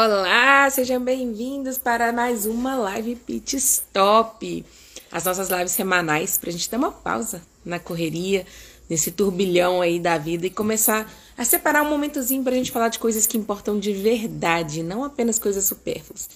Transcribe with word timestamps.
Olá, 0.00 0.70
sejam 0.70 1.02
bem-vindos 1.02 1.76
para 1.76 2.12
mais 2.12 2.46
uma 2.46 2.76
live 2.76 3.16
Pit 3.16 3.56
Stop. 3.56 4.64
As 5.10 5.24
nossas 5.24 5.48
lives 5.48 5.72
semanais 5.72 6.38
para 6.38 6.50
a 6.50 6.52
gente 6.52 6.70
dar 6.70 6.78
uma 6.78 6.92
pausa 6.92 7.42
na 7.64 7.80
correria, 7.80 8.46
nesse 8.88 9.10
turbilhão 9.10 9.82
aí 9.82 9.98
da 9.98 10.16
vida 10.16 10.46
e 10.46 10.50
começar 10.50 11.12
a 11.36 11.44
separar 11.44 11.82
um 11.82 11.90
momentozinho 11.90 12.44
para 12.44 12.52
a 12.52 12.54
gente 12.54 12.70
falar 12.70 12.90
de 12.90 13.00
coisas 13.00 13.26
que 13.26 13.36
importam 13.36 13.76
de 13.76 13.92
verdade, 13.92 14.84
não 14.84 15.02
apenas 15.02 15.36
coisas 15.36 15.64
supérfluas. 15.64 16.30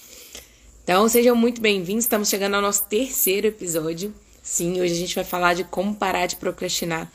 Então, 0.83 1.09
sejam 1.09 1.37
muito 1.37 1.61
bem-vindos. 1.61 2.03
Estamos 2.03 2.29
chegando 2.29 2.55
ao 2.55 2.63
nosso 2.63 2.83
terceiro 2.87 3.47
episódio. 3.47 4.13
Sim, 4.43 4.81
hoje 4.81 4.93
a 4.93 4.97
gente 4.97 5.15
vai 5.15 5.23
falar 5.23 5.55
de 5.55 5.63
como 5.63 5.95
parar 5.95 6.27
de 6.27 6.35
procrastinar 6.35 7.09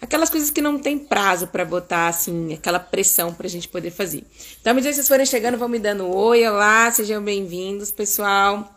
aquelas 0.00 0.30
coisas 0.30 0.50
que 0.50 0.60
não 0.60 0.78
tem 0.78 0.98
prazo 0.98 1.48
para 1.48 1.64
botar, 1.64 2.08
assim, 2.08 2.54
aquela 2.54 2.78
pressão 2.78 3.32
pra 3.34 3.48
gente 3.48 3.68
poder 3.68 3.90
fazer. 3.90 4.24
Então, 4.60 4.70
à 4.70 4.74
medida 4.74 4.90
que 4.90 4.96
vocês 4.96 5.08
forem 5.08 5.26
chegando, 5.26 5.58
vão 5.58 5.68
me 5.68 5.78
dando 5.78 6.04
um 6.04 6.14
oi, 6.14 6.46
olá, 6.46 6.90
sejam 6.90 7.22
bem-vindos, 7.22 7.90
pessoal. 7.90 8.72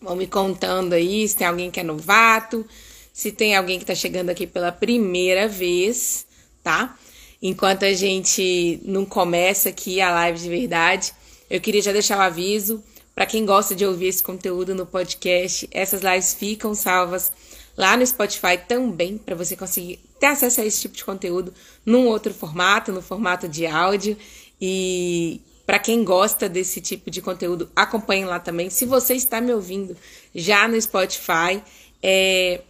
Vão 0.00 0.16
me 0.16 0.26
contando 0.26 0.92
aí 0.92 1.26
se 1.28 1.36
tem 1.36 1.46
alguém 1.46 1.70
que 1.70 1.80
é 1.80 1.82
novato, 1.82 2.66
se 3.12 3.30
tem 3.30 3.56
alguém 3.56 3.78
que 3.78 3.84
tá 3.84 3.94
chegando 3.94 4.30
aqui 4.30 4.46
pela 4.46 4.72
primeira 4.72 5.46
vez, 5.48 6.26
tá? 6.62 6.98
Enquanto 7.40 7.84
a 7.84 7.92
gente 7.92 8.80
não 8.84 9.04
começa 9.04 9.68
aqui 9.68 10.00
a 10.00 10.10
live 10.10 10.38
de 10.38 10.48
verdade, 10.48 11.12
eu 11.48 11.60
queria 11.60 11.82
já 11.82 11.92
deixar 11.92 12.18
o 12.18 12.22
aviso 12.22 12.82
para 13.14 13.26
quem 13.26 13.44
gosta 13.44 13.74
de 13.74 13.84
ouvir 13.84 14.06
esse 14.06 14.22
conteúdo 14.22 14.74
no 14.74 14.86
podcast, 14.86 15.68
essas 15.70 16.00
lives 16.00 16.34
ficam 16.34 16.74
salvas 16.74 17.30
lá 17.76 17.96
no 17.96 18.06
Spotify 18.06 18.58
também, 18.66 19.18
para 19.18 19.34
você 19.34 19.56
conseguir 19.56 19.98
ter 20.20 20.26
acesso 20.26 20.60
a 20.60 20.64
esse 20.64 20.80
tipo 20.82 20.96
de 20.96 21.04
conteúdo 21.04 21.52
num 21.84 22.06
outro 22.06 22.32
formato, 22.32 22.92
no 22.92 23.02
formato 23.02 23.48
de 23.48 23.66
áudio. 23.66 24.16
E 24.60 25.40
para 25.66 25.78
quem 25.78 26.04
gosta 26.04 26.48
desse 26.48 26.80
tipo 26.80 27.10
de 27.10 27.22
conteúdo, 27.22 27.70
acompanhe 27.74 28.24
lá 28.24 28.38
também. 28.38 28.70
Se 28.70 28.84
você 28.84 29.14
está 29.14 29.40
me 29.40 29.52
ouvindo 29.52 29.96
já 30.34 30.68
no 30.68 30.80
Spotify, 30.80 31.62
é, 32.02 32.60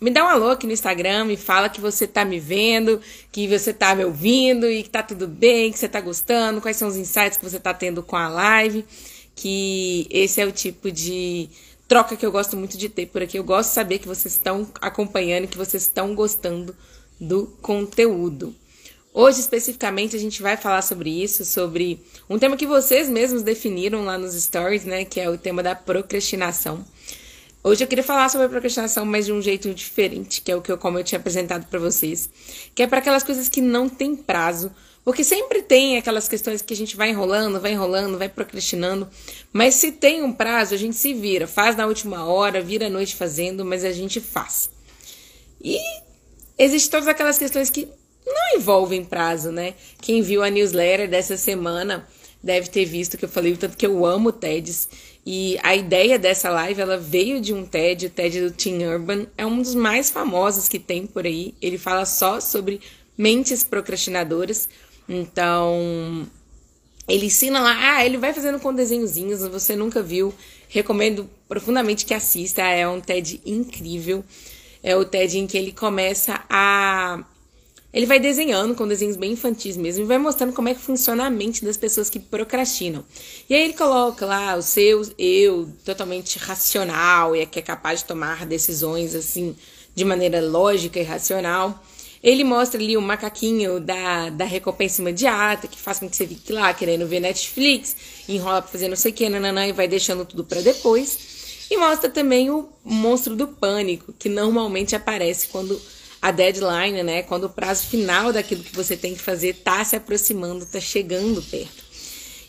me 0.00 0.10
dá 0.10 0.24
um 0.24 0.28
alô 0.28 0.50
aqui 0.50 0.66
no 0.66 0.72
Instagram, 0.72 1.24
me 1.24 1.36
fala 1.36 1.68
que 1.68 1.80
você 1.80 2.04
está 2.04 2.24
me 2.24 2.38
vendo, 2.38 3.00
que 3.32 3.48
você 3.48 3.70
está 3.70 3.94
me 3.94 4.04
ouvindo 4.04 4.70
e 4.70 4.82
que 4.82 4.88
está 4.88 5.02
tudo 5.02 5.26
bem, 5.26 5.72
que 5.72 5.78
você 5.78 5.86
está 5.86 6.00
gostando, 6.00 6.60
quais 6.60 6.76
são 6.76 6.88
os 6.88 6.96
insights 6.96 7.38
que 7.38 7.44
você 7.44 7.56
está 7.56 7.72
tendo 7.72 8.02
com 8.02 8.16
a 8.16 8.28
live, 8.28 8.84
que 9.34 10.06
esse 10.10 10.40
é 10.40 10.46
o 10.46 10.52
tipo 10.52 10.90
de 10.90 11.48
troca 11.86 12.16
que 12.16 12.24
eu 12.24 12.32
gosto 12.32 12.56
muito 12.56 12.76
de 12.76 12.88
ter 12.88 13.06
por 13.06 13.22
aqui. 13.22 13.38
Eu 13.38 13.44
gosto 13.44 13.68
de 13.68 13.74
saber 13.74 13.98
que 13.98 14.08
vocês 14.08 14.34
estão 14.34 14.66
acompanhando, 14.80 15.48
que 15.48 15.56
vocês 15.56 15.82
estão 15.82 16.14
gostando 16.14 16.74
do 17.20 17.46
conteúdo. 17.62 18.54
Hoje, 19.12 19.38
especificamente, 19.38 20.16
a 20.16 20.18
gente 20.18 20.42
vai 20.42 20.56
falar 20.56 20.82
sobre 20.82 21.08
isso, 21.22 21.44
sobre 21.44 22.04
um 22.28 22.36
tema 22.36 22.56
que 22.56 22.66
vocês 22.66 23.08
mesmos 23.08 23.42
definiram 23.42 24.04
lá 24.04 24.18
nos 24.18 24.34
stories, 24.34 24.84
né? 24.84 25.04
Que 25.04 25.20
é 25.20 25.30
o 25.30 25.38
tema 25.38 25.62
da 25.62 25.74
procrastinação. 25.74 26.84
Hoje 27.62 27.82
eu 27.82 27.88
queria 27.88 28.04
falar 28.04 28.28
sobre 28.28 28.46
a 28.46 28.50
procrastinação, 28.50 29.06
mas 29.06 29.24
de 29.24 29.32
um 29.32 29.40
jeito 29.40 29.72
diferente, 29.72 30.42
que 30.42 30.52
é 30.52 30.56
o 30.56 30.60
que 30.60 30.70
eu, 30.70 30.76
como 30.76 30.98
eu 30.98 31.04
tinha 31.04 31.18
apresentado 31.18 31.66
para 31.66 31.78
vocês, 31.78 32.28
que 32.74 32.82
é 32.82 32.86
para 32.86 32.98
aquelas 32.98 33.22
coisas 33.22 33.48
que 33.48 33.62
não 33.62 33.88
tem 33.88 34.14
prazo, 34.14 34.70
porque 35.04 35.22
sempre 35.22 35.62
tem 35.62 35.98
aquelas 35.98 36.26
questões 36.26 36.62
que 36.62 36.72
a 36.72 36.76
gente 36.76 36.96
vai 36.96 37.10
enrolando, 37.10 37.60
vai 37.60 37.72
enrolando, 37.72 38.16
vai 38.16 38.28
procrastinando. 38.28 39.06
Mas 39.52 39.74
se 39.74 39.92
tem 39.92 40.22
um 40.22 40.32
prazo, 40.32 40.74
a 40.74 40.78
gente 40.78 40.96
se 40.96 41.12
vira. 41.12 41.46
Faz 41.46 41.76
na 41.76 41.86
última 41.86 42.24
hora, 42.24 42.62
vira 42.62 42.86
a 42.86 42.90
noite 42.90 43.14
fazendo, 43.14 43.64
mas 43.64 43.84
a 43.84 43.92
gente 43.92 44.18
faz. 44.20 44.70
E 45.62 45.78
existem 46.58 46.90
todas 46.90 47.06
aquelas 47.06 47.38
questões 47.38 47.68
que 47.68 47.86
não 48.26 48.56
envolvem 48.56 49.04
prazo, 49.04 49.52
né? 49.52 49.74
Quem 50.00 50.22
viu 50.22 50.42
a 50.42 50.48
newsletter 50.48 51.08
dessa 51.08 51.36
semana 51.36 52.08
deve 52.42 52.68
ter 52.68 52.84
visto 52.84 53.18
que 53.18 53.24
eu 53.24 53.28
falei 53.28 53.52
o 53.52 53.56
tanto 53.56 53.76
que 53.76 53.86
eu 53.86 54.06
amo 54.06 54.32
TEDs. 54.32 54.88
E 55.26 55.58
a 55.62 55.74
ideia 55.74 56.18
dessa 56.18 56.50
live, 56.50 56.80
ela 56.80 56.98
veio 56.98 57.40
de 57.40 57.54
um 57.54 57.64
TED, 57.64 58.06
o 58.06 58.10
TED 58.10 58.40
do 58.42 58.50
Tim 58.50 58.84
Urban. 58.84 59.26
É 59.36 59.46
um 59.46 59.60
dos 59.60 59.74
mais 59.74 60.10
famosos 60.10 60.68
que 60.68 60.78
tem 60.78 61.06
por 61.06 61.24
aí. 61.24 61.54
Ele 61.60 61.78
fala 61.78 62.04
só 62.04 62.40
sobre 62.40 62.80
mentes 63.16 63.64
procrastinadoras. 63.64 64.68
Então, 65.08 66.26
ele 67.06 67.26
ensina 67.26 67.60
lá, 67.60 67.96
ah, 67.96 68.04
ele 68.04 68.16
vai 68.16 68.32
fazendo 68.32 68.58
com 68.58 68.72
desenhozinhos, 68.72 69.40
você 69.40 69.76
nunca 69.76 70.02
viu. 70.02 70.34
Recomendo 70.68 71.28
profundamente 71.46 72.06
que 72.06 72.14
assista, 72.14 72.62
é 72.62 72.88
um 72.88 73.00
TED 73.00 73.40
incrível. 73.44 74.24
É 74.82 74.96
o 74.96 75.04
TED 75.04 75.38
em 75.38 75.46
que 75.46 75.56
ele 75.56 75.72
começa 75.72 76.42
a. 76.48 77.22
Ele 77.92 78.06
vai 78.06 78.18
desenhando 78.18 78.74
com 78.74 78.88
desenhos 78.88 79.16
bem 79.16 79.32
infantis 79.32 79.76
mesmo 79.76 80.02
e 80.02 80.06
vai 80.06 80.18
mostrando 80.18 80.52
como 80.52 80.68
é 80.68 80.74
que 80.74 80.80
funciona 80.80 81.26
a 81.26 81.30
mente 81.30 81.64
das 81.64 81.76
pessoas 81.76 82.10
que 82.10 82.18
procrastinam. 82.18 83.04
E 83.48 83.54
aí 83.54 83.62
ele 83.62 83.74
coloca 83.74 84.26
lá 84.26 84.56
o 84.56 84.62
seu 84.62 85.02
eu 85.16 85.68
totalmente 85.84 86.38
racional 86.38 87.36
e 87.36 87.46
que 87.46 87.60
é 87.60 87.62
capaz 87.62 88.00
de 88.00 88.06
tomar 88.06 88.46
decisões 88.46 89.14
assim 89.14 89.54
de 89.94 90.04
maneira 90.04 90.40
lógica 90.40 90.98
e 90.98 91.04
racional. 91.04 91.80
Ele 92.24 92.42
mostra 92.42 92.80
ali 92.80 92.96
o 92.96 93.02
macaquinho 93.02 93.78
da, 93.78 94.30
da 94.30 94.46
recompensa 94.46 95.02
imediata, 95.02 95.68
que 95.68 95.78
faz 95.78 95.98
com 95.98 96.08
que 96.08 96.16
você 96.16 96.26
fique 96.26 96.54
lá 96.54 96.72
querendo 96.72 97.06
ver 97.06 97.20
Netflix, 97.20 97.94
enrola 98.26 98.62
pra 98.62 98.70
fazer 98.70 98.88
não 98.88 98.96
sei 98.96 99.10
o 99.10 99.14
que, 99.14 99.28
nananã, 99.28 99.66
e 99.66 99.72
vai 99.72 99.86
deixando 99.86 100.24
tudo 100.24 100.42
para 100.42 100.62
depois. 100.62 101.66
E 101.70 101.76
mostra 101.76 102.08
também 102.08 102.50
o 102.50 102.70
monstro 102.82 103.36
do 103.36 103.46
pânico, 103.46 104.14
que 104.18 104.30
normalmente 104.30 104.96
aparece 104.96 105.48
quando 105.48 105.78
a 106.22 106.30
deadline, 106.30 107.02
né, 107.02 107.22
quando 107.24 107.44
o 107.44 107.50
prazo 107.50 107.86
final 107.88 108.32
daquilo 108.32 108.64
que 108.64 108.74
você 108.74 108.96
tem 108.96 109.12
que 109.14 109.20
fazer 109.20 109.56
tá 109.56 109.84
se 109.84 109.94
aproximando, 109.94 110.64
tá 110.64 110.80
chegando 110.80 111.42
perto. 111.42 111.83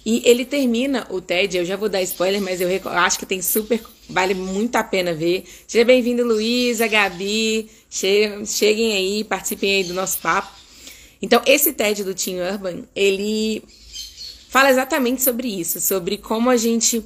E 0.06 0.22
ele 0.24 0.46
termina 0.46 1.08
o 1.10 1.20
TED, 1.20 1.58
eu 1.58 1.66
já 1.66 1.76
vou 1.76 1.90
dar 1.90 2.02
spoiler, 2.04 2.40
mas 2.40 2.62
eu 2.62 2.70
acho 2.92 3.18
que 3.18 3.26
tem 3.26 3.42
super. 3.42 3.82
Vale 4.08 4.36
muito 4.36 4.76
a 4.76 4.84
pena 4.84 5.16
ver. 5.16 5.46
Seja 5.68 5.84
bem-vindo, 5.84 6.24
Luísa, 6.24 6.86
Gabi. 6.86 7.72
Cheguem 7.90 8.94
aí, 8.94 9.24
participem 9.24 9.78
aí 9.78 9.84
do 9.84 9.96
nosso 9.96 10.20
papo. 10.20 10.54
Então, 11.22 11.42
esse 11.48 11.74
TED 11.74 12.04
do 12.04 12.14
Tim 12.14 12.38
Urban, 12.38 12.84
ele 12.96 13.64
fala 14.48 14.70
exatamente 14.70 15.24
sobre 15.24 15.48
isso, 15.48 15.82
sobre 15.82 16.20
como 16.20 16.52
a 16.52 16.58
gente 16.58 17.04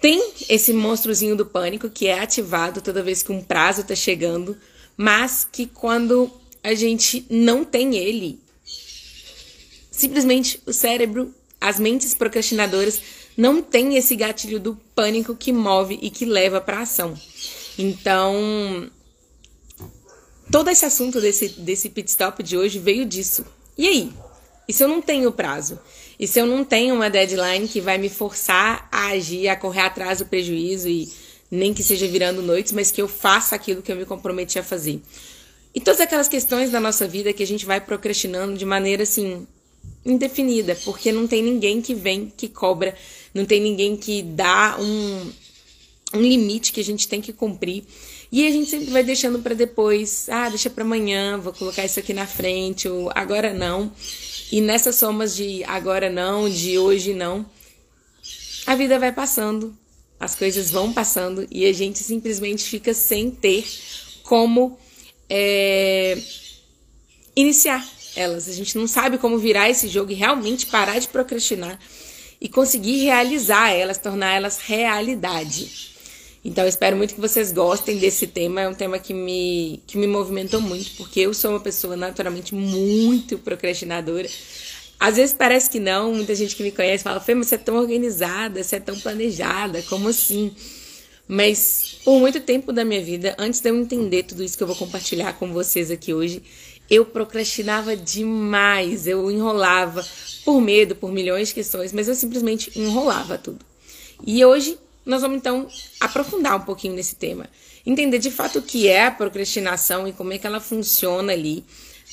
tem 0.00 0.32
esse 0.48 0.72
monstruozinho 0.72 1.36
do 1.36 1.44
pânico 1.44 1.90
que 1.90 2.06
é 2.06 2.18
ativado 2.18 2.80
toda 2.80 3.02
vez 3.02 3.22
que 3.22 3.30
um 3.30 3.42
prazo 3.42 3.82
está 3.82 3.94
chegando, 3.94 4.56
mas 4.96 5.46
que 5.50 5.66
quando 5.66 6.30
a 6.62 6.72
gente 6.72 7.26
não 7.28 7.62
tem 7.62 7.94
ele, 7.96 8.40
simplesmente 9.90 10.60
o 10.64 10.72
cérebro 10.72 11.34
as 11.64 11.80
mentes 11.80 12.12
procrastinadoras 12.12 13.00
não 13.34 13.62
têm 13.62 13.96
esse 13.96 14.14
gatilho 14.14 14.60
do 14.60 14.76
pânico 14.94 15.34
que 15.34 15.50
move 15.50 15.98
e 16.02 16.10
que 16.10 16.26
leva 16.26 16.60
para 16.60 16.82
ação. 16.82 17.14
Então, 17.78 18.90
todo 20.52 20.68
esse 20.68 20.84
assunto 20.84 21.22
desse, 21.22 21.48
desse 21.48 21.88
pit 21.88 22.10
stop 22.10 22.42
de 22.42 22.58
hoje 22.58 22.78
veio 22.78 23.06
disso. 23.06 23.46
E 23.78 23.88
aí? 23.88 24.12
E 24.68 24.74
se 24.74 24.84
eu 24.84 24.88
não 24.88 25.00
tenho 25.00 25.32
prazo? 25.32 25.78
E 26.20 26.28
se 26.28 26.38
eu 26.38 26.44
não 26.44 26.66
tenho 26.66 26.94
uma 26.94 27.08
deadline 27.08 27.66
que 27.66 27.80
vai 27.80 27.96
me 27.96 28.10
forçar 28.10 28.86
a 28.92 29.06
agir, 29.08 29.48
a 29.48 29.56
correr 29.56 29.80
atrás 29.80 30.18
do 30.18 30.26
prejuízo 30.26 30.86
e 30.86 31.10
nem 31.50 31.72
que 31.72 31.82
seja 31.82 32.06
virando 32.06 32.42
noites, 32.42 32.72
mas 32.72 32.90
que 32.90 33.00
eu 33.00 33.08
faça 33.08 33.56
aquilo 33.56 33.80
que 33.80 33.90
eu 33.90 33.96
me 33.96 34.04
comprometi 34.04 34.58
a 34.58 34.62
fazer? 34.62 35.00
E 35.74 35.80
todas 35.80 36.02
aquelas 36.02 36.28
questões 36.28 36.70
da 36.70 36.78
nossa 36.78 37.08
vida 37.08 37.32
que 37.32 37.42
a 37.42 37.46
gente 37.46 37.64
vai 37.64 37.80
procrastinando 37.80 38.54
de 38.54 38.66
maneira 38.66 39.04
assim 39.04 39.46
indefinida, 40.04 40.76
porque 40.84 41.10
não 41.10 41.26
tem 41.26 41.42
ninguém 41.42 41.80
que 41.80 41.94
vem, 41.94 42.32
que 42.36 42.48
cobra, 42.48 42.94
não 43.32 43.44
tem 43.44 43.60
ninguém 43.60 43.96
que 43.96 44.22
dá 44.22 44.76
um, 44.78 45.32
um 46.14 46.20
limite 46.20 46.72
que 46.72 46.80
a 46.80 46.84
gente 46.84 47.08
tem 47.08 47.20
que 47.20 47.32
cumprir. 47.32 47.84
E 48.30 48.46
a 48.46 48.50
gente 48.50 48.68
sempre 48.68 48.90
vai 48.90 49.02
deixando 49.02 49.38
para 49.38 49.54
depois, 49.54 50.28
ah, 50.28 50.48
deixa 50.48 50.68
para 50.68 50.84
amanhã, 50.84 51.38
vou 51.38 51.52
colocar 51.52 51.84
isso 51.84 51.98
aqui 51.98 52.12
na 52.12 52.26
frente, 52.26 52.88
ou 52.88 53.10
agora 53.14 53.54
não. 53.54 53.92
E 54.50 54.60
nessas 54.60 54.96
somas 54.96 55.34
de 55.34 55.64
agora 55.64 56.10
não, 56.10 56.48
de 56.50 56.78
hoje 56.78 57.14
não, 57.14 57.46
a 58.66 58.74
vida 58.74 58.98
vai 58.98 59.12
passando, 59.12 59.76
as 60.18 60.34
coisas 60.34 60.70
vão 60.70 60.92
passando 60.92 61.46
e 61.50 61.66
a 61.66 61.72
gente 61.72 61.98
simplesmente 61.98 62.64
fica 62.64 62.94
sem 62.94 63.30
ter 63.30 63.64
como 64.22 64.78
é, 65.28 66.18
iniciar 67.36 67.86
elas. 68.16 68.48
A 68.48 68.52
gente 68.52 68.76
não 68.76 68.86
sabe 68.86 69.18
como 69.18 69.38
virar 69.38 69.70
esse 69.70 69.88
jogo 69.88 70.10
e 70.10 70.14
realmente 70.14 70.66
parar 70.66 70.98
de 70.98 71.08
procrastinar 71.08 71.78
e 72.40 72.48
conseguir 72.48 73.04
realizar 73.04 73.70
elas, 73.70 73.98
tornar 73.98 74.34
elas 74.34 74.58
realidade. 74.58 75.92
Então, 76.44 76.64
eu 76.64 76.68
espero 76.68 76.94
muito 76.94 77.14
que 77.14 77.20
vocês 77.20 77.50
gostem 77.50 77.96
desse 77.96 78.26
tema. 78.26 78.60
É 78.60 78.68
um 78.68 78.74
tema 78.74 78.98
que 78.98 79.14
me, 79.14 79.82
que 79.86 79.96
me 79.96 80.06
movimentou 80.06 80.60
muito, 80.60 80.90
porque 80.96 81.20
eu 81.20 81.32
sou 81.32 81.52
uma 81.52 81.60
pessoa 81.60 81.96
naturalmente 81.96 82.54
muito 82.54 83.38
procrastinadora. 83.38 84.28
Às 85.00 85.16
vezes 85.16 85.34
parece 85.34 85.70
que 85.70 85.80
não, 85.80 86.12
muita 86.14 86.34
gente 86.34 86.54
que 86.54 86.62
me 86.62 86.70
conhece 86.70 87.02
fala, 87.02 87.18
Fê, 87.18 87.34
mas 87.34 87.48
você 87.48 87.54
é 87.54 87.58
tão 87.58 87.76
organizada, 87.76 88.62
você 88.62 88.76
é 88.76 88.80
tão 88.80 88.98
planejada, 88.98 89.82
como 89.82 90.08
assim? 90.08 90.54
Mas 91.26 91.96
por 92.04 92.20
muito 92.20 92.40
tempo 92.40 92.72
da 92.72 92.84
minha 92.84 93.02
vida, 93.02 93.34
antes 93.38 93.60
de 93.60 93.70
eu 93.70 93.76
entender 93.76 94.24
tudo 94.24 94.42
isso 94.42 94.56
que 94.56 94.62
eu 94.62 94.66
vou 94.66 94.76
compartilhar 94.76 95.32
com 95.34 95.52
vocês 95.52 95.90
aqui 95.90 96.12
hoje, 96.12 96.42
eu 96.90 97.04
procrastinava 97.04 97.96
demais, 97.96 99.06
eu 99.06 99.30
enrolava 99.30 100.04
por 100.44 100.60
medo, 100.60 100.94
por 100.94 101.10
milhões 101.10 101.48
de 101.48 101.54
questões, 101.54 101.92
mas 101.92 102.08
eu 102.08 102.14
simplesmente 102.14 102.78
enrolava 102.78 103.38
tudo. 103.38 103.64
E 104.26 104.44
hoje 104.44 104.78
nós 105.04 105.22
vamos 105.22 105.38
então 105.38 105.68
aprofundar 106.00 106.56
um 106.56 106.60
pouquinho 106.60 106.94
nesse 106.94 107.16
tema, 107.16 107.48
entender 107.84 108.18
de 108.18 108.30
fato 108.30 108.58
o 108.58 108.62
que 108.62 108.88
é 108.88 109.06
a 109.06 109.10
procrastinação 109.10 110.06
e 110.08 110.12
como 110.12 110.32
é 110.32 110.38
que 110.38 110.46
ela 110.46 110.60
funciona 110.60 111.32
ali 111.32 111.64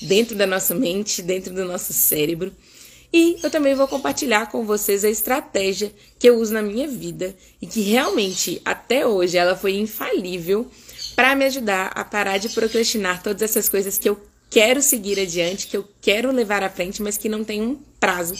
dentro 0.01 0.35
da 0.35 0.47
nossa 0.47 0.73
mente, 0.73 1.21
dentro 1.21 1.53
do 1.53 1.65
nosso 1.65 1.93
cérebro. 1.93 2.51
E 3.13 3.37
eu 3.43 3.49
também 3.49 3.75
vou 3.75 3.87
compartilhar 3.89 4.49
com 4.49 4.65
vocês 4.65 5.03
a 5.03 5.09
estratégia 5.09 5.91
que 6.17 6.29
eu 6.29 6.39
uso 6.39 6.53
na 6.53 6.61
minha 6.61 6.87
vida 6.87 7.35
e 7.61 7.67
que 7.67 7.81
realmente 7.81 8.61
até 8.63 9.05
hoje 9.05 9.37
ela 9.37 9.55
foi 9.55 9.75
infalível 9.75 10.65
para 11.13 11.35
me 11.35 11.45
ajudar 11.45 11.91
a 11.93 12.05
parar 12.05 12.37
de 12.37 12.47
procrastinar 12.49 13.21
todas 13.21 13.41
essas 13.41 13.67
coisas 13.67 13.97
que 13.97 14.07
eu 14.07 14.17
quero 14.51 14.81
seguir 14.81 15.17
adiante, 15.17 15.65
que 15.65 15.77
eu 15.77 15.87
quero 16.01 16.29
levar 16.29 16.61
à 16.61 16.69
frente, 16.69 17.01
mas 17.01 17.17
que 17.17 17.29
não 17.29 17.41
tem 17.41 17.61
um 17.61 17.79
prazo 17.99 18.35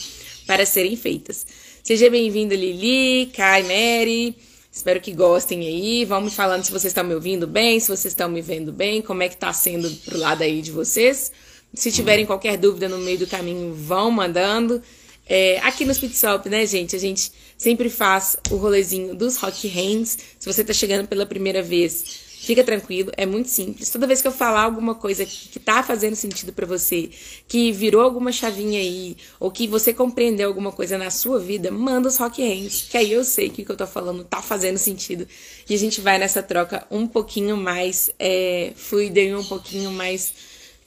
para 0.46 0.66
serem 0.66 0.94
feitas. 0.94 1.46
Seja 1.82 2.10
bem-vindo, 2.10 2.54
Lili, 2.54 3.32
Kai, 3.34 3.62
Mary. 3.62 4.36
Espero 4.70 5.00
que 5.00 5.12
gostem 5.12 5.66
aí. 5.66 6.04
Vamos 6.04 6.34
falando 6.34 6.64
se 6.64 6.70
vocês 6.70 6.90
estão 6.90 7.02
me 7.02 7.14
ouvindo 7.14 7.46
bem, 7.46 7.80
se 7.80 7.88
vocês 7.88 8.12
estão 8.12 8.28
me 8.28 8.42
vendo 8.42 8.72
bem, 8.72 9.00
como 9.00 9.22
é 9.22 9.28
que 9.28 9.38
tá 9.38 9.54
sendo 9.54 9.90
pro 10.04 10.18
lado 10.18 10.42
aí 10.42 10.60
de 10.60 10.70
vocês. 10.70 11.32
Se 11.72 11.90
tiverem 11.90 12.26
qualquer 12.26 12.58
dúvida 12.58 12.90
no 12.90 12.98
meio 12.98 13.18
do 13.18 13.26
caminho, 13.26 13.74
vão 13.74 14.10
mandando. 14.10 14.82
É, 15.26 15.58
aqui 15.60 15.86
no 15.86 15.94
Speedshop, 15.94 16.46
né, 16.50 16.66
gente? 16.66 16.94
A 16.94 16.98
gente 16.98 17.32
sempre 17.56 17.88
faz 17.88 18.36
o 18.50 18.56
rolezinho 18.56 19.14
dos 19.14 19.38
Rock 19.38 19.66
Hands. 19.66 20.18
Se 20.38 20.52
você 20.52 20.62
tá 20.62 20.74
chegando 20.74 21.08
pela 21.08 21.24
primeira 21.24 21.62
vez, 21.62 22.21
Fica 22.42 22.64
tranquilo, 22.64 23.12
é 23.16 23.24
muito 23.24 23.48
simples. 23.48 23.88
Toda 23.88 24.04
vez 24.04 24.20
que 24.20 24.26
eu 24.26 24.32
falar 24.32 24.62
alguma 24.62 24.96
coisa 24.96 25.24
que 25.24 25.60
tá 25.60 25.80
fazendo 25.80 26.16
sentido 26.16 26.52
para 26.52 26.66
você, 26.66 27.08
que 27.46 27.70
virou 27.70 28.02
alguma 28.02 28.32
chavinha 28.32 28.80
aí, 28.80 29.16
ou 29.38 29.48
que 29.48 29.68
você 29.68 29.94
compreendeu 29.94 30.48
alguma 30.48 30.72
coisa 30.72 30.98
na 30.98 31.08
sua 31.08 31.38
vida, 31.38 31.70
manda 31.70 32.08
os 32.08 32.16
rock 32.16 32.42
hands, 32.42 32.88
que 32.90 32.96
aí 32.96 33.12
eu 33.12 33.22
sei 33.22 33.48
que 33.48 33.62
o 33.62 33.64
que 33.64 33.70
eu 33.70 33.76
tô 33.76 33.86
falando 33.86 34.24
tá 34.24 34.42
fazendo 34.42 34.76
sentido. 34.76 35.24
E 35.70 35.72
a 35.72 35.78
gente 35.78 36.00
vai 36.00 36.18
nessa 36.18 36.42
troca 36.42 36.84
um 36.90 37.06
pouquinho 37.06 37.56
mais 37.56 38.10
é, 38.18 38.72
fluida 38.74 39.20
e 39.20 39.32
um 39.32 39.44
pouquinho 39.44 39.92
mais 39.92 40.34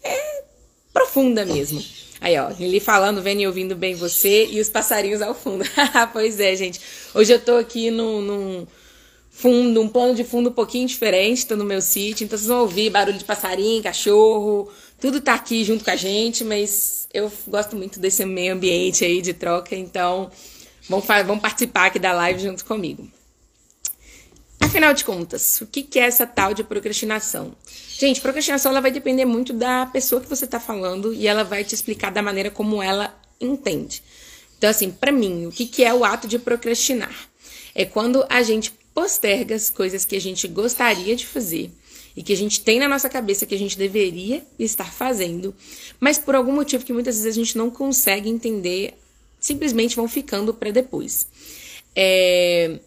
é, 0.04 0.44
profunda 0.92 1.46
mesmo. 1.46 1.82
Aí, 2.20 2.38
ó, 2.38 2.52
ele 2.60 2.82
falando, 2.82 3.22
vendo 3.22 3.40
e 3.40 3.48
ouvindo 3.48 3.78
bem 3.78 3.96
você 3.96 4.46
e 4.48 4.60
os 4.60 4.68
passarinhos 4.68 5.22
ao 5.22 5.34
fundo. 5.34 5.64
pois 6.12 6.38
é, 6.38 6.54
gente. 6.54 6.82
Hoje 7.14 7.32
eu 7.32 7.40
tô 7.40 7.56
aqui 7.56 7.90
num, 7.90 8.20
num 8.20 8.68
fundo, 9.36 9.82
um 9.82 9.90
plano 9.90 10.16
de 10.16 10.24
fundo 10.24 10.50
um 10.50 10.54
pouquinho 10.54 10.88
diferente, 10.88 11.46
tô 11.46 11.58
no 11.58 11.66
meu 11.66 11.82
sítio, 11.82 12.24
então 12.24 12.38
vocês 12.38 12.48
vão 12.48 12.62
ouvir 12.62 12.90
barulho 12.90 13.18
de 13.18 13.26
passarinho, 13.26 13.84
cachorro, 13.84 14.72
tudo 15.00 15.20
tá 15.20 15.34
aqui 15.34 15.62
junto 15.66 15.84
com 15.84 15.92
a 15.92 15.96
gente, 15.96 16.42
mas 16.42 17.06
eu 17.14 17.30
gosto 17.46 17.76
muito 17.76 18.00
desse 18.00 18.26
meio 18.26 18.54
ambiente 18.54 19.04
aí 19.04 19.22
de 19.22 19.34
troca, 19.34 19.76
então 19.76 20.32
vão, 20.88 21.04
vão 21.26 21.38
participar 21.38 21.88
aqui 21.88 22.00
da 22.00 22.14
live 22.14 22.42
junto 22.42 22.64
comigo. 22.64 23.06
Afinal 24.62 24.94
de 24.94 25.04
contas, 25.04 25.60
o 25.60 25.68
que 25.68 26.00
é 26.00 26.04
essa 26.04 26.26
tal 26.26 26.54
de 26.54 26.64
procrastinação? 26.64 27.54
Gente, 27.90 28.22
procrastinação 28.22 28.72
ela 28.72 28.80
vai 28.80 28.90
depender 28.90 29.26
muito 29.26 29.52
da 29.52 29.86
pessoa 29.86 30.22
que 30.22 30.30
você 30.30 30.46
está 30.46 30.62
falando 30.62 31.14
e 31.14 31.28
ela 31.28 31.44
vai 31.44 31.66
te 31.66 31.76
explicar 31.76 32.10
da 32.10 32.22
maneira 32.22 32.50
como 32.50 32.82
ela 32.82 33.14
entende. 33.40 34.02
Então, 34.58 34.70
assim, 34.70 34.90
para 34.92 35.12
mim, 35.12 35.46
o 35.46 35.52
que 35.52 35.84
é 35.84 35.94
o 35.94 36.06
ato 36.06 36.26
de 36.26 36.40
procrastinar? 36.40 37.14
É 37.76 37.84
quando 37.84 38.26
a 38.30 38.42
gente 38.42 38.74
posterga 38.96 39.54
as 39.54 39.70
coisas 39.70 40.06
que 40.06 40.16
a 40.16 40.22
gente 40.22 40.48
gostaria 40.48 41.18
de 41.18 41.28
fazer 41.28 41.70
e 42.16 42.24
que 42.24 42.32
a 42.32 42.38
gente 42.38 42.62
tem 42.62 42.80
na 42.80 42.88
nossa 42.88 43.10
cabeça 43.10 43.46
que 43.46 43.54
a 43.54 43.58
gente 43.60 43.78
deveria 43.78 44.42
estar 44.58 44.92
fazendo, 44.92 45.54
mas 46.00 46.18
por 46.18 46.34
algum 46.34 46.54
motivo 46.54 46.86
que 46.86 46.94
muitas 46.94 47.18
vezes 47.18 47.30
a 47.30 47.36
gente 47.36 47.58
não 47.58 47.70
consegue 47.70 48.30
entender, 48.30 48.94
simplesmente 49.38 49.98
vão 49.98 50.08
ficando 50.08 50.54
para 50.54 50.72
depois. 50.72 51.28
É... 51.94 52.80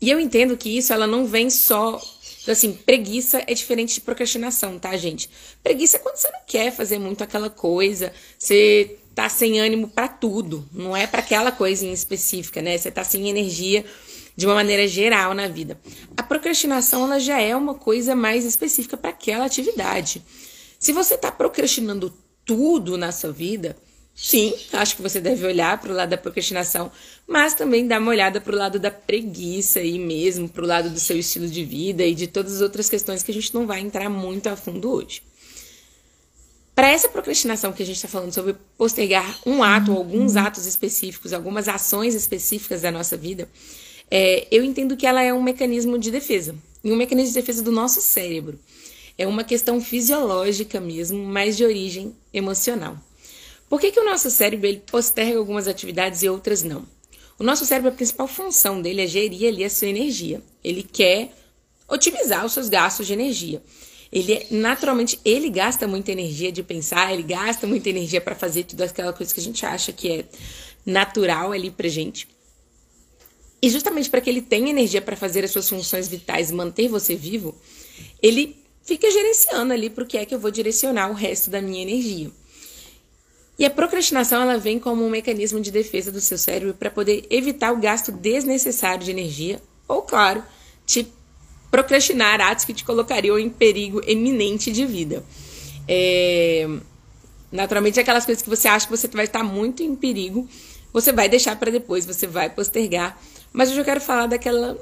E 0.00 0.10
eu 0.10 0.18
entendo 0.18 0.56
que 0.56 0.76
isso 0.76 0.92
ela 0.92 1.06
não 1.06 1.26
vem 1.26 1.48
só 1.48 2.02
assim, 2.48 2.72
preguiça 2.72 3.42
é 3.46 3.54
diferente 3.54 3.94
de 3.94 4.00
procrastinação, 4.00 4.78
tá, 4.78 4.96
gente? 4.96 5.28
Preguiça 5.62 5.96
é 5.96 6.00
quando 6.00 6.16
você 6.16 6.30
não 6.30 6.40
quer 6.46 6.72
fazer 6.72 6.98
muito 6.98 7.22
aquela 7.24 7.50
coisa, 7.50 8.12
você 8.38 8.98
tá 9.14 9.28
sem 9.28 9.58
ânimo 9.58 9.88
para 9.88 10.08
tudo, 10.08 10.68
não 10.72 10.96
é 10.96 11.06
para 11.06 11.20
aquela 11.20 11.50
coisa 11.50 11.86
em 11.86 11.92
específica, 11.92 12.60
né? 12.60 12.76
Você 12.76 12.90
tá 12.90 13.02
sem 13.02 13.28
energia 13.28 13.84
de 14.36 14.46
uma 14.46 14.54
maneira 14.54 14.86
geral 14.86 15.32
na 15.32 15.48
vida. 15.48 15.80
A 16.16 16.22
procrastinação 16.22 17.04
ela 17.04 17.18
já 17.18 17.40
é 17.40 17.56
uma 17.56 17.74
coisa 17.74 18.14
mais 18.14 18.44
específica 18.44 18.96
para 18.96 19.10
aquela 19.10 19.46
atividade. 19.46 20.22
Se 20.78 20.92
você 20.92 21.14
está 21.14 21.32
procrastinando 21.32 22.12
tudo 22.44 22.98
na 22.98 23.10
sua 23.10 23.32
vida, 23.32 23.76
sim, 24.14 24.54
acho 24.74 24.96
que 24.96 25.02
você 25.02 25.20
deve 25.20 25.44
olhar 25.46 25.80
para 25.80 25.90
o 25.90 25.94
lado 25.94 26.10
da 26.10 26.18
procrastinação, 26.18 26.92
mas 27.26 27.54
também 27.54 27.86
dar 27.86 28.00
uma 28.00 28.10
olhada 28.10 28.40
para 28.40 28.54
o 28.54 28.58
lado 28.58 28.78
da 28.78 28.90
preguiça 28.90 29.80
e 29.80 29.98
mesmo 29.98 30.48
para 30.48 30.62
o 30.62 30.66
lado 30.66 30.90
do 30.90 31.00
seu 31.00 31.18
estilo 31.18 31.48
de 31.48 31.64
vida 31.64 32.04
e 32.04 32.14
de 32.14 32.26
todas 32.26 32.56
as 32.56 32.60
outras 32.60 32.90
questões 32.90 33.22
que 33.22 33.30
a 33.30 33.34
gente 33.34 33.54
não 33.54 33.66
vai 33.66 33.80
entrar 33.80 34.10
muito 34.10 34.48
a 34.48 34.56
fundo 34.56 34.90
hoje. 34.90 35.22
Para 36.74 36.90
essa 36.90 37.08
procrastinação 37.08 37.72
que 37.72 37.82
a 37.82 37.86
gente 37.86 37.96
está 37.96 38.06
falando 38.06 38.34
sobre 38.34 38.54
postergar 38.76 39.38
um 39.46 39.62
ato, 39.62 39.92
alguns 39.92 40.36
atos 40.36 40.66
específicos, 40.66 41.32
algumas 41.32 41.68
ações 41.68 42.14
específicas 42.14 42.82
da 42.82 42.92
nossa 42.92 43.16
vida, 43.16 43.48
é, 44.10 44.46
eu 44.50 44.64
entendo 44.64 44.96
que 44.96 45.06
ela 45.06 45.22
é 45.22 45.32
um 45.32 45.42
mecanismo 45.42 45.98
de 45.98 46.10
defesa, 46.10 46.54
e 46.82 46.92
um 46.92 46.96
mecanismo 46.96 47.32
de 47.32 47.40
defesa 47.40 47.62
do 47.62 47.72
nosso 47.72 48.00
cérebro. 48.00 48.58
É 49.18 49.26
uma 49.26 49.44
questão 49.44 49.80
fisiológica 49.80 50.80
mesmo, 50.80 51.24
mas 51.24 51.56
de 51.56 51.64
origem 51.64 52.14
emocional. 52.32 52.98
Por 53.68 53.80
que, 53.80 53.90
que 53.90 53.98
o 53.98 54.04
nosso 54.04 54.30
cérebro 54.30 54.66
ele 54.66 54.82
posterga 54.86 55.38
algumas 55.38 55.66
atividades 55.66 56.22
e 56.22 56.28
outras 56.28 56.62
não? 56.62 56.84
O 57.38 57.42
nosso 57.42 57.66
cérebro, 57.66 57.90
a 57.90 57.94
principal 57.94 58.28
função 58.28 58.80
dele 58.80 59.02
é 59.02 59.06
gerir 59.06 59.48
ali 59.48 59.64
a 59.64 59.70
sua 59.70 59.88
energia. 59.88 60.40
Ele 60.62 60.82
quer 60.82 61.32
otimizar 61.88 62.44
os 62.44 62.52
seus 62.52 62.68
gastos 62.68 63.06
de 63.06 63.12
energia. 63.12 63.62
Ele 64.12 64.32
é, 64.32 64.46
naturalmente 64.50 65.18
ele 65.24 65.50
gasta 65.50 65.86
muita 65.86 66.12
energia 66.12 66.52
de 66.52 66.62
pensar, 66.62 67.12
ele 67.12 67.22
gasta 67.22 67.66
muita 67.66 67.90
energia 67.90 68.20
para 68.20 68.34
fazer 68.34 68.64
tudo 68.64 68.82
aquela 68.82 69.12
coisa 69.12 69.34
que 69.34 69.40
a 69.40 69.42
gente 69.42 69.66
acha 69.66 69.92
que 69.92 70.10
é 70.10 70.24
natural 70.84 71.52
ali 71.52 71.70
pra 71.70 71.88
gente. 71.88 72.28
E 73.60 73.70
justamente 73.70 74.10
para 74.10 74.20
que 74.20 74.28
ele 74.28 74.42
tenha 74.42 74.70
energia 74.70 75.00
para 75.00 75.16
fazer 75.16 75.44
as 75.44 75.50
suas 75.50 75.68
funções 75.68 76.08
vitais 76.08 76.50
e 76.50 76.54
manter 76.54 76.88
você 76.88 77.16
vivo, 77.16 77.54
ele 78.22 78.56
fica 78.84 79.10
gerenciando 79.10 79.72
ali 79.72 79.90
para 79.90 80.04
o 80.04 80.06
que 80.06 80.18
é 80.18 80.24
que 80.24 80.34
eu 80.34 80.38
vou 80.38 80.50
direcionar 80.50 81.10
o 81.10 81.14
resto 81.14 81.50
da 81.50 81.60
minha 81.60 81.82
energia. 81.82 82.30
E 83.58 83.64
a 83.64 83.70
procrastinação 83.70 84.42
ela 84.42 84.58
vem 84.58 84.78
como 84.78 85.04
um 85.04 85.08
mecanismo 85.08 85.60
de 85.60 85.70
defesa 85.70 86.12
do 86.12 86.20
seu 86.20 86.36
cérebro 86.36 86.74
para 86.74 86.90
poder 86.90 87.26
evitar 87.30 87.72
o 87.72 87.78
gasto 87.78 88.12
desnecessário 88.12 89.02
de 89.02 89.10
energia, 89.10 89.62
ou 89.88 90.02
claro, 90.02 90.42
te 90.84 91.10
procrastinar 91.70 92.40
atos 92.40 92.64
que 92.64 92.74
te 92.74 92.84
colocariam 92.84 93.38
em 93.38 93.48
perigo 93.48 94.02
eminente 94.06 94.70
de 94.70 94.84
vida. 94.84 95.24
É... 95.88 96.68
Naturalmente, 97.50 97.98
aquelas 97.98 98.26
coisas 98.26 98.42
que 98.42 98.50
você 98.50 98.68
acha 98.68 98.86
que 98.86 98.96
você 98.96 99.08
vai 99.08 99.24
estar 99.24 99.42
muito 99.42 99.82
em 99.82 99.94
perigo, 99.94 100.46
você 100.92 101.12
vai 101.12 101.28
deixar 101.28 101.56
para 101.56 101.70
depois, 101.70 102.04
você 102.04 102.26
vai 102.26 102.50
postergar 102.50 103.18
mas 103.56 103.70
hoje 103.70 103.80
eu 103.80 103.86
quero 103.86 104.02
falar 104.02 104.26
daquela, 104.26 104.76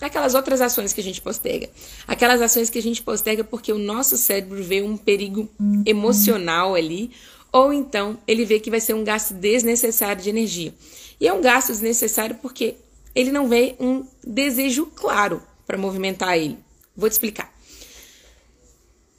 daquelas 0.00 0.34
outras 0.34 0.60
ações 0.60 0.92
que 0.92 1.00
a 1.00 1.04
gente 1.04 1.22
posterga. 1.22 1.70
Aquelas 2.08 2.42
ações 2.42 2.68
que 2.68 2.76
a 2.76 2.82
gente 2.82 3.00
posterga 3.00 3.44
porque 3.44 3.72
o 3.72 3.78
nosso 3.78 4.16
cérebro 4.16 4.60
vê 4.64 4.82
um 4.82 4.96
perigo 4.96 5.48
emocional 5.86 6.74
ali, 6.74 7.12
ou 7.52 7.72
então 7.72 8.18
ele 8.26 8.44
vê 8.44 8.58
que 8.58 8.68
vai 8.68 8.80
ser 8.80 8.94
um 8.94 9.04
gasto 9.04 9.32
desnecessário 9.32 10.20
de 10.20 10.28
energia. 10.28 10.74
E 11.20 11.28
é 11.28 11.32
um 11.32 11.40
gasto 11.40 11.68
desnecessário 11.68 12.34
porque 12.42 12.74
ele 13.14 13.30
não 13.30 13.48
vê 13.48 13.76
um 13.78 14.04
desejo 14.26 14.86
claro 14.86 15.40
para 15.64 15.78
movimentar 15.78 16.36
ele. 16.36 16.58
Vou 16.96 17.08
te 17.08 17.12
explicar. 17.12 17.54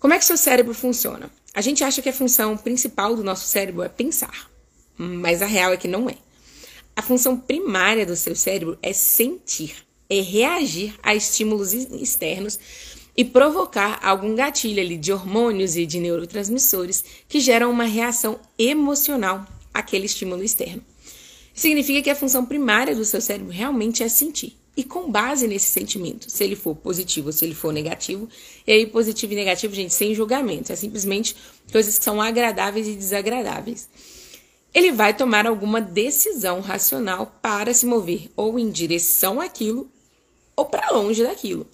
Como 0.01 0.13
é 0.13 0.19
que 0.19 0.25
seu 0.25 0.35
cérebro 0.35 0.73
funciona? 0.73 1.31
A 1.53 1.61
gente 1.61 1.81
acha 1.81 2.01
que 2.01 2.09
a 2.09 2.13
função 2.13 2.57
principal 2.57 3.15
do 3.15 3.23
nosso 3.23 3.47
cérebro 3.47 3.83
é 3.83 3.87
pensar, 3.87 4.51
mas 4.97 5.41
a 5.41 5.45
real 5.45 5.71
é 5.71 5.77
que 5.77 5.87
não 5.87 6.09
é. 6.09 6.26
A 6.97 7.01
função 7.03 7.37
primária 7.37 8.07
do 8.07 8.15
seu 8.15 8.35
cérebro 8.35 8.75
é 8.81 8.91
sentir, 8.91 9.75
é 10.09 10.19
reagir 10.19 10.95
a 11.03 11.13
estímulos 11.13 11.71
externos 11.71 12.59
e 13.15 13.23
provocar 13.23 13.99
algum 14.01 14.33
gatilho 14.33 14.81
ali 14.81 14.97
de 14.97 15.13
hormônios 15.13 15.75
e 15.75 15.85
de 15.85 15.99
neurotransmissores 15.99 17.05
que 17.29 17.39
geram 17.39 17.69
uma 17.69 17.83
reação 17.83 18.39
emocional 18.57 19.45
àquele 19.71 20.07
estímulo 20.07 20.43
externo. 20.43 20.83
Significa 21.53 22.01
que 22.01 22.09
a 22.09 22.15
função 22.15 22.43
primária 22.43 22.95
do 22.95 23.05
seu 23.05 23.21
cérebro 23.21 23.53
realmente 23.53 24.01
é 24.01 24.09
sentir. 24.09 24.57
E 24.75 24.83
com 24.83 25.11
base 25.11 25.47
nesse 25.47 25.69
sentimento, 25.69 26.31
se 26.31 26.43
ele 26.43 26.55
for 26.55 26.75
positivo 26.75 27.27
ou 27.27 27.33
se 27.33 27.45
ele 27.45 27.53
for 27.53 27.71
negativo, 27.71 28.27
e 28.65 28.71
aí 28.71 28.87
positivo 28.87 29.33
e 29.33 29.35
negativo, 29.35 29.73
gente, 29.75 29.93
sem 29.93 30.15
julgamento, 30.15 30.71
é 30.71 30.75
simplesmente 30.75 31.35
coisas 31.71 31.99
que 31.99 32.03
são 32.03 32.19
agradáveis 32.19 32.87
e 32.87 32.95
desagradáveis 32.95 33.87
ele 34.73 34.91
vai 34.91 35.15
tomar 35.15 35.47
alguma 35.47 35.81
decisão 35.81 36.59
racional 36.59 37.37
para 37.41 37.73
se 37.73 37.85
mover 37.85 38.29
ou 38.35 38.59
em 38.59 38.69
direção 38.69 39.41
àquilo 39.41 39.89
ou 40.55 40.65
para 40.65 40.91
longe 40.91 41.23
daquilo. 41.23 41.67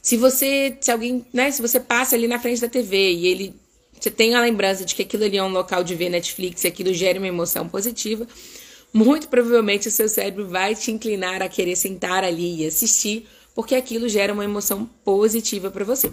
Se 0.00 0.16
você, 0.16 0.76
se 0.80 0.90
alguém, 0.90 1.26
né, 1.32 1.50
se 1.50 1.60
você 1.60 1.78
passa 1.80 2.16
ali 2.16 2.28
na 2.28 2.38
frente 2.38 2.60
da 2.60 2.68
TV 2.68 3.12
e 3.12 3.26
ele 3.26 3.54
você 4.00 4.10
tem 4.12 4.34
a 4.34 4.40
lembrança 4.40 4.84
de 4.84 4.94
que 4.94 5.02
aquilo 5.02 5.24
ali 5.24 5.36
é 5.36 5.42
um 5.42 5.48
local 5.48 5.82
de 5.82 5.94
ver 5.94 6.08
Netflix 6.08 6.62
e 6.62 6.68
aquilo 6.68 6.94
gera 6.94 7.18
uma 7.18 7.26
emoção 7.26 7.68
positiva, 7.68 8.26
muito 8.92 9.28
provavelmente 9.28 9.88
o 9.88 9.90
seu 9.90 10.08
cérebro 10.08 10.46
vai 10.46 10.74
te 10.74 10.92
inclinar 10.92 11.42
a 11.42 11.48
querer 11.48 11.74
sentar 11.74 12.22
ali 12.22 12.62
e 12.62 12.66
assistir, 12.66 13.26
porque 13.56 13.74
aquilo 13.74 14.08
gera 14.08 14.32
uma 14.32 14.44
emoção 14.44 14.88
positiva 15.04 15.70
para 15.70 15.84
você. 15.84 16.12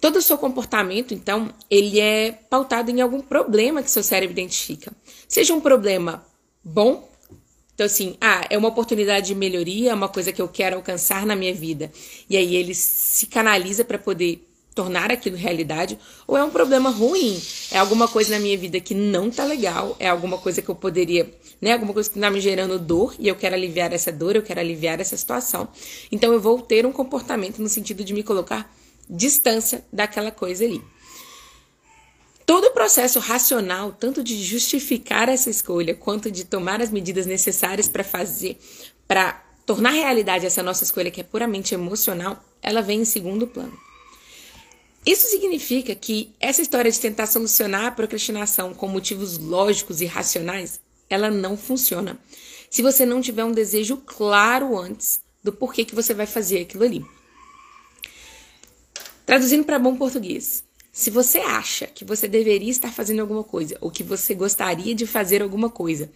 Todo 0.00 0.16
o 0.16 0.22
seu 0.22 0.38
comportamento, 0.38 1.12
então, 1.12 1.52
ele 1.70 2.00
é 2.00 2.32
pautado 2.32 2.90
em 2.90 3.00
algum 3.00 3.20
problema 3.20 3.82
que 3.82 3.90
seu 3.90 4.02
cérebro 4.02 4.32
identifica. 4.32 4.92
Seja 5.28 5.52
um 5.52 5.60
problema 5.60 6.24
bom, 6.64 7.08
então 7.74 7.86
assim, 7.86 8.16
ah, 8.20 8.46
é 8.50 8.58
uma 8.58 8.68
oportunidade 8.68 9.28
de 9.28 9.34
melhoria, 9.34 9.90
é 9.90 9.94
uma 9.94 10.08
coisa 10.08 10.32
que 10.32 10.40
eu 10.42 10.48
quero 10.48 10.76
alcançar 10.76 11.24
na 11.24 11.34
minha 11.34 11.54
vida. 11.54 11.90
E 12.28 12.36
aí 12.36 12.54
ele 12.54 12.74
se 12.74 13.26
canaliza 13.26 13.84
para 13.84 13.98
poder 13.98 14.46
tornar 14.74 15.10
aquilo 15.10 15.36
realidade, 15.36 15.98
ou 16.26 16.36
é 16.36 16.44
um 16.44 16.50
problema 16.50 16.90
ruim, 16.90 17.40
é 17.70 17.78
alguma 17.78 18.06
coisa 18.06 18.34
na 18.34 18.40
minha 18.40 18.56
vida 18.56 18.78
que 18.80 18.94
não 18.94 19.30
tá 19.30 19.44
legal, 19.44 19.96
é 19.98 20.08
alguma 20.08 20.38
coisa 20.38 20.62
que 20.62 20.68
eu 20.68 20.74
poderia, 20.74 21.30
né, 21.60 21.72
alguma 21.72 21.92
coisa 21.92 22.08
que 22.08 22.18
tá 22.18 22.30
me 22.30 22.40
gerando 22.40 22.78
dor 22.78 23.14
e 23.18 23.28
eu 23.28 23.34
quero 23.34 23.54
aliviar 23.54 23.92
essa 23.92 24.12
dor, 24.12 24.36
eu 24.36 24.42
quero 24.42 24.60
aliviar 24.60 25.00
essa 25.00 25.16
situação. 25.16 25.68
Então 26.10 26.32
eu 26.32 26.40
vou 26.40 26.60
ter 26.62 26.86
um 26.86 26.92
comportamento 26.92 27.60
no 27.60 27.68
sentido 27.68 28.04
de 28.04 28.14
me 28.14 28.22
colocar 28.22 28.72
distância 29.10 29.84
daquela 29.92 30.30
coisa 30.30 30.64
ali. 30.64 30.82
Todo 32.46 32.66
o 32.66 32.72
processo 32.72 33.18
racional, 33.18 33.92
tanto 33.92 34.24
de 34.24 34.42
justificar 34.42 35.28
essa 35.28 35.50
escolha, 35.50 35.94
quanto 35.94 36.30
de 36.30 36.44
tomar 36.44 36.80
as 36.80 36.90
medidas 36.90 37.26
necessárias 37.26 37.88
para 37.88 38.02
fazer, 38.02 38.58
para 39.06 39.44
tornar 39.66 39.90
realidade 39.90 40.46
essa 40.46 40.62
nossa 40.62 40.84
escolha 40.84 41.10
que 41.10 41.20
é 41.20 41.24
puramente 41.24 41.74
emocional, 41.74 42.42
ela 42.62 42.82
vem 42.82 43.02
em 43.02 43.04
segundo 43.04 43.46
plano. 43.46 43.76
Isso 45.06 45.28
significa 45.28 45.94
que 45.94 46.34
essa 46.38 46.60
história 46.60 46.90
de 46.90 47.00
tentar 47.00 47.26
solucionar 47.26 47.86
a 47.86 47.90
procrastinação 47.90 48.74
com 48.74 48.86
motivos 48.86 49.38
lógicos 49.38 50.00
e 50.00 50.06
racionais, 50.06 50.80
ela 51.08 51.30
não 51.30 51.56
funciona. 51.56 52.18
Se 52.68 52.82
você 52.82 53.06
não 53.06 53.20
tiver 53.20 53.44
um 53.44 53.52
desejo 53.52 53.96
claro 53.98 54.78
antes 54.78 55.20
do 55.42 55.52
porquê 55.52 55.84
que 55.84 55.94
você 55.94 56.12
vai 56.12 56.26
fazer 56.26 56.60
aquilo 56.60 56.84
ali. 56.84 57.04
Traduzindo 59.30 59.62
para 59.62 59.78
bom 59.78 59.94
português, 59.94 60.64
se 60.90 61.08
você 61.08 61.38
acha 61.38 61.86
que 61.86 62.04
você 62.04 62.26
deveria 62.26 62.68
estar 62.68 62.92
fazendo 62.92 63.20
alguma 63.20 63.44
coisa 63.44 63.78
ou 63.80 63.88
que 63.88 64.02
você 64.02 64.34
gostaria 64.34 64.92
de 64.92 65.06
fazer 65.06 65.40
alguma 65.40 65.70
coisa, 65.70 66.10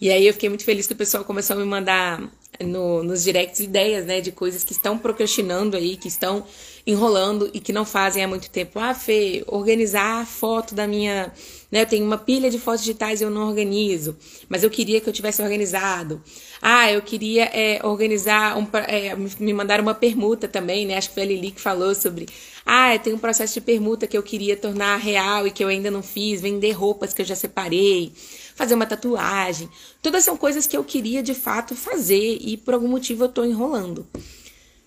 e 0.00 0.10
aí 0.10 0.26
eu 0.26 0.32
fiquei 0.32 0.48
muito 0.48 0.64
feliz 0.64 0.84
que 0.84 0.92
o 0.92 0.96
pessoal 0.96 1.24
começou 1.24 1.54
a 1.54 1.60
me 1.60 1.64
mandar 1.64 2.28
no, 2.64 3.02
nos 3.02 3.24
directs 3.24 3.60
ideias, 3.60 4.04
né, 4.04 4.20
de 4.20 4.32
coisas 4.32 4.64
que 4.64 4.72
estão 4.72 4.98
procrastinando 4.98 5.76
aí, 5.76 5.96
que 5.96 6.08
estão 6.08 6.44
enrolando 6.86 7.50
e 7.52 7.60
que 7.60 7.72
não 7.72 7.84
fazem 7.84 8.22
há 8.22 8.28
muito 8.28 8.50
tempo. 8.50 8.78
Ah, 8.78 8.94
Fê, 8.94 9.44
organizar 9.46 10.22
a 10.22 10.26
foto 10.26 10.74
da 10.74 10.86
minha. 10.86 11.32
Né, 11.70 11.82
eu 11.82 11.86
tenho 11.86 12.04
uma 12.04 12.18
pilha 12.18 12.50
de 12.50 12.58
fotos 12.58 12.80
digitais 12.80 13.20
e 13.20 13.24
eu 13.24 13.30
não 13.30 13.48
organizo, 13.48 14.16
mas 14.48 14.62
eu 14.62 14.70
queria 14.70 15.00
que 15.00 15.08
eu 15.08 15.12
tivesse 15.12 15.42
organizado. 15.42 16.22
Ah, 16.62 16.90
eu 16.90 17.02
queria 17.02 17.44
é, 17.44 17.80
organizar, 17.84 18.56
um, 18.56 18.66
é, 18.86 19.14
me 19.40 19.52
mandar 19.52 19.80
uma 19.80 19.94
permuta 19.94 20.46
também, 20.46 20.86
né? 20.86 20.96
Acho 20.96 21.08
que 21.08 21.14
foi 21.14 21.22
a 21.24 21.26
Lili 21.26 21.50
que 21.50 21.60
falou 21.60 21.94
sobre. 21.94 22.26
Ah, 22.66 22.98
tenho 22.98 23.14
um 23.14 23.20
processo 23.20 23.54
de 23.54 23.60
permuta 23.60 24.08
que 24.08 24.18
eu 24.18 24.22
queria 24.24 24.56
tornar 24.56 24.96
real 24.96 25.46
e 25.46 25.52
que 25.52 25.62
eu 25.62 25.68
ainda 25.68 25.90
não 25.90 26.02
fiz, 26.02 26.40
vender 26.40 26.72
roupas 26.72 27.14
que 27.14 27.22
eu 27.22 27.26
já 27.26 27.36
separei 27.36 28.12
fazer 28.56 28.74
uma 28.74 28.86
tatuagem. 28.86 29.68
Todas 30.02 30.24
são 30.24 30.36
coisas 30.36 30.66
que 30.66 30.76
eu 30.76 30.82
queria 30.82 31.22
de 31.22 31.34
fato 31.34 31.76
fazer 31.76 32.38
e 32.40 32.56
por 32.56 32.74
algum 32.74 32.88
motivo 32.88 33.24
eu 33.24 33.28
tô 33.28 33.44
enrolando. 33.44 34.06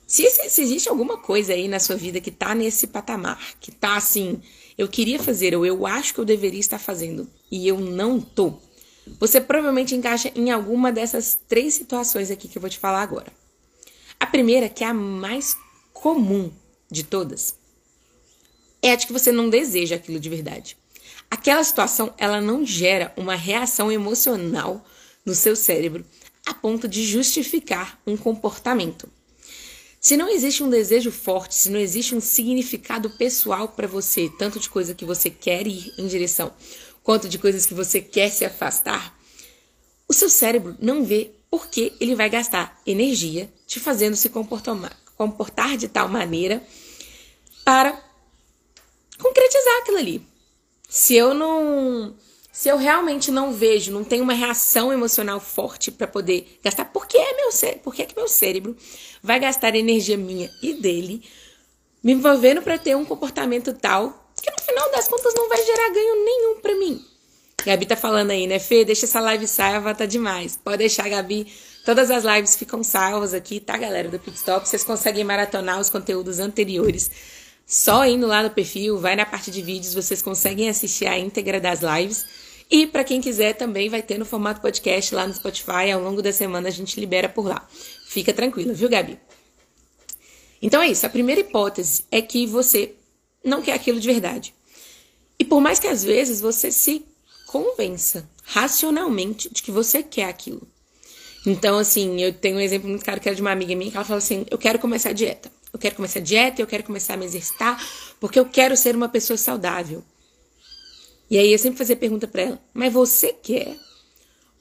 Se, 0.07 0.27
se, 0.27 0.61
existe 0.61 0.89
alguma 0.89 1.17
coisa 1.17 1.53
aí 1.53 1.67
na 1.67 1.79
sua 1.79 1.95
vida 1.95 2.19
que 2.19 2.31
tá 2.31 2.55
nesse 2.55 2.87
patamar, 2.87 3.39
que 3.59 3.71
tá 3.71 3.95
assim, 3.95 4.41
eu 4.75 4.87
queria 4.87 5.19
fazer 5.19 5.55
ou 5.55 5.63
eu 5.63 5.85
acho 5.85 6.15
que 6.15 6.19
eu 6.19 6.25
deveria 6.25 6.59
estar 6.59 6.79
fazendo 6.79 7.29
e 7.51 7.67
eu 7.67 7.79
não 7.79 8.19
tô, 8.19 8.55
você 9.19 9.39
provavelmente 9.39 9.95
encaixa 9.95 10.31
em 10.35 10.49
alguma 10.49 10.91
dessas 10.91 11.37
três 11.47 11.75
situações 11.75 12.31
aqui 12.31 12.47
que 12.47 12.57
eu 12.57 12.61
vou 12.61 12.71
te 12.71 12.79
falar 12.79 13.03
agora. 13.03 13.31
A 14.19 14.25
primeira, 14.25 14.67
que 14.67 14.83
é 14.83 14.87
a 14.87 14.93
mais 14.93 15.55
comum 15.93 16.51
de 16.91 17.03
todas, 17.03 17.55
é 18.81 18.91
a 18.91 18.95
de 18.95 19.07
que 19.07 19.13
você 19.13 19.31
não 19.31 19.49
deseja 19.49 19.95
aquilo 19.95 20.19
de 20.19 20.29
verdade. 20.29 20.77
Aquela 21.29 21.63
situação, 21.63 22.13
ela 22.17 22.41
não 22.41 22.65
gera 22.65 23.13
uma 23.15 23.35
reação 23.35 23.91
emocional 23.91 24.85
no 25.25 25.35
seu 25.35 25.55
cérebro 25.55 26.05
a 26.45 26.53
ponto 26.53 26.87
de 26.87 27.05
justificar 27.05 27.99
um 28.07 28.17
comportamento. 28.17 29.07
Se 30.01 30.15
não 30.15 30.29
existe 30.29 30.63
um 30.63 30.69
desejo 30.69 31.11
forte, 31.11 31.53
se 31.53 31.69
não 31.69 31.79
existe 31.79 32.15
um 32.15 32.21
significado 32.21 33.09
pessoal 33.11 33.67
para 33.67 33.87
você, 33.87 34.31
tanto 34.39 34.59
de 34.59 34.69
coisa 34.69 34.95
que 34.95 35.05
você 35.05 35.29
quer 35.29 35.67
ir 35.67 35.93
em 35.97 36.07
direção, 36.07 36.53
quanto 37.03 37.27
de 37.27 37.37
coisas 37.37 37.65
que 37.65 37.73
você 37.73 37.99
quer 37.99 38.29
se 38.29 38.45
afastar, 38.45 39.17
o 40.07 40.13
seu 40.13 40.29
cérebro 40.29 40.75
não 40.79 41.03
vê 41.03 41.31
por 41.51 41.67
que 41.67 41.93
ele 41.99 42.15
vai 42.15 42.29
gastar 42.29 42.79
energia 42.85 43.51
te 43.67 43.79
fazendo 43.79 44.15
se 44.15 44.29
comportar, 44.29 44.75
comportar 45.15 45.77
de 45.77 45.87
tal 45.87 46.07
maneira 46.07 46.63
para 47.65 48.08
concretizar 49.19 49.77
aquilo 49.81 49.97
ali. 49.97 50.21
Se 50.87 51.15
eu 51.15 51.33
não. 51.33 52.15
Se 52.51 52.67
eu 52.67 52.77
realmente 52.77 53.31
não 53.31 53.53
vejo, 53.53 53.91
não 53.91 54.03
tenho 54.03 54.23
uma 54.23 54.33
reação 54.33 54.91
emocional 54.91 55.39
forte 55.39 55.91
para 55.91 56.07
poder 56.07 56.59
gastar, 56.63 56.85
por 56.85 57.07
que 57.07 57.17
é 57.17 57.35
meu 57.35 57.51
cérebro? 57.51 57.83
Por 57.83 57.93
que, 57.93 58.01
é 58.01 58.05
que 58.05 58.15
meu 58.15 58.27
cérebro 58.27 58.75
vai 59.21 59.39
gastar 59.39 59.75
energia 59.75 60.17
minha 60.17 60.49
e 60.61 60.73
dele 60.73 61.23
me 62.03 62.11
envolvendo 62.13 62.61
para 62.61 62.77
ter 62.77 62.97
um 62.97 63.05
comportamento 63.05 63.71
tal 63.73 64.31
que 64.41 64.49
no 64.49 64.57
final 64.61 64.91
das 64.91 65.07
contas 65.07 65.33
não 65.35 65.47
vai 65.47 65.63
gerar 65.63 65.89
ganho 65.89 66.25
nenhum 66.25 66.59
para 66.59 66.75
mim? 66.75 67.05
Gabi 67.65 67.85
tá 67.85 67.95
falando 67.95 68.31
aí, 68.31 68.47
né, 68.47 68.57
Fê? 68.57 68.83
Deixa 68.83 69.05
essa 69.05 69.19
live 69.19 69.47
salva, 69.47 69.93
tá 69.93 70.05
demais. 70.05 70.57
Pode 70.61 70.77
deixar, 70.77 71.07
Gabi. 71.07 71.53
Todas 71.85 72.11
as 72.11 72.23
lives 72.23 72.55
ficam 72.55 72.83
salvas 72.83 73.33
aqui, 73.33 73.59
tá, 73.59 73.77
galera 73.77 74.09
do 74.09 74.19
Pitstop? 74.19 74.67
Vocês 74.67 74.83
conseguem 74.83 75.23
maratonar 75.23 75.79
os 75.79 75.89
conteúdos 75.89 76.39
anteriores 76.39 77.09
só 77.71 78.03
indo 78.03 78.25
lá 78.25 78.41
no 78.41 78.49
perfil, 78.49 78.97
vai 78.97 79.15
na 79.15 79.27
parte 79.27 79.51
de 79.51 79.61
vídeos, 79.61 79.93
vocês 79.93 80.23
conseguem 80.23 80.67
assistir 80.67 81.05
a 81.05 81.19
íntegra 81.19 81.61
das 81.61 81.81
lives. 81.81 82.25
E 82.67 82.87
para 82.87 83.03
quem 83.03 83.21
quiser 83.21 83.53
também 83.53 83.89
vai 83.89 84.01
ter 84.01 84.17
no 84.17 84.25
formato 84.25 84.59
podcast 84.59 85.13
lá 85.13 85.27
no 85.27 85.35
Spotify. 85.35 85.91
Ao 85.93 86.01
longo 86.01 86.19
da 86.19 86.33
semana 86.33 86.67
a 86.67 86.71
gente 86.71 86.99
libera 86.99 87.29
por 87.29 87.45
lá. 87.45 87.67
Fica 88.07 88.33
tranquila, 88.33 88.73
viu, 88.73 88.89
Gabi? 88.89 89.19
Então 90.59 90.81
é 90.81 90.87
isso. 90.87 91.05
A 91.05 91.09
primeira 91.09 91.41
hipótese 91.41 92.05
é 92.09 92.23
que 92.23 92.47
você 92.47 92.95
não 93.45 93.61
quer 93.61 93.73
aquilo 93.73 93.99
de 93.99 94.07
verdade. 94.07 94.51
E 95.37 95.45
por 95.45 95.61
mais 95.61 95.77
que 95.77 95.87
às 95.87 96.03
vezes 96.03 96.41
você 96.41 96.71
se 96.71 97.05
convença 97.45 98.27
racionalmente 98.45 99.47
de 99.53 99.61
que 99.61 99.69
você 99.69 100.01
quer 100.01 100.25
aquilo. 100.25 100.67
Então, 101.45 101.77
assim, 101.77 102.19
eu 102.19 102.33
tenho 102.33 102.57
um 102.57 102.61
exemplo 102.61 102.89
muito 102.89 103.05
claro 103.05 103.21
que 103.21 103.29
era 103.29 103.35
de 103.35 103.41
uma 103.43 103.51
amiga 103.51 103.75
minha 103.75 103.91
que 103.91 103.97
ela 103.97 104.05
falou 104.05 104.17
assim: 104.17 104.45
eu 104.49 104.57
quero 104.57 104.79
começar 104.79 105.09
a 105.09 105.13
dieta. 105.13 105.51
Eu 105.71 105.79
quero 105.79 105.95
começar 105.95 106.19
a 106.19 106.23
dieta, 106.23 106.61
eu 106.61 106.67
quero 106.67 106.83
começar 106.83 107.13
a 107.13 107.17
me 107.17 107.25
exercitar, 107.25 107.81
porque 108.19 108.39
eu 108.39 108.45
quero 108.45 108.75
ser 108.75 108.95
uma 108.95 109.09
pessoa 109.09 109.37
saudável. 109.37 110.03
E 111.29 111.37
aí 111.37 111.51
eu 111.51 111.59
sempre 111.59 111.77
fazia 111.77 111.95
pergunta 111.95 112.27
para 112.27 112.41
ela: 112.41 112.61
"Mas 112.73 112.91
você 112.91 113.33
quer? 113.33 113.75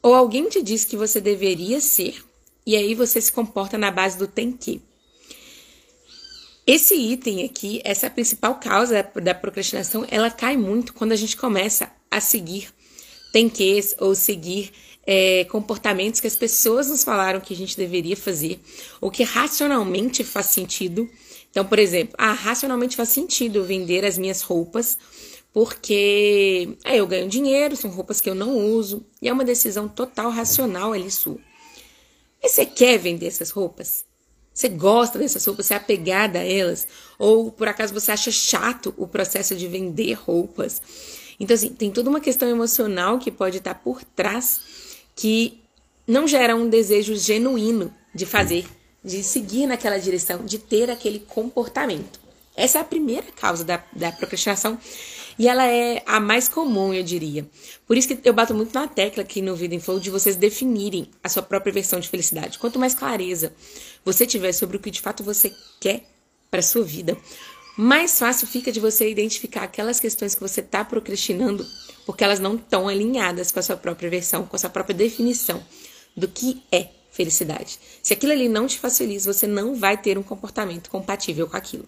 Ou 0.03 0.15
alguém 0.15 0.49
te 0.49 0.63
disse 0.63 0.87
que 0.87 0.97
você 0.97 1.21
deveria 1.21 1.81
ser?" 1.81 2.25
E 2.67 2.77
aí 2.77 2.95
você 2.95 3.21
se 3.21 3.33
comporta 3.33 3.79
na 3.79 3.91
base 3.91 4.19
do 4.19 4.27
tem 4.27 4.53
que. 4.53 4.83
Esse 6.67 6.95
item 6.95 7.45
aqui, 7.45 7.81
essa 7.83 8.11
principal 8.11 8.57
causa 8.57 9.03
da 9.23 9.35
procrastinação, 9.35 10.07
ela 10.11 10.31
cai 10.31 10.55
muito 10.57 10.93
quando 10.93 11.13
a 11.13 11.17
gente 11.17 11.35
começa 11.35 11.91
a 12.11 12.21
seguir 12.21 12.69
tem 13.33 13.49
que 13.49 13.81
ou 13.99 14.15
seguir 14.15 14.73
é, 15.11 15.47
comportamentos 15.47 16.21
que 16.21 16.27
as 16.27 16.37
pessoas 16.37 16.89
nos 16.89 17.03
falaram 17.03 17.41
que 17.41 17.55
a 17.55 17.57
gente 17.57 17.75
deveria 17.75 18.15
fazer, 18.15 18.61
ou 19.01 19.11
que 19.11 19.23
racionalmente 19.23 20.23
faz 20.23 20.47
sentido. 20.47 21.09
Então, 21.51 21.65
por 21.65 21.79
exemplo, 21.79 22.15
ah, 22.19 22.35
racionalmente 22.35 22.95
faz 22.95 23.09
sentido 23.09 23.65
vender 23.65 24.05
as 24.05 24.19
minhas 24.19 24.43
roupas 24.43 24.99
porque 25.51 26.77
é, 26.85 26.97
eu 26.97 27.07
ganho 27.07 27.27
dinheiro, 27.27 27.75
são 27.75 27.91
roupas 27.91 28.21
que 28.21 28.29
eu 28.29 28.35
não 28.35 28.55
uso, 28.55 29.03
e 29.21 29.31
é 29.31 29.33
uma 29.33 29.47
decisão 29.47 29.89
total 29.89 30.31
racional 30.31 30.93
ali 30.93 31.11
sua. 31.11 31.39
E 32.43 32.49
você 32.49 32.67
quer 32.67 32.99
vender 32.99 33.29
essas 33.29 33.51
roupas? 33.51 34.05
Você 34.53 34.69
gosta 34.69 35.19
dessas 35.19 35.45
roupas? 35.47 35.65
Você 35.67 35.73
é 35.73 35.79
apegada 35.79 36.41
a 36.41 36.45
elas? 36.45 36.87
Ou 37.19 37.51
por 37.51 37.67
acaso 37.67 37.95
você 37.95 38.13
acha 38.13 38.31
chato 38.31 38.95
o 38.99 39.09
processo 39.09 39.57
de 39.57 39.67
vender 39.67 40.13
roupas? 40.13 40.83
Então, 41.41 41.55
assim, 41.55 41.71
tem 41.71 41.91
toda 41.91 42.11
uma 42.11 42.21
questão 42.21 42.47
emocional 42.49 43.19
que 43.19 43.31
pode 43.31 43.57
estar 43.57 43.75
por 43.75 44.05
trás 44.05 44.61
que 45.19 45.61
não 46.07 46.29
gera 46.29 46.55
um 46.55 46.69
desejo 46.69 47.17
genuíno 47.17 47.93
de 48.15 48.25
fazer, 48.25 48.65
de 49.05 49.25
seguir 49.25 49.67
naquela 49.67 49.99
direção, 49.99 50.45
de 50.45 50.59
ter 50.59 50.89
aquele 50.89 51.19
comportamento. 51.19 52.21
Essa 52.57 52.79
é 52.79 52.81
a 52.81 52.85
primeira 52.85 53.27
causa 53.33 53.65
da, 53.65 53.83
da 53.93 54.13
procrastinação 54.13 54.79
e 55.37 55.49
ela 55.49 55.67
é 55.67 56.05
a 56.07 56.21
mais 56.21 56.49
comum, 56.49 56.95
eu 56.95 57.03
diria. 57.03 57.45
Por 57.85 57.97
isso 57.97 58.17
que 58.17 58.29
eu 58.29 58.33
bato 58.33 58.55
muito 58.55 58.73
na 58.73 58.87
tecla 58.87 59.25
aqui 59.25 59.43
no 59.43 59.57
Vida 59.57 59.75
em 59.75 59.81
Flow 59.81 59.99
de 59.99 60.09
vocês 60.09 60.37
definirem 60.37 61.11
a 61.23 61.29
sua 61.29 61.43
própria 61.43 61.73
versão 61.73 61.99
de 61.99 62.09
felicidade. 62.09 62.59
Quanto 62.59 62.79
mais 62.79 62.95
clareza 62.95 63.53
você 64.05 64.25
tiver 64.25 64.53
sobre 64.53 64.77
o 64.77 64.81
que 64.81 64.91
de 64.91 65.01
fato 65.01 65.25
você 65.25 65.53
quer 65.81 66.05
para 66.49 66.63
sua 66.63 66.85
vida, 66.85 67.19
mais 67.81 68.19
fácil 68.19 68.49
fica 68.49 68.73
de 68.73 68.81
você 68.81 69.09
identificar 69.09 69.63
aquelas 69.63 70.01
questões 70.01 70.35
que 70.35 70.41
você 70.41 70.61
está 70.61 70.85
procrastinando, 70.85 71.65
porque 72.05 72.25
elas 72.25 72.41
não 72.41 72.57
estão 72.57 72.89
alinhadas 72.89 73.53
com 73.53 73.61
a 73.61 73.63
sua 73.63 73.77
própria 73.77 74.11
versão, 74.11 74.45
com 74.45 74.57
a 74.57 74.59
sua 74.59 74.69
própria 74.69 74.97
definição 74.97 75.63
do 76.17 76.27
que 76.27 76.61
é 76.73 76.89
felicidade. 77.13 77.79
Se 78.03 78.13
aquilo 78.13 78.33
ali 78.33 78.49
não 78.49 78.67
te 78.67 78.81
faz 78.81 78.99
feliz, 78.99 79.25
você 79.25 79.47
não 79.47 79.77
vai 79.77 79.97
ter 79.97 80.19
um 80.19 80.25
comportamento 80.25 80.91
compatível 80.91 81.47
com 81.47 81.57
aquilo. 81.57 81.87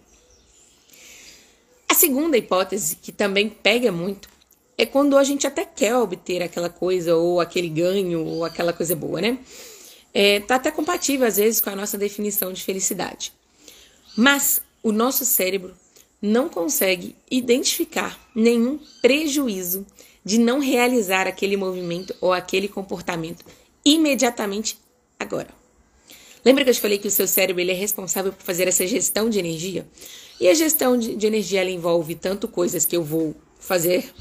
A 1.89 1.93
segunda 1.93 2.37
hipótese, 2.37 2.95
que 2.95 3.11
também 3.11 3.49
pega 3.49 3.91
muito, 3.91 4.29
é 4.77 4.85
quando 4.85 5.17
a 5.17 5.25
gente 5.25 5.45
até 5.45 5.65
quer 5.65 5.97
obter 5.97 6.41
aquela 6.41 6.69
coisa, 6.69 7.17
ou 7.17 7.41
aquele 7.41 7.67
ganho, 7.67 8.25
ou 8.25 8.45
aquela 8.45 8.71
coisa 8.71 8.95
boa, 8.95 9.19
né? 9.19 9.39
É, 10.13 10.39
tá 10.39 10.55
até 10.55 10.71
compatível, 10.71 11.27
às 11.27 11.35
vezes, 11.35 11.59
com 11.59 11.69
a 11.69 11.75
nossa 11.75 11.97
definição 11.97 12.53
de 12.53 12.63
felicidade. 12.63 13.33
Mas 14.15 14.61
o 14.81 14.93
nosso 14.93 15.25
cérebro 15.25 15.80
não 16.21 16.47
consegue 16.47 17.15
identificar 17.29 18.19
nenhum 18.35 18.79
prejuízo 19.01 19.85
de 20.23 20.37
não 20.37 20.59
realizar 20.59 21.27
aquele 21.27 21.57
movimento 21.57 22.15
ou 22.21 22.31
aquele 22.31 22.67
comportamento 22.67 23.43
imediatamente 23.83 24.77
agora. 25.19 25.49
Lembra 26.45 26.63
que 26.63 26.69
eu 26.69 26.73
te 26.73 26.81
falei 26.81 26.97
que 26.97 27.07
o 27.07 27.11
seu 27.11 27.27
cérebro 27.27 27.61
ele 27.61 27.71
é 27.71 27.75
responsável 27.75 28.31
por 28.33 28.43
fazer 28.43 28.67
essa 28.67 28.85
gestão 28.85 29.29
de 29.29 29.39
energia? 29.39 29.85
E 30.39 30.47
a 30.47 30.53
gestão 30.53 30.97
de, 30.97 31.15
de 31.15 31.27
energia 31.27 31.61
ela 31.61 31.69
envolve 31.69 32.15
tanto 32.15 32.47
coisas 32.47 32.85
que 32.85 32.95
eu 32.95 33.03
vou 33.03 33.35
fazer 33.59 34.11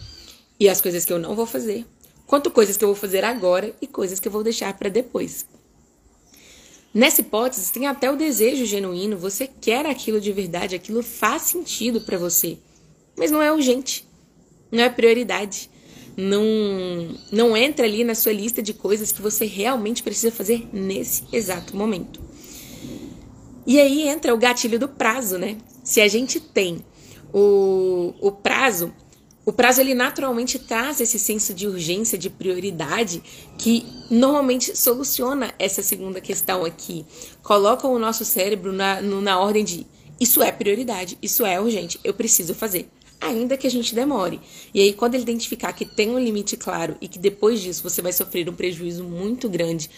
e 0.59 0.69
as 0.69 0.81
coisas 0.81 1.05
que 1.05 1.13
eu 1.13 1.19
não 1.19 1.35
vou 1.35 1.47
fazer, 1.47 1.87
quanto 2.27 2.51
coisas 2.51 2.77
que 2.77 2.85
eu 2.85 2.89
vou 2.89 2.97
fazer 2.97 3.25
agora 3.25 3.75
e 3.81 3.87
coisas 3.87 4.21
que 4.21 4.29
eu 4.29 4.33
vou 4.33 4.43
deixar 4.43 4.73
para 4.75 4.91
depois. 4.91 5.47
Nessa 6.93 7.21
hipótese, 7.21 7.73
tem 7.73 7.87
até 7.87 8.11
o 8.11 8.17
desejo 8.17 8.67
genuíno, 8.67 9.17
você 9.17 9.47
quer 9.47 9.87
aquilo 9.87 10.21
de 10.21 10.33
verdade, 10.33 10.75
aquilo 10.75 11.03
faz 11.03 11.43
sentido 11.43 12.01
para 12.01 12.19
você, 12.19 12.59
mas 13.17 13.31
não 13.31 13.41
é 13.41 13.53
urgente, 13.53 14.05
não 14.73 14.83
é 14.83 14.89
prioridade, 14.89 15.71
não, 16.17 16.43
não 17.31 17.57
entra 17.57 17.87
ali 17.87 18.03
na 18.03 18.17
sua 18.17 18.33
lista 18.33 18.61
de 18.61 18.75
coisas 18.75 19.13
que 19.13 19.23
você 19.23 19.45
realmente 19.45 20.03
precisa 20.03 20.33
fazer 20.33 20.69
nesse 20.73 21.25
exato 21.33 21.77
momento. 21.77 22.21
E 23.65 23.81
aí 23.81 24.09
entra 24.09 24.35
o 24.35 24.39
gatilho 24.39 24.79
do 24.79 24.89
prazo, 24.89 25.39
né? 25.39 25.59
Se 25.85 26.01
a 26.01 26.09
gente 26.09 26.41
tem 26.41 26.85
o, 27.33 28.15
o 28.21 28.33
prazo, 28.33 28.93
o 29.45 29.53
prazo 29.53 29.81
ele 29.81 29.95
naturalmente 29.95 30.59
traz 30.59 31.01
esse 31.01 31.19
senso 31.19 31.55
de 31.55 31.67
urgência, 31.67 32.19
de 32.19 32.29
prioridade, 32.29 33.23
que 33.57 33.85
normalmente 34.11 34.77
soluciona 34.77 35.53
essa 35.59 35.83
segunda 35.83 36.21
questão 36.21 36.65
aqui. 36.65 37.07
Coloca 37.43 37.89
o 37.89 37.99
nosso 37.99 38.25
cérebro 38.25 38.73
na, 38.73 39.01
na 39.01 39.41
ordem 39.41 39.65
de 39.65 39.87
isso 40.21 40.43
é 40.43 40.53
prioridade, 40.53 41.17
isso 41.23 41.47
é 41.47 41.59
urgente, 41.59 41.99
eu 42.05 42.13
preciso 42.13 42.55
fazer. 42.55 42.91
Ainda 43.19 43.57
que 43.57 43.67
a 43.67 43.71
gente 43.71 43.95
demore. 43.95 44.41
E 44.73 44.81
aí, 44.81 44.93
quando 44.93 45.15
ele 45.15 45.23
identificar 45.23 45.73
que 45.73 45.85
tem 45.85 46.11
um 46.11 46.19
limite 46.19 46.57
claro 46.57 46.97
e 47.01 47.09
que 47.09 47.19
depois 47.19 47.61
disso 47.61 47.83
você 47.83 48.01
vai 48.01 48.13
sofrer 48.13 48.49
um 48.49 48.55
prejuízo 48.55 49.05
muito 49.05 49.49
grande 49.49 49.91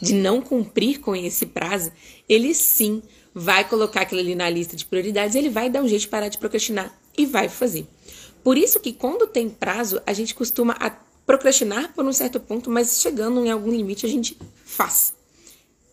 de 0.00 0.14
não 0.14 0.40
cumprir 0.40 1.00
com 1.00 1.14
esse 1.14 1.46
prazo, 1.46 1.90
ele 2.28 2.54
sim 2.54 3.02
vai 3.34 3.68
colocar 3.68 4.02
aquilo 4.02 4.20
ali 4.20 4.34
na 4.34 4.48
lista 4.48 4.74
de 4.76 4.84
prioridades, 4.84 5.36
ele 5.36 5.50
vai 5.50 5.68
dar 5.68 5.82
um 5.82 5.88
jeito 5.88 6.02
de 6.02 6.08
parar 6.08 6.28
de 6.28 6.38
procrastinar 6.38 6.98
e 7.16 7.26
vai 7.26 7.48
fazer. 7.48 7.86
Por 8.46 8.56
isso 8.56 8.78
que 8.78 8.92
quando 8.92 9.26
tem 9.26 9.50
prazo, 9.50 10.00
a 10.06 10.12
gente 10.12 10.32
costuma 10.32 10.76
procrastinar 11.26 11.92
por 11.92 12.04
um 12.04 12.12
certo 12.12 12.38
ponto, 12.38 12.70
mas 12.70 13.00
chegando 13.00 13.44
em 13.44 13.50
algum 13.50 13.72
limite 13.72 14.06
a 14.06 14.08
gente 14.08 14.38
faz. 14.64 15.12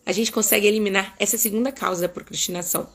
A 0.06 0.12
gente 0.12 0.30
consegue 0.30 0.64
eliminar 0.64 1.16
essa 1.18 1.36
segunda 1.36 1.72
causa 1.72 2.02
da 2.02 2.08
procrastinação. 2.08 2.86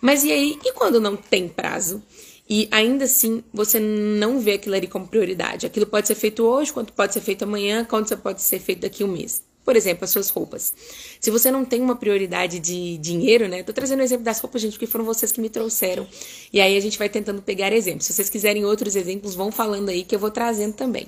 Mas 0.00 0.24
e 0.24 0.32
aí, 0.32 0.58
e 0.64 0.72
quando 0.72 1.02
não 1.02 1.16
tem 1.16 1.50
prazo? 1.50 2.02
E 2.48 2.66
ainda 2.70 3.04
assim, 3.04 3.44
você 3.52 3.78
não 3.78 4.40
vê 4.40 4.52
aquilo 4.52 4.74
ali 4.74 4.86
como 4.86 5.06
prioridade. 5.06 5.66
Aquilo 5.66 5.84
pode 5.84 6.06
ser 6.06 6.14
feito 6.14 6.42
hoje, 6.42 6.72
quanto 6.72 6.94
pode 6.94 7.12
ser 7.12 7.20
feito 7.20 7.42
amanhã, 7.42 7.84
quanto 7.84 8.16
pode 8.16 8.40
ser 8.40 8.58
feito 8.58 8.80
daqui 8.80 9.02
a 9.02 9.06
um 9.06 9.12
mês. 9.12 9.42
Por 9.68 9.76
exemplo, 9.76 10.06
as 10.06 10.10
suas 10.10 10.30
roupas. 10.30 10.72
Se 11.20 11.30
você 11.30 11.50
não 11.50 11.62
tem 11.62 11.82
uma 11.82 11.94
prioridade 11.94 12.58
de 12.58 12.96
dinheiro, 12.96 13.46
né? 13.46 13.62
Tô 13.62 13.70
trazendo 13.70 14.00
o 14.00 14.02
exemplo 14.02 14.24
das 14.24 14.40
roupas, 14.40 14.62
gente, 14.62 14.72
porque 14.72 14.86
foram 14.86 15.04
vocês 15.04 15.30
que 15.30 15.42
me 15.42 15.50
trouxeram. 15.50 16.06
E 16.50 16.58
aí 16.58 16.74
a 16.74 16.80
gente 16.80 16.98
vai 16.98 17.10
tentando 17.10 17.42
pegar 17.42 17.70
exemplos. 17.70 18.06
Se 18.06 18.14
vocês 18.14 18.30
quiserem 18.30 18.64
outros 18.64 18.96
exemplos, 18.96 19.34
vão 19.34 19.52
falando 19.52 19.90
aí 19.90 20.04
que 20.04 20.14
eu 20.14 20.18
vou 20.18 20.30
trazendo 20.30 20.72
também. 20.72 21.06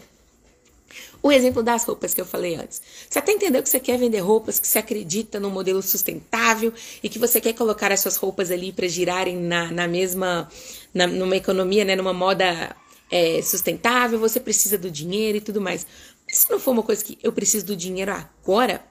O 1.22 1.32
exemplo 1.32 1.62
das 1.62 1.84
roupas 1.84 2.12
que 2.12 2.20
eu 2.20 2.26
falei 2.26 2.54
antes. 2.54 2.82
Você 3.08 3.18
até 3.18 3.32
entendeu 3.32 3.62
que 3.62 3.68
você 3.70 3.80
quer 3.80 3.98
vender 3.98 4.18
roupas, 4.18 4.60
que 4.60 4.66
você 4.66 4.78
acredita 4.78 5.40
no 5.40 5.48
modelo 5.48 5.80
sustentável 5.80 6.70
e 7.02 7.08
que 7.08 7.18
você 7.18 7.40
quer 7.40 7.54
colocar 7.54 7.90
as 7.90 8.00
suas 8.00 8.16
roupas 8.16 8.50
ali 8.50 8.72
para 8.72 8.86
girarem 8.86 9.38
na, 9.38 9.70
na 9.70 9.88
mesma, 9.88 10.50
na, 10.92 11.06
numa 11.06 11.34
economia, 11.34 11.82
né, 11.82 11.96
numa 11.96 12.12
moda 12.12 12.76
é, 13.10 13.42
sustentável, 13.42 14.18
você 14.18 14.38
precisa 14.38 14.78
do 14.78 14.90
dinheiro 14.90 15.38
e 15.38 15.40
tudo 15.40 15.60
mais. 15.60 15.86
Se 16.32 16.50
não 16.50 16.60
for 16.60 16.72
uma 16.72 16.82
coisa 16.82 17.04
que 17.04 17.18
eu 17.22 17.32
preciso 17.32 17.66
do 17.66 17.76
dinheiro 17.76 18.12
agora, 18.12 18.84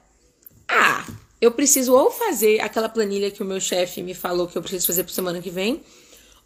ah, 0.68 1.06
eu 1.40 1.50
preciso 1.50 1.94
ou 1.94 2.10
fazer 2.10 2.60
aquela 2.60 2.88
planilha 2.88 3.30
que 3.30 3.42
o 3.42 3.46
meu 3.46 3.60
chefe 3.60 4.02
me 4.02 4.14
falou 4.14 4.46
que 4.46 4.58
eu 4.58 4.62
preciso 4.62 4.86
fazer 4.86 5.04
para 5.04 5.12
semana 5.12 5.40
que 5.40 5.50
vem, 5.50 5.82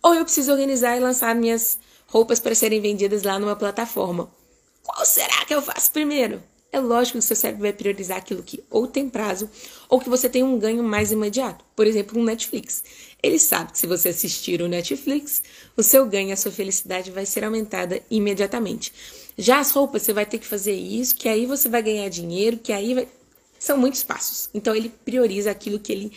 ou 0.02 0.14
eu 0.14 0.24
preciso 0.24 0.52
organizar 0.52 0.96
e 0.96 1.00
lançar 1.00 1.35
minhas 1.35 1.78
roupas 2.07 2.38
para 2.38 2.54
serem 2.54 2.80
vendidas 2.80 3.22
lá 3.22 3.38
numa 3.38 3.57
plataforma. 3.57 4.30
Qual 4.83 5.04
será 5.04 5.44
que 5.46 5.54
eu 5.54 5.62
faço 5.62 5.90
primeiro? 5.90 6.42
É 6.70 6.80
lógico 6.80 7.12
que 7.12 7.18
o 7.20 7.22
seu 7.22 7.37
cérebro 7.37 7.62
vai 7.62 7.72
priorizar 7.72 8.18
aquilo 8.18 8.42
que 8.42 8.62
ou 8.68 8.87
tem 8.87 9.09
prazo 9.09 9.48
ou 9.88 10.00
que 10.00 10.09
você 10.09 10.28
tem 10.28 10.42
um 10.42 10.59
ganho 10.59 10.83
mais 10.83 11.12
imediato. 11.12 11.64
Por 11.76 11.87
exemplo, 11.87 12.20
um 12.20 12.24
Netflix. 12.24 12.83
Ele 13.22 13.38
sabe 13.38 13.72
que 13.72 13.78
se 13.78 13.87
você 13.87 14.09
assistir 14.09 14.61
o 14.61 14.66
Netflix, 14.68 15.42
o 15.76 15.83
seu 15.83 16.04
ganho, 16.04 16.33
a 16.33 16.37
sua 16.37 16.50
felicidade 16.50 17.12
vai 17.12 17.24
ser 17.24 17.44
aumentada 17.44 18.02
imediatamente. 18.11 18.92
Já 19.37 19.59
as 19.59 19.73
roupas, 19.73 20.03
você 20.03 20.12
vai 20.12 20.25
ter 20.25 20.38
que 20.38 20.47
fazer 20.47 20.75
isso, 20.75 21.16
que 21.16 21.29
aí 21.29 21.44
você 21.47 21.68
vai 21.68 21.83
ganhar 21.83 22.09
dinheiro, 22.09 22.59
que 22.59 22.73
aí 22.73 22.94
vai... 22.94 23.09
São 23.59 23.77
muitos 23.79 24.03
passos. 24.03 24.49
Então, 24.55 24.75
ele 24.75 24.92
prioriza 25.05 25.51
aquilo 25.51 25.81
que 25.81 25.90
ele 25.90 26.12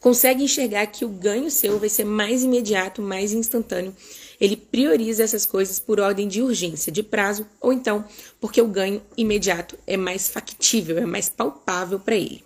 consegue 0.00 0.42
enxergar 0.42 0.86
que 0.86 1.04
o 1.04 1.08
ganho 1.08 1.50
seu 1.50 1.78
vai 1.78 1.88
ser 1.88 2.04
mais 2.04 2.42
imediato, 2.42 3.00
mais 3.00 3.32
instantâneo. 3.32 3.94
Ele 4.40 4.56
prioriza 4.56 5.22
essas 5.22 5.46
coisas 5.46 5.78
por 5.78 6.00
ordem 6.00 6.26
de 6.26 6.42
urgência, 6.42 6.90
de 6.90 7.02
prazo, 7.02 7.46
ou 7.60 7.72
então 7.72 8.04
porque 8.40 8.60
o 8.60 8.66
ganho 8.66 9.00
imediato 9.16 9.78
é 9.86 9.96
mais 9.96 10.28
factível, 10.28 10.98
é 10.98 11.06
mais 11.06 11.28
palpável 11.28 12.00
para 12.00 12.16
ele. 12.16 12.42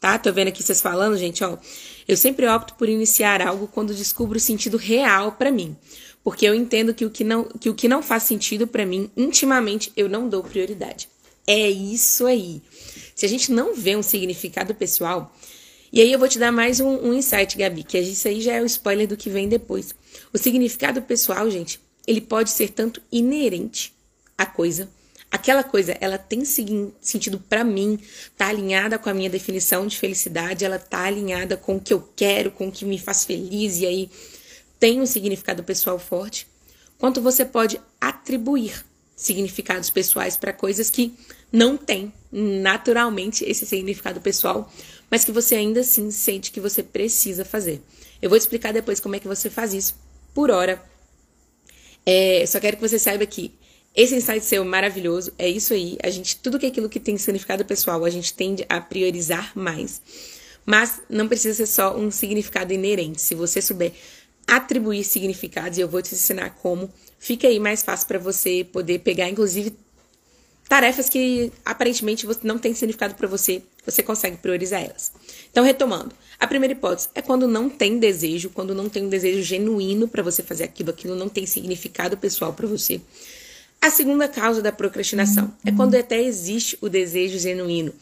Tá? 0.00 0.16
Tô 0.16 0.32
vendo 0.32 0.48
aqui 0.48 0.62
vocês 0.62 0.80
falando, 0.80 1.16
gente, 1.16 1.42
ó. 1.42 1.58
Eu 2.06 2.16
sempre 2.16 2.46
opto 2.46 2.74
por 2.74 2.88
iniciar 2.88 3.42
algo 3.42 3.66
quando 3.66 3.94
descubro 3.94 4.36
o 4.36 4.40
sentido 4.40 4.76
real 4.76 5.32
para 5.32 5.50
mim 5.50 5.76
porque 6.24 6.46
eu 6.46 6.54
entendo 6.54 6.94
que 6.94 7.04
o 7.04 7.10
que 7.10 7.24
não, 7.24 7.44
que 7.44 7.68
o 7.68 7.74
que 7.74 7.88
não 7.88 8.02
faz 8.02 8.24
sentido 8.24 8.66
para 8.66 8.86
mim, 8.86 9.10
intimamente, 9.16 9.92
eu 9.96 10.08
não 10.08 10.28
dou 10.28 10.42
prioridade. 10.42 11.08
É 11.46 11.68
isso 11.68 12.26
aí. 12.26 12.62
Se 13.14 13.26
a 13.26 13.28
gente 13.28 13.52
não 13.52 13.74
vê 13.74 13.96
um 13.96 14.02
significado 14.02 14.74
pessoal, 14.74 15.34
e 15.92 16.00
aí 16.00 16.10
eu 16.10 16.18
vou 16.18 16.28
te 16.28 16.38
dar 16.38 16.52
mais 16.52 16.80
um, 16.80 17.08
um 17.08 17.12
insight, 17.12 17.56
Gabi, 17.56 17.82
que 17.82 17.98
isso 17.98 18.26
aí 18.28 18.40
já 18.40 18.54
é 18.54 18.62
o 18.62 18.66
spoiler 18.66 19.06
do 19.06 19.16
que 19.16 19.28
vem 19.28 19.48
depois. 19.48 19.94
O 20.32 20.38
significado 20.38 21.02
pessoal, 21.02 21.50
gente, 21.50 21.80
ele 22.06 22.20
pode 22.20 22.50
ser 22.50 22.70
tanto 22.70 23.02
inerente 23.10 23.92
à 24.38 24.46
coisa, 24.46 24.88
aquela 25.30 25.62
coisa, 25.64 25.96
ela 26.00 26.18
tem 26.18 26.44
sentido 26.44 27.38
para 27.38 27.64
mim, 27.64 27.98
tá 28.36 28.48
alinhada 28.48 28.98
com 28.98 29.10
a 29.10 29.14
minha 29.14 29.30
definição 29.30 29.86
de 29.86 29.98
felicidade, 29.98 30.64
ela 30.64 30.78
tá 30.78 31.04
alinhada 31.04 31.56
com 31.56 31.76
o 31.76 31.80
que 31.80 31.92
eu 31.92 32.06
quero, 32.14 32.50
com 32.50 32.68
o 32.68 32.72
que 32.72 32.84
me 32.84 32.98
faz 32.98 33.24
feliz 33.24 33.78
e 33.80 33.86
aí 33.86 34.10
tem 34.82 35.00
um 35.00 35.06
significado 35.06 35.62
pessoal 35.62 35.96
forte, 35.96 36.44
quanto 36.98 37.20
você 37.20 37.44
pode 37.44 37.80
atribuir 38.00 38.84
significados 39.14 39.90
pessoais 39.90 40.36
para 40.36 40.52
coisas 40.52 40.90
que 40.90 41.14
não 41.52 41.76
têm 41.76 42.12
naturalmente 42.32 43.44
esse 43.44 43.64
significado 43.64 44.20
pessoal, 44.20 44.68
mas 45.08 45.24
que 45.24 45.30
você 45.30 45.54
ainda 45.54 45.82
assim 45.82 46.10
sente 46.10 46.50
que 46.50 46.58
você 46.58 46.82
precisa 46.82 47.44
fazer. 47.44 47.80
Eu 48.20 48.28
vou 48.28 48.36
te 48.36 48.42
explicar 48.42 48.72
depois 48.72 48.98
como 48.98 49.14
é 49.14 49.20
que 49.20 49.28
você 49.28 49.48
faz 49.48 49.72
isso. 49.72 49.94
Por 50.34 50.50
hora, 50.50 50.82
é, 52.04 52.44
só 52.44 52.58
quero 52.58 52.76
que 52.76 52.82
você 52.82 52.98
saiba 52.98 53.24
que 53.24 53.52
esse 53.94 54.16
insight 54.16 54.44
seu 54.44 54.64
maravilhoso 54.64 55.32
é 55.38 55.48
isso 55.48 55.74
aí. 55.74 55.96
A 56.02 56.10
gente, 56.10 56.38
tudo 56.38 56.58
que 56.58 56.66
é 56.66 56.70
aquilo 56.70 56.88
que 56.88 56.98
tem 56.98 57.16
significado 57.16 57.64
pessoal, 57.64 58.04
a 58.04 58.10
gente 58.10 58.34
tende 58.34 58.66
a 58.68 58.80
priorizar 58.80 59.52
mais. 59.56 60.02
Mas 60.66 61.02
não 61.08 61.28
precisa 61.28 61.54
ser 61.54 61.66
só 61.66 61.96
um 61.96 62.10
significado 62.10 62.72
inerente. 62.72 63.20
Se 63.20 63.36
você 63.36 63.62
souber 63.62 63.92
atribuir 64.56 65.02
significados 65.02 65.78
e 65.78 65.80
eu 65.80 65.88
vou 65.88 66.02
te 66.02 66.14
ensinar 66.14 66.50
como. 66.50 66.92
Fica 67.18 67.48
aí 67.48 67.58
mais 67.58 67.82
fácil 67.82 68.06
para 68.06 68.18
você 68.18 68.64
poder 68.70 68.98
pegar, 68.98 69.28
inclusive, 69.28 69.74
tarefas 70.68 71.08
que 71.08 71.50
aparentemente 71.64 72.26
não 72.42 72.58
tem 72.58 72.74
significado 72.74 73.14
para 73.14 73.26
você, 73.26 73.62
você 73.84 74.02
consegue 74.02 74.36
priorizar 74.36 74.82
elas. 74.82 75.10
Então, 75.50 75.64
retomando, 75.64 76.14
a 76.38 76.46
primeira 76.46 76.72
hipótese 76.74 77.08
é 77.14 77.22
quando 77.22 77.48
não 77.48 77.70
tem 77.70 77.98
desejo, 77.98 78.50
quando 78.50 78.74
não 78.74 78.90
tem 78.90 79.06
um 79.06 79.08
desejo 79.08 79.42
genuíno 79.42 80.06
para 80.06 80.22
você 80.22 80.42
fazer 80.42 80.64
aquilo, 80.64 80.90
aquilo 80.90 81.14
não 81.14 81.30
tem 81.30 81.46
significado 81.46 82.16
pessoal 82.18 82.52
para 82.52 82.66
você. 82.66 83.00
A 83.80 83.90
segunda 83.90 84.28
causa 84.28 84.60
da 84.60 84.70
procrastinação 84.70 85.52
é 85.64 85.72
quando 85.72 85.94
até 85.94 86.22
existe 86.22 86.76
o 86.80 86.88
desejo 86.90 87.38
genuíno, 87.38 87.92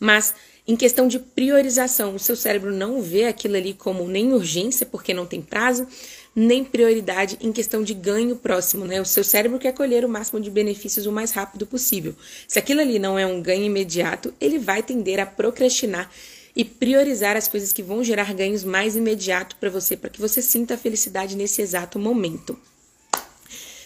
mas 0.00 0.34
Em 0.68 0.76
questão 0.76 1.08
de 1.08 1.18
priorização, 1.18 2.14
o 2.14 2.18
seu 2.18 2.36
cérebro 2.36 2.70
não 2.70 3.00
vê 3.00 3.24
aquilo 3.24 3.56
ali 3.56 3.72
como 3.72 4.06
nem 4.06 4.34
urgência, 4.34 4.84
porque 4.84 5.14
não 5.14 5.24
tem 5.24 5.40
prazo, 5.40 5.88
nem 6.36 6.62
prioridade 6.62 7.38
em 7.40 7.50
questão 7.50 7.82
de 7.82 7.94
ganho 7.94 8.36
próximo, 8.36 8.84
né? 8.84 9.00
O 9.00 9.04
seu 9.06 9.24
cérebro 9.24 9.58
quer 9.58 9.72
colher 9.72 10.04
o 10.04 10.08
máximo 10.10 10.38
de 10.38 10.50
benefícios 10.50 11.06
o 11.06 11.10
mais 11.10 11.30
rápido 11.30 11.66
possível. 11.66 12.14
Se 12.46 12.58
aquilo 12.58 12.82
ali 12.82 12.98
não 12.98 13.18
é 13.18 13.24
um 13.24 13.40
ganho 13.40 13.64
imediato, 13.64 14.34
ele 14.38 14.58
vai 14.58 14.82
tender 14.82 15.18
a 15.18 15.24
procrastinar 15.24 16.10
e 16.54 16.66
priorizar 16.66 17.34
as 17.34 17.48
coisas 17.48 17.72
que 17.72 17.82
vão 17.82 18.04
gerar 18.04 18.34
ganhos 18.34 18.62
mais 18.62 18.94
imediato 18.94 19.56
para 19.56 19.70
você, 19.70 19.96
para 19.96 20.10
que 20.10 20.20
você 20.20 20.42
sinta 20.42 20.74
a 20.74 20.78
felicidade 20.78 21.34
nesse 21.34 21.62
exato 21.62 21.98
momento. 21.98 22.58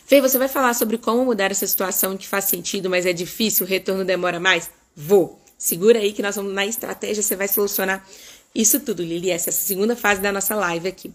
Fê, 0.05 0.21
você 0.21 0.37
vai 0.37 0.49
falar 0.49 0.75
sobre 0.75 0.99
como 0.99 1.25
mudar 1.25 1.53
essa 1.53 1.67
situação 1.67 2.17
que 2.17 2.27
faz 2.27 2.47
sentido, 2.47 2.91
mas 2.91 3.07
é 3.07 3.13
difícil, 3.13 3.65
o 3.65 3.69
retorno 3.69 4.05
demora 4.05 4.41
mais? 4.41 4.69
Vou. 4.97 5.42
Segura 5.63 6.01
aí 6.01 6.13
que 6.13 6.23
nós 6.23 6.35
vamos 6.35 6.53
na 6.53 6.67
estratégia, 6.67 7.23
você 7.23 7.37
vai 7.37 7.47
solucionar 7.47 8.05
isso 8.53 8.81
tudo, 8.81 9.01
Lili. 9.01 9.31
Essa 9.31 9.51
é 9.51 9.53
a 9.53 9.55
segunda 9.55 9.95
fase 9.95 10.21
da 10.21 10.33
nossa 10.33 10.57
live 10.57 10.89
aqui. 10.89 11.15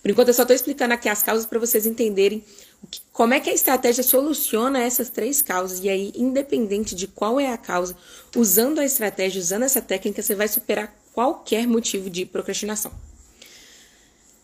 Por 0.00 0.08
enquanto, 0.08 0.28
eu 0.28 0.34
só 0.34 0.42
estou 0.42 0.54
explicando 0.54 0.94
aqui 0.94 1.08
as 1.08 1.20
causas 1.20 1.46
para 1.46 1.58
vocês 1.58 1.84
entenderem 1.84 2.44
que, 2.88 3.00
como 3.12 3.34
é 3.34 3.40
que 3.40 3.50
a 3.50 3.52
estratégia 3.52 4.04
soluciona 4.04 4.78
essas 4.78 5.10
três 5.10 5.42
causas. 5.42 5.80
E 5.80 5.88
aí, 5.88 6.12
independente 6.14 6.94
de 6.94 7.08
qual 7.08 7.40
é 7.40 7.52
a 7.52 7.58
causa, 7.58 7.96
usando 8.36 8.78
a 8.78 8.84
estratégia, 8.84 9.40
usando 9.40 9.64
essa 9.64 9.82
técnica, 9.82 10.22
você 10.22 10.36
vai 10.36 10.46
superar 10.46 10.94
qualquer 11.12 11.66
motivo 11.66 12.08
de 12.08 12.24
procrastinação. 12.24 12.92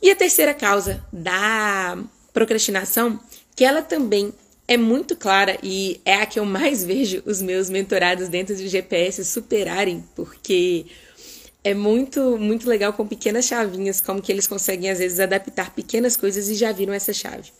E 0.02 0.10
a 0.10 0.16
terceira 0.16 0.52
causa 0.52 1.06
da 1.12 1.96
procrastinação, 2.32 3.20
que 3.54 3.64
ela 3.64 3.82
também 3.82 4.34
é 4.68 4.76
muito 4.76 5.16
clara 5.16 5.58
e 5.62 5.98
é 6.04 6.16
a 6.16 6.26
que 6.26 6.38
eu 6.38 6.44
mais 6.44 6.84
vejo 6.84 7.22
os 7.24 7.40
meus 7.40 7.70
mentorados 7.70 8.28
dentro 8.28 8.54
do 8.54 8.68
GPS 8.68 9.24
superarem, 9.24 10.04
porque 10.14 10.84
é 11.64 11.72
muito 11.74 12.38
muito 12.38 12.68
legal 12.68 12.92
com 12.92 13.06
pequenas 13.06 13.46
chavinhas 13.46 14.00
como 14.00 14.22
que 14.22 14.30
eles 14.30 14.46
conseguem 14.46 14.90
às 14.90 14.98
vezes 14.98 15.18
adaptar 15.18 15.74
pequenas 15.74 16.16
coisas 16.16 16.48
e 16.48 16.54
já 16.54 16.70
viram 16.70 16.92
essa 16.92 17.14
chave. 17.14 17.50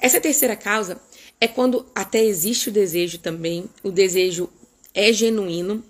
Essa 0.00 0.20
terceira 0.20 0.56
causa 0.56 1.00
é 1.40 1.46
quando 1.46 1.86
até 1.94 2.24
existe 2.24 2.70
o 2.70 2.72
desejo 2.72 3.18
também, 3.18 3.66
o 3.82 3.90
desejo 3.90 4.48
é 4.94 5.12
genuíno 5.12 5.84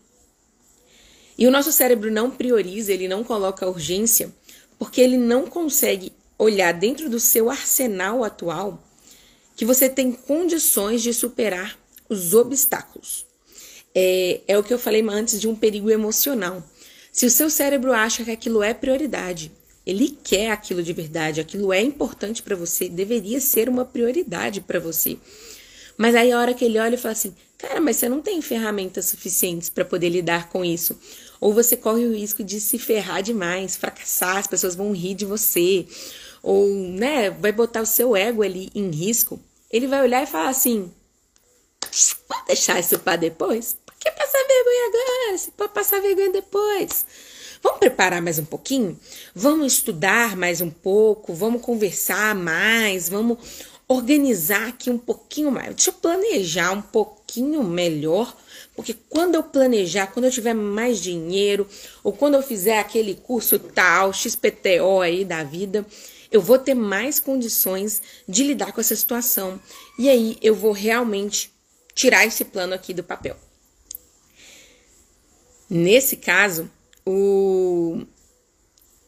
e 1.39 1.47
o 1.47 1.51
nosso 1.51 1.71
cérebro 1.71 2.11
não 2.11 2.31
prioriza, 2.31 2.93
ele 2.93 3.07
não 3.07 3.23
coloca 3.23 3.69
urgência, 3.69 4.33
porque 4.79 5.01
ele 5.01 5.17
não 5.17 5.47
consegue 5.47 6.13
olhar 6.39 6.73
dentro 6.73 7.09
do 7.09 7.21
seu 7.21 7.51
arsenal 7.51 8.25
atual 8.25 8.86
que 9.57 9.65
você 9.65 9.89
tem 9.89 10.13
condições 10.13 11.03
de 11.03 11.13
superar 11.15 11.79
os 12.09 12.35
obstáculos. 12.35 13.25
É, 13.95 14.43
é 14.47 14.59
o 14.59 14.63
que 14.63 14.73
eu 14.73 14.79
falei 14.79 15.03
antes 15.09 15.41
de 15.41 15.49
um 15.49 15.57
perigo 15.57 15.91
emocional. 15.91 16.63
Se 17.11 17.25
o 17.25 17.31
seu 17.31 17.49
cérebro 17.49 17.93
acha 17.93 18.23
que 18.23 18.31
aquilo 18.31 18.63
é 18.63 18.75
prioridade, 18.75 19.51
ele 19.87 20.19
quer 20.23 20.51
aquilo 20.51 20.83
de 20.83 20.93
verdade, 20.93 21.41
aquilo 21.41 21.73
é 21.73 21.81
importante 21.81 22.43
para 22.43 22.55
você, 22.55 22.89
deveria 22.89 23.41
ser 23.41 23.71
uma 23.71 23.87
prioridade 23.87 24.61
para 24.61 24.79
você. 24.79 25.17
Mas 25.97 26.15
aí 26.15 26.31
a 26.31 26.39
hora 26.39 26.53
que 26.53 26.65
ele 26.65 26.79
olha 26.79 26.97
e 26.97 26.99
fala 26.99 27.13
assim: 27.13 27.35
"Cara, 27.57 27.81
mas 27.81 27.97
você 27.97 28.07
não 28.07 28.21
tem 28.21 28.43
ferramentas 28.43 29.07
suficientes 29.07 29.71
para 29.71 29.85
poder 29.85 30.11
lidar 30.11 30.51
com 30.51 30.63
isso". 30.63 30.99
Ou 31.41 31.55
você 31.55 31.77
corre 31.77 32.05
o 32.05 32.15
risco 32.15 32.45
de 32.45 32.61
se 32.61 32.79
ferrar 32.79 33.23
demais, 33.23 33.77
fracassar, 33.77 34.37
as 34.39 34.47
pessoas 34.47 34.75
vão 34.75 34.93
rir 34.93 35.15
de 35.15 35.25
você, 35.25 35.87
ou, 36.47 36.69
né, 36.69 37.29
vai 37.29 37.51
botar 37.51 37.83
o 37.83 37.87
seu 37.87 38.15
ego 38.15 38.41
ali 38.41 38.71
em 38.73 38.89
risco. 38.89 39.41
Ele 39.69 39.89
vai 39.89 40.01
olhar 40.01 40.23
e 40.23 40.29
falar 40.29 40.51
assim: 40.51 40.93
"Vou 42.29 42.39
deixar 42.47 42.79
isso 42.79 43.01
para 43.01 43.17
depois? 43.17 43.77
Por 43.85 43.95
que 43.97 44.09
passar 44.13 44.39
vergonha 44.47 44.87
agora? 44.87 45.39
Se 45.39 45.51
pode 45.51 45.73
passar 45.73 46.01
vergonha 46.01 46.31
depois". 46.31 47.05
Vamos 47.61 47.81
preparar 47.81 48.23
mais 48.23 48.39
um 48.39 48.45
pouquinho? 48.45 48.97
Vamos 49.35 49.73
estudar 49.73 50.37
mais 50.37 50.61
um 50.61 50.71
pouco? 50.71 51.35
Vamos 51.35 51.63
conversar 51.63 52.33
mais? 52.33 53.09
Vamos 53.09 53.39
organizar 53.89 54.69
aqui 54.69 54.89
um 54.89 54.99
pouquinho 54.99 55.51
mais? 55.51 55.75
Deixa 55.75 55.91
eu 55.91 55.95
planejar 55.95 56.71
um 56.71 56.83
pouquinho 56.83 57.65
melhor, 57.65 58.37
porque 58.77 58.95
quando 59.09 59.35
eu 59.35 59.43
planejar, 59.43 60.07
quando 60.07 60.27
eu 60.27 60.31
tiver 60.31 60.55
mais 60.55 61.01
dinheiro, 61.01 61.67
ou 62.05 62.13
quando 62.13 62.35
eu 62.35 62.43
fizer 62.43 62.79
aquele 62.79 63.17
curso 63.17 63.59
tal, 63.59 64.13
XPTO 64.13 65.01
aí 65.01 65.25
da 65.25 65.43
vida, 65.43 65.85
eu 66.31 66.41
vou 66.41 66.59
ter 66.59 66.75
mais 66.75 67.21
condições 67.21 68.03
de 68.29 68.43
lidar 68.43 68.73
com 68.73 68.81
essa 68.81 68.97
situação. 68.97 69.61
E 69.99 70.09
aí 70.09 70.37
eu 70.43 70.55
vou 70.55 70.73
realmente 70.73 71.53
tirar 71.95 72.27
esse 72.27 72.45
plano 72.45 72.75
aqui 72.75 72.93
do 72.93 73.03
papel. 73.03 73.37
Nesse 75.69 76.17
caso, 76.17 76.71
o... 77.05 78.03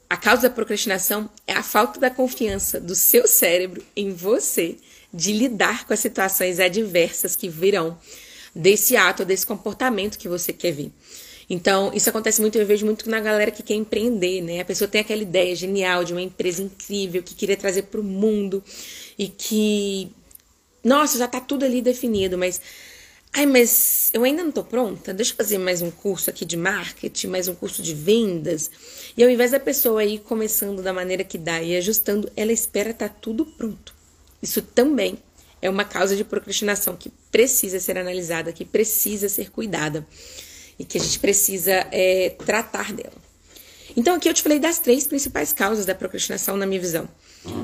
a 0.09 0.17
causa 0.17 0.43
da 0.43 0.51
procrastinação 0.51 1.31
é 1.47 1.53
a 1.53 1.63
falta 1.63 2.01
da 2.01 2.11
confiança 2.11 2.81
do 2.81 2.95
seu 2.95 3.29
cérebro 3.29 3.85
em 3.95 4.13
você 4.13 4.77
de 5.13 5.33
lidar 5.33 5.87
com 5.87 5.93
as 5.93 6.01
situações 6.01 6.61
adversas 6.61 7.37
que 7.37 7.49
virão 7.49 7.99
desse 8.55 8.97
ato, 8.97 9.25
desse 9.25 9.47
comportamento 9.47 10.19
que 10.19 10.29
você 10.29 10.53
quer 10.53 10.73
ver. 10.73 10.93
Então, 11.51 11.91
isso 11.95 12.11
acontece 12.11 12.41
muito, 12.41 12.59
eu 12.59 12.67
vejo 12.67 12.85
muito 12.85 13.09
na 13.09 13.21
galera 13.21 13.51
que 13.51 13.63
quer 13.63 13.75
empreender, 13.75 14.43
né? 14.43 14.61
A 14.61 14.65
pessoa 14.65 14.87
tem 14.87 15.01
aquela 15.01 15.23
ideia 15.23 15.55
genial 15.57 16.05
de 16.05 16.13
uma 16.13 16.21
empresa 16.21 16.63
incrível 16.63 17.23
que 17.23 17.35
queria 17.35 17.57
trazer 17.57 17.85
para 17.85 18.01
o 18.01 18.05
mundo 18.05 18.63
e 19.19 19.29
que, 19.29 20.11
nossa, 20.85 21.17
já 21.17 21.27
tá 21.27 21.41
tudo 21.41 21.65
ali 21.65 21.81
definido, 21.81 22.37
mas 22.37 22.61
Ai, 23.33 23.47
mas 23.47 24.11
eu 24.15 24.25
ainda 24.25 24.43
não 24.43 24.51
tô 24.51 24.65
pronta. 24.65 25.13
Deixa 25.13 25.33
eu 25.33 25.37
fazer 25.37 25.59
mais 25.59 25.83
um 25.83 25.91
curso 25.91 26.31
aqui 26.31 26.45
de 26.45 26.57
marketing, 26.57 27.27
mais 27.29 27.47
um 27.47 27.55
curso 27.55 27.83
de 27.83 27.95
vendas. 27.95 28.71
E 29.17 29.23
ao 29.23 29.31
invés 29.31 29.51
da 29.51 29.61
pessoa 29.61 30.03
ir 30.03 30.21
começando 30.21 30.83
da 30.83 30.93
maneira 30.93 31.23
que 31.23 31.37
dá 31.37 31.63
e 31.63 31.77
ajustando, 31.77 32.31
ela 32.35 32.53
espera 32.53 32.91
estar 32.91 33.09
tá 33.09 33.15
tudo 33.21 33.45
pronto. 33.45 33.95
Isso 34.43 34.63
também 34.63 35.19
é 35.61 35.69
uma 35.69 35.85
causa 35.85 36.17
de 36.17 36.25
procrastinação 36.25 36.97
que 36.97 37.11
precisa 37.31 37.79
ser 37.79 37.99
analisada, 37.99 38.53
que 38.53 38.65
precisa 38.65 39.29
ser 39.29 39.51
cuidada 39.51 40.07
e 40.79 40.85
que 40.85 40.99
a 40.99 41.01
gente 41.01 41.19
precisa 41.19 41.87
é, 41.91 42.31
tratar 42.45 42.93
dela. 42.93 43.17
Então, 43.97 44.15
aqui 44.15 44.29
eu 44.29 44.35
te 44.35 44.43
falei 44.43 44.59
das 44.59 44.79
três 44.79 45.07
principais 45.07 45.53
causas 45.53 45.85
da 45.85 45.95
procrastinação, 45.95 46.57
na 46.57 46.67
minha 46.67 46.81
visão. 46.81 47.09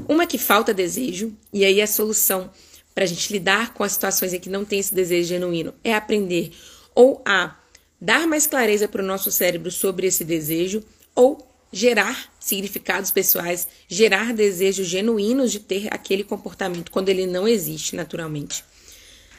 Uma 0.08 0.26
que 0.26 0.38
falta 0.38 0.74
desejo, 0.74 1.32
e 1.52 1.64
aí 1.64 1.80
a 1.80 1.86
solução 1.86 2.50
para 2.94 3.04
a 3.04 3.06
gente 3.06 3.32
lidar 3.32 3.74
com 3.74 3.82
as 3.82 3.92
situações 3.92 4.32
em 4.32 4.40
que 4.40 4.48
não 4.48 4.64
tem 4.64 4.78
esse 4.78 4.94
desejo 4.94 5.28
genuíno 5.28 5.74
é 5.82 5.94
aprender 5.94 6.52
ou 6.94 7.20
a 7.24 7.56
dar 8.00 8.26
mais 8.26 8.46
clareza 8.46 8.86
para 8.86 9.02
o 9.02 9.06
nosso 9.06 9.32
cérebro 9.32 9.70
sobre 9.70 10.06
esse 10.06 10.24
desejo 10.24 10.82
ou 11.14 11.44
gerar 11.72 12.32
significados 12.38 13.10
pessoais, 13.10 13.66
gerar 13.88 14.32
desejos 14.32 14.86
genuínos 14.86 15.50
de 15.50 15.58
ter 15.58 15.88
aquele 15.92 16.22
comportamento 16.22 16.92
quando 16.92 17.08
ele 17.08 17.26
não 17.26 17.48
existe 17.48 17.96
naturalmente. 17.96 18.64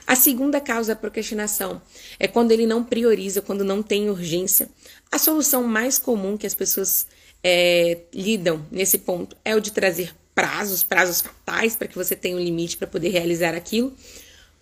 A 0.07 0.15
segunda 0.15 0.61
causa 0.61 0.93
da 0.93 0.99
procrastinação 0.99 1.81
é 2.19 2.27
quando 2.27 2.51
ele 2.51 2.67
não 2.67 2.83
prioriza, 2.83 3.41
quando 3.41 3.63
não 3.63 3.81
tem 3.81 4.09
urgência. 4.09 4.69
A 5.11 5.17
solução 5.17 5.63
mais 5.63 5.97
comum 5.97 6.37
que 6.37 6.45
as 6.45 6.53
pessoas 6.53 7.07
é, 7.43 7.99
lidam 8.13 8.65
nesse 8.71 8.99
ponto 8.99 9.35
é 9.43 9.55
o 9.55 9.59
de 9.59 9.71
trazer 9.71 10.13
prazos, 10.35 10.83
prazos 10.83 11.21
fatais 11.21 11.75
para 11.75 11.87
que 11.87 11.95
você 11.95 12.15
tenha 12.15 12.35
um 12.35 12.39
limite 12.39 12.77
para 12.77 12.87
poder 12.87 13.09
realizar 13.09 13.55
aquilo. 13.55 13.93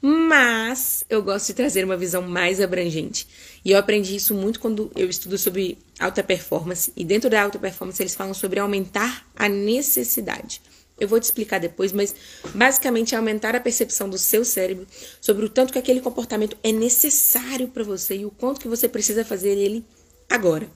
Mas 0.01 1.05
eu 1.09 1.23
gosto 1.23 1.47
de 1.47 1.53
trazer 1.53 1.85
uma 1.85 1.95
visão 1.95 2.21
mais 2.21 2.59
abrangente. 2.59 3.25
E 3.63 3.71
eu 3.71 3.77
aprendi 3.77 4.17
isso 4.17 4.35
muito 4.35 4.59
quando 4.59 4.91
eu 4.95 5.09
estudo 5.09 5.37
sobre 5.37 5.77
alta 5.97 6.21
performance. 6.21 6.91
E 6.95 7.05
dentro 7.05 7.29
da 7.29 7.41
alta 7.41 7.57
performance 7.57 8.01
eles 8.01 8.13
falam 8.13 8.33
sobre 8.33 8.59
aumentar 8.59 9.25
a 9.33 9.47
necessidade. 9.47 10.61
Eu 11.03 11.07
vou 11.07 11.19
te 11.19 11.23
explicar 11.23 11.59
depois, 11.59 11.91
mas 11.91 12.15
basicamente 12.53 13.13
é 13.13 13.17
aumentar 13.17 13.55
a 13.55 13.59
percepção 13.59 14.09
do 14.09 14.17
seu 14.17 14.43
cérebro 14.43 14.87
sobre 15.19 15.45
o 15.45 15.49
tanto 15.49 15.73
que 15.73 15.79
aquele 15.79 16.01
comportamento 16.01 16.57
é 16.63 16.71
necessário 16.71 17.67
para 17.67 17.83
você 17.83 18.17
e 18.17 18.25
o 18.25 18.31
quanto 18.31 18.61
que 18.61 18.67
você 18.67 18.87
precisa 18.87 19.23
fazer 19.23 19.57
ele 19.57 19.85
agora. 20.29 20.67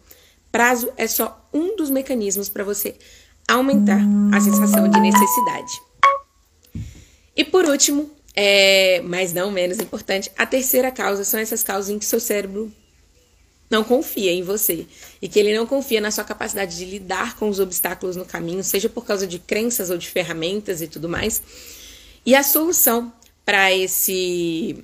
Prazo 0.51 0.91
é 0.97 1.07
só 1.07 1.49
um 1.53 1.75
dos 1.75 1.89
mecanismos 1.89 2.49
para 2.49 2.63
você 2.63 2.95
aumentar 3.47 4.01
a 4.33 4.41
sensação 4.41 4.89
de 4.89 4.99
necessidade. 4.99 5.71
E 7.35 7.43
por 7.43 7.65
último, 7.65 8.09
é, 8.35 9.01
mas 9.01 9.33
não 9.33 9.49
menos 9.49 9.79
importante, 9.79 10.31
a 10.37 10.45
terceira 10.45 10.91
causa 10.91 11.23
são 11.23 11.39
essas 11.39 11.63
causas 11.63 11.89
em 11.89 11.97
que 11.97 12.05
seu 12.05 12.19
cérebro 12.19 12.71
não 13.69 13.83
confia 13.83 14.31
em 14.31 14.41
você 14.41 14.85
e 15.21 15.27
que 15.27 15.37
ele 15.39 15.55
não 15.55 15.65
confia 15.65 15.99
na 15.99 16.11
sua 16.11 16.23
capacidade 16.23 16.77
de 16.77 16.85
lidar 16.85 17.37
com 17.37 17.49
os 17.49 17.59
obstáculos 17.59 18.15
no 18.15 18.25
caminho, 18.25 18.63
seja 18.63 18.87
por 18.87 19.05
causa 19.05 19.27
de 19.27 19.39
crenças 19.39 19.89
ou 19.89 19.97
de 19.97 20.09
ferramentas 20.09 20.81
e 20.81 20.87
tudo 20.87 21.09
mais. 21.09 21.41
E 22.25 22.35
a 22.35 22.43
solução 22.43 23.11
para 23.45 23.73
esse 23.73 24.83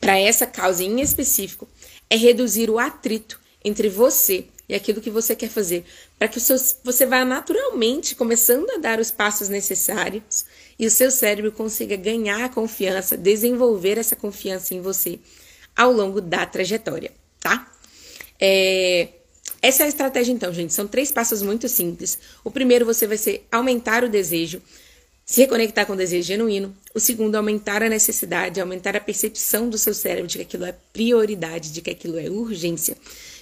para 0.00 0.18
essa 0.18 0.46
causa 0.46 0.84
em 0.84 1.00
específico 1.00 1.66
é 2.10 2.16
reduzir 2.16 2.68
o 2.68 2.78
atrito 2.78 3.40
entre 3.64 3.88
você 3.88 4.46
e 4.68 4.74
aquilo 4.74 5.00
que 5.00 5.10
você 5.10 5.34
quer 5.34 5.48
fazer, 5.48 5.84
para 6.18 6.28
que 6.28 6.38
você 6.40 7.06
vá 7.06 7.24
naturalmente 7.24 8.14
começando 8.14 8.70
a 8.70 8.78
dar 8.78 8.98
os 8.98 9.10
passos 9.10 9.48
necessários 9.48 10.44
e 10.78 10.86
o 10.86 10.90
seu 10.90 11.10
cérebro 11.10 11.52
consiga 11.52 11.96
ganhar 11.96 12.44
a 12.44 12.48
confiança, 12.48 13.16
desenvolver 13.16 13.98
essa 13.98 14.16
confiança 14.16 14.74
em 14.74 14.80
você 14.80 15.18
ao 15.76 15.92
longo 15.92 16.20
da 16.20 16.46
trajetória, 16.46 17.12
tá? 17.40 17.70
É, 18.40 19.08
essa 19.60 19.82
é 19.82 19.86
a 19.86 19.88
estratégia, 19.88 20.32
então, 20.32 20.52
gente. 20.52 20.74
São 20.74 20.86
três 20.86 21.10
passos 21.10 21.42
muito 21.42 21.68
simples. 21.68 22.18
O 22.44 22.50
primeiro, 22.50 22.84
você 22.84 23.06
vai 23.06 23.16
ser 23.16 23.46
aumentar 23.50 24.04
o 24.04 24.08
desejo, 24.08 24.60
se 25.24 25.40
reconectar 25.40 25.86
com 25.86 25.94
o 25.94 25.96
desejo 25.96 26.28
genuíno. 26.28 26.76
O 26.94 27.00
segundo, 27.00 27.34
aumentar 27.34 27.82
a 27.82 27.88
necessidade, 27.88 28.60
aumentar 28.60 28.94
a 28.94 29.00
percepção 29.00 29.70
do 29.70 29.78
seu 29.78 29.94
cérebro 29.94 30.28
de 30.28 30.36
que 30.36 30.42
aquilo 30.42 30.66
é 30.66 30.74
prioridade, 30.92 31.72
de 31.72 31.80
que 31.80 31.90
aquilo 31.90 32.18
é 32.18 32.28
urgência. 32.28 32.96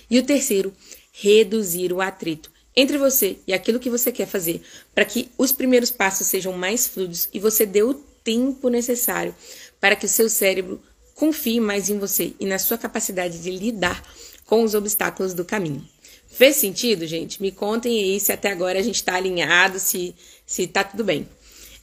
E 0.09 0.18
o 0.18 0.23
terceiro, 0.23 0.73
reduzir 1.12 1.92
o 1.92 2.01
atrito 2.01 2.53
entre 2.77 2.97
você 2.97 3.38
e 3.47 3.53
aquilo 3.53 3.81
que 3.81 3.90
você 3.90 4.11
quer 4.11 4.27
fazer, 4.27 4.62
para 4.95 5.05
que 5.05 5.29
os 5.37 5.53
primeiros 5.53 5.90
passos 5.90 6.27
sejam 6.27 6.53
mais 6.53 6.87
fluidos 6.87 7.29
e 7.33 7.38
você 7.38 7.66
dê 7.66 7.83
o 7.83 7.95
tempo 7.95 8.68
necessário 8.68 9.35
para 9.81 9.97
que 9.97 10.07
o 10.07 10.09
seu 10.09 10.29
cérebro 10.29 10.81
confie 11.22 11.61
mais 11.61 11.88
em 11.88 12.00
você 12.00 12.35
e 12.40 12.44
na 12.44 12.58
sua 12.58 12.76
capacidade 12.76 13.38
de 13.38 13.48
lidar 13.48 14.02
com 14.44 14.64
os 14.64 14.74
obstáculos 14.74 15.32
do 15.32 15.44
caminho. 15.44 15.88
Fez 16.26 16.56
sentido, 16.56 17.06
gente? 17.06 17.40
Me 17.40 17.52
contem 17.52 17.96
aí 17.96 18.18
se 18.18 18.32
até 18.32 18.50
agora 18.50 18.80
a 18.80 18.82
gente 18.82 18.96
está 18.96 19.14
alinhado, 19.14 19.78
se, 19.78 20.16
se 20.44 20.66
tá 20.66 20.82
tudo 20.82 21.04
bem. 21.04 21.28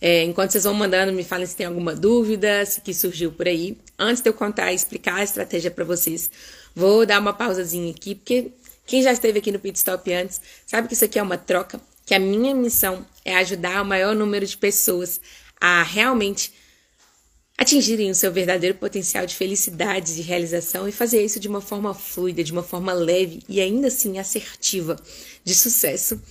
É, 0.02 0.24
enquanto 0.24 0.52
vocês 0.52 0.66
vão 0.66 0.74
mandando, 0.74 1.14
me 1.14 1.24
falem 1.24 1.46
se 1.46 1.56
tem 1.56 1.66
alguma 1.66 1.96
dúvida, 1.96 2.66
se 2.66 2.82
que 2.82 2.94
surgiu 2.94 3.32
por 3.32 3.48
aí. 3.48 3.78
Antes 3.98 4.22
de 4.22 4.30
eu 4.30 4.34
contar 4.34 4.74
e 4.74 4.76
explicar 4.76 5.16
a 5.16 5.24
estratégia 5.24 5.72
para 5.72 5.86
vocês, 5.86 6.30
vou 6.76 7.06
dar 7.06 7.22
uma 7.22 7.32
pausazinha 7.32 7.92
aqui, 7.92 8.16
porque 8.16 8.52
quem 8.86 9.02
já 9.02 9.14
esteve 9.14 9.40
aqui 9.40 9.54
no 9.54 9.60
Pit 9.60 9.78
Stop 9.78 10.12
antes 10.12 10.42
sabe 10.68 10.90
que 10.90 10.96
isso 10.96 11.06
aqui 11.06 11.18
é 11.18 11.24
uma 11.24 11.38
troca, 11.38 11.80
que 12.06 12.14
a 12.14 12.20
minha 12.20 12.54
missão 12.54 13.06
é 13.24 13.38
ajudar 13.38 13.84
o 13.84 13.86
maior 13.86 14.14
número 14.14 14.46
de 14.46 14.58
pessoas 14.58 15.22
a 15.62 15.82
realmente 15.82 16.59
atingirem 17.60 18.10
o 18.10 18.16
seu 18.16 18.32
verdadeiro 18.32 18.78
potencial 18.78 19.26
de 19.26 19.36
felicidade, 19.36 20.16
de 20.16 20.22
realização 20.22 20.88
e 20.88 20.94
fazer 20.94 21.22
isso 21.22 21.42
de 21.42 21.48
uma 21.50 21.60
forma 21.60 21.94
fluida, 21.94 22.42
de 22.42 22.54
uma 22.54 22.64
forma 22.64 22.94
leve 22.94 23.42
e 23.50 23.60
ainda 23.60 23.90
assim 23.90 24.18
assertiva, 24.18 24.96
de 25.44 25.54
sucesso. 25.54 26.22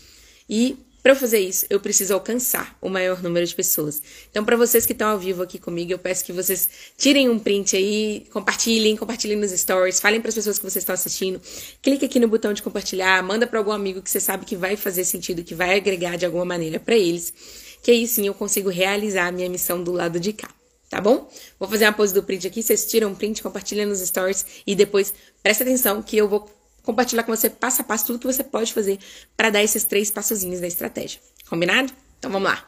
E 0.48 0.78
para 1.02 1.14
fazer 1.14 1.38
isso, 1.38 1.66
eu 1.68 1.78
preciso 1.80 2.14
alcançar 2.14 2.74
o 2.80 2.88
maior 2.88 3.22
número 3.22 3.44
de 3.46 3.54
pessoas. 3.54 4.00
Então, 4.30 4.42
para 4.42 4.56
vocês 4.56 4.86
que 4.86 4.92
estão 4.92 5.10
ao 5.10 5.18
vivo 5.18 5.42
aqui 5.42 5.58
comigo, 5.58 5.92
eu 5.92 5.98
peço 5.98 6.24
que 6.24 6.32
vocês 6.32 6.66
tirem 6.96 7.28
um 7.28 7.38
print 7.38 7.76
aí, 7.76 8.26
compartilhem, 8.32 8.96
compartilhem 8.96 9.36
nos 9.36 9.50
stories, 9.50 10.00
falem 10.00 10.22
para 10.22 10.30
as 10.30 10.34
pessoas 10.34 10.58
que 10.58 10.64
vocês 10.64 10.82
estão 10.82 10.94
assistindo, 10.94 11.42
clique 11.82 12.06
aqui 12.06 12.18
no 12.18 12.26
botão 12.26 12.54
de 12.54 12.62
compartilhar, 12.62 13.22
manda 13.22 13.46
para 13.46 13.58
algum 13.58 13.72
amigo 13.72 14.00
que 14.00 14.10
você 14.10 14.18
sabe 14.18 14.46
que 14.46 14.56
vai 14.56 14.76
fazer 14.76 15.04
sentido, 15.04 15.44
que 15.44 15.54
vai 15.54 15.76
agregar 15.76 16.16
de 16.16 16.24
alguma 16.24 16.46
maneira 16.46 16.80
para 16.80 16.96
eles, 16.96 17.34
que 17.82 17.90
aí 17.90 18.08
sim 18.08 18.26
eu 18.26 18.32
consigo 18.32 18.70
realizar 18.70 19.26
a 19.26 19.32
minha 19.32 19.48
missão 19.48 19.84
do 19.84 19.92
lado 19.92 20.18
de 20.18 20.32
cá. 20.32 20.57
Tá 20.88 21.01
bom? 21.01 21.31
Vou 21.59 21.68
fazer 21.68 21.85
uma 21.85 21.92
pose 21.92 22.14
do 22.14 22.22
print 22.22 22.46
aqui, 22.46 22.62
vocês 22.62 22.87
tiram 22.87 23.11
um 23.11 23.14
print, 23.14 23.42
compartilham 23.42 23.87
nos 23.87 24.01
stories 24.01 24.44
e 24.66 24.74
depois 24.74 25.12
presta 25.42 25.62
atenção 25.62 26.03
que 26.03 26.16
eu 26.16 26.29
vou 26.29 26.51
compartilhar 26.83 27.22
com 27.24 27.37
você 27.37 27.51
passo 27.51 27.83
a 27.83 27.85
passo 27.85 28.07
tudo 28.07 28.20
que 28.20 28.27
você 28.27 28.42
pode 28.42 28.72
fazer 28.72 28.98
para 29.37 29.51
dar 29.51 29.62
esses 29.62 29.85
três 29.85 30.11
passozinhos 30.11 30.61
da 30.61 30.66
estratégia. 30.66 31.20
Combinado? 31.48 31.92
Então 32.18 32.31
vamos 32.31 32.48
lá. 32.48 32.66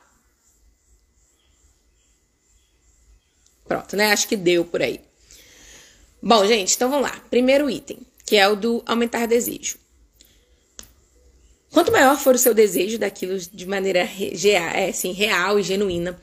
Pronto, 3.67 3.97
né? 3.97 4.13
Acho 4.13 4.29
que 4.29 4.37
deu 4.37 4.65
por 4.65 4.83
aí. 4.83 5.01
Bom, 6.23 6.45
gente, 6.45 6.75
então 6.75 6.91
vamos 6.91 7.09
lá. 7.09 7.17
Primeiro 7.31 7.71
item, 7.71 7.99
que 8.27 8.37
é 8.37 8.47
o 8.47 8.55
do 8.55 8.83
aumentar 8.85 9.27
desejo. 9.27 9.79
Quanto 11.71 11.93
maior 11.93 12.19
for 12.19 12.35
o 12.35 12.39
seu 12.39 12.53
desejo 12.53 12.99
daquilo 12.99 13.39
de 13.39 13.65
maneira 13.65 14.01
é, 14.01 14.89
assim, 14.89 15.13
real 15.13 15.59
e 15.59 15.63
genuína, 15.63 16.21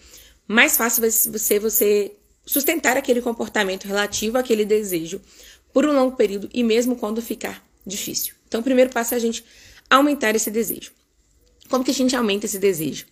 mais 0.48 0.78
fácil 0.78 1.02
vai 1.02 1.12
ser 1.12 1.60
você 1.60 2.12
sustentar 2.46 2.96
aquele 2.96 3.22
comportamento 3.22 3.86
relativo 3.86 4.38
àquele 4.38 4.64
desejo 4.64 5.22
por 5.74 5.86
um 5.86 5.94
longo 5.94 6.16
período 6.16 6.50
e 6.54 6.64
mesmo 6.64 6.96
quando 6.96 7.22
ficar 7.22 7.64
difícil. 7.86 8.34
Então, 8.48 8.62
o 8.62 8.64
primeiro 8.64 8.90
passo 8.90 9.14
é 9.14 9.18
a 9.18 9.20
gente 9.20 9.44
aumentar 9.90 10.36
esse 10.36 10.50
desejo. 10.50 10.92
Como 11.70 11.84
que 11.84 11.92
a 11.92 11.94
gente 11.94 12.16
aumenta 12.16 12.46
esse 12.46 12.58
desejo? 12.58 13.06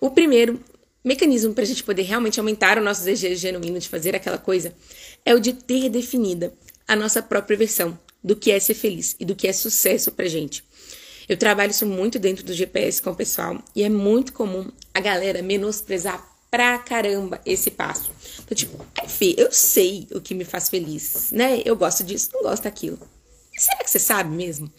O 0.00 0.10
primeiro 0.10 0.60
mecanismo 1.04 1.54
para 1.54 1.62
a 1.62 1.66
gente 1.66 1.84
poder 1.84 2.02
realmente 2.02 2.40
aumentar 2.40 2.78
o 2.78 2.82
nosso 2.82 3.04
desejo 3.04 3.40
genuíno 3.40 3.78
de 3.78 3.88
fazer 3.88 4.14
aquela 4.14 4.38
coisa 4.38 4.74
é 5.24 5.34
o 5.34 5.40
de 5.40 5.52
ter 5.52 5.88
definida 5.88 6.52
a 6.86 6.96
nossa 6.96 7.22
própria 7.22 7.56
versão 7.56 7.98
do 8.22 8.36
que 8.36 8.50
é 8.50 8.58
ser 8.58 8.74
feliz 8.74 9.16
e 9.18 9.24
do 9.24 9.34
que 9.34 9.46
é 9.46 9.52
sucesso 9.52 10.12
para 10.12 10.26
gente. 10.26 10.64
Eu 11.28 11.36
trabalho 11.36 11.70
isso 11.70 11.86
muito 11.86 12.18
dentro 12.18 12.44
do 12.44 12.52
GPS 12.52 13.00
com 13.00 13.10
o 13.10 13.16
pessoal 13.16 13.62
e 13.74 13.82
é 13.82 13.88
muito 13.88 14.32
comum 14.32 14.70
a 14.92 15.00
galera 15.00 15.42
menosprezar 15.42 16.31
pra 16.52 16.76
caramba 16.76 17.40
esse 17.46 17.70
passo. 17.70 18.10
Então, 18.44 18.54
tipo, 18.54 18.84
Fê, 19.08 19.34
eu 19.38 19.50
sei 19.50 20.06
o 20.12 20.20
que 20.20 20.34
me 20.34 20.44
faz 20.44 20.68
feliz, 20.68 21.32
né? 21.32 21.62
Eu 21.64 21.74
gosto 21.74 22.04
disso, 22.04 22.28
não 22.34 22.42
gosto 22.42 22.64
daquilo. 22.64 22.98
Será 23.56 23.78
que 23.78 23.90
você 23.90 23.98
sabe 23.98 24.36
mesmo? 24.36 24.70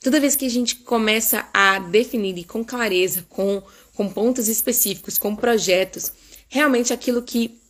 Toda 0.00 0.20
vez 0.20 0.36
que 0.36 0.46
a 0.46 0.48
gente 0.48 0.76
começa 0.76 1.48
a 1.52 1.80
definir 1.80 2.44
com 2.44 2.64
clareza, 2.64 3.26
com, 3.28 3.60
com 3.94 4.08
pontos 4.08 4.46
específicos, 4.46 5.18
com 5.18 5.34
projetos, 5.34 6.12
realmente 6.48 6.92
aquilo 6.92 7.20
que 7.20 7.60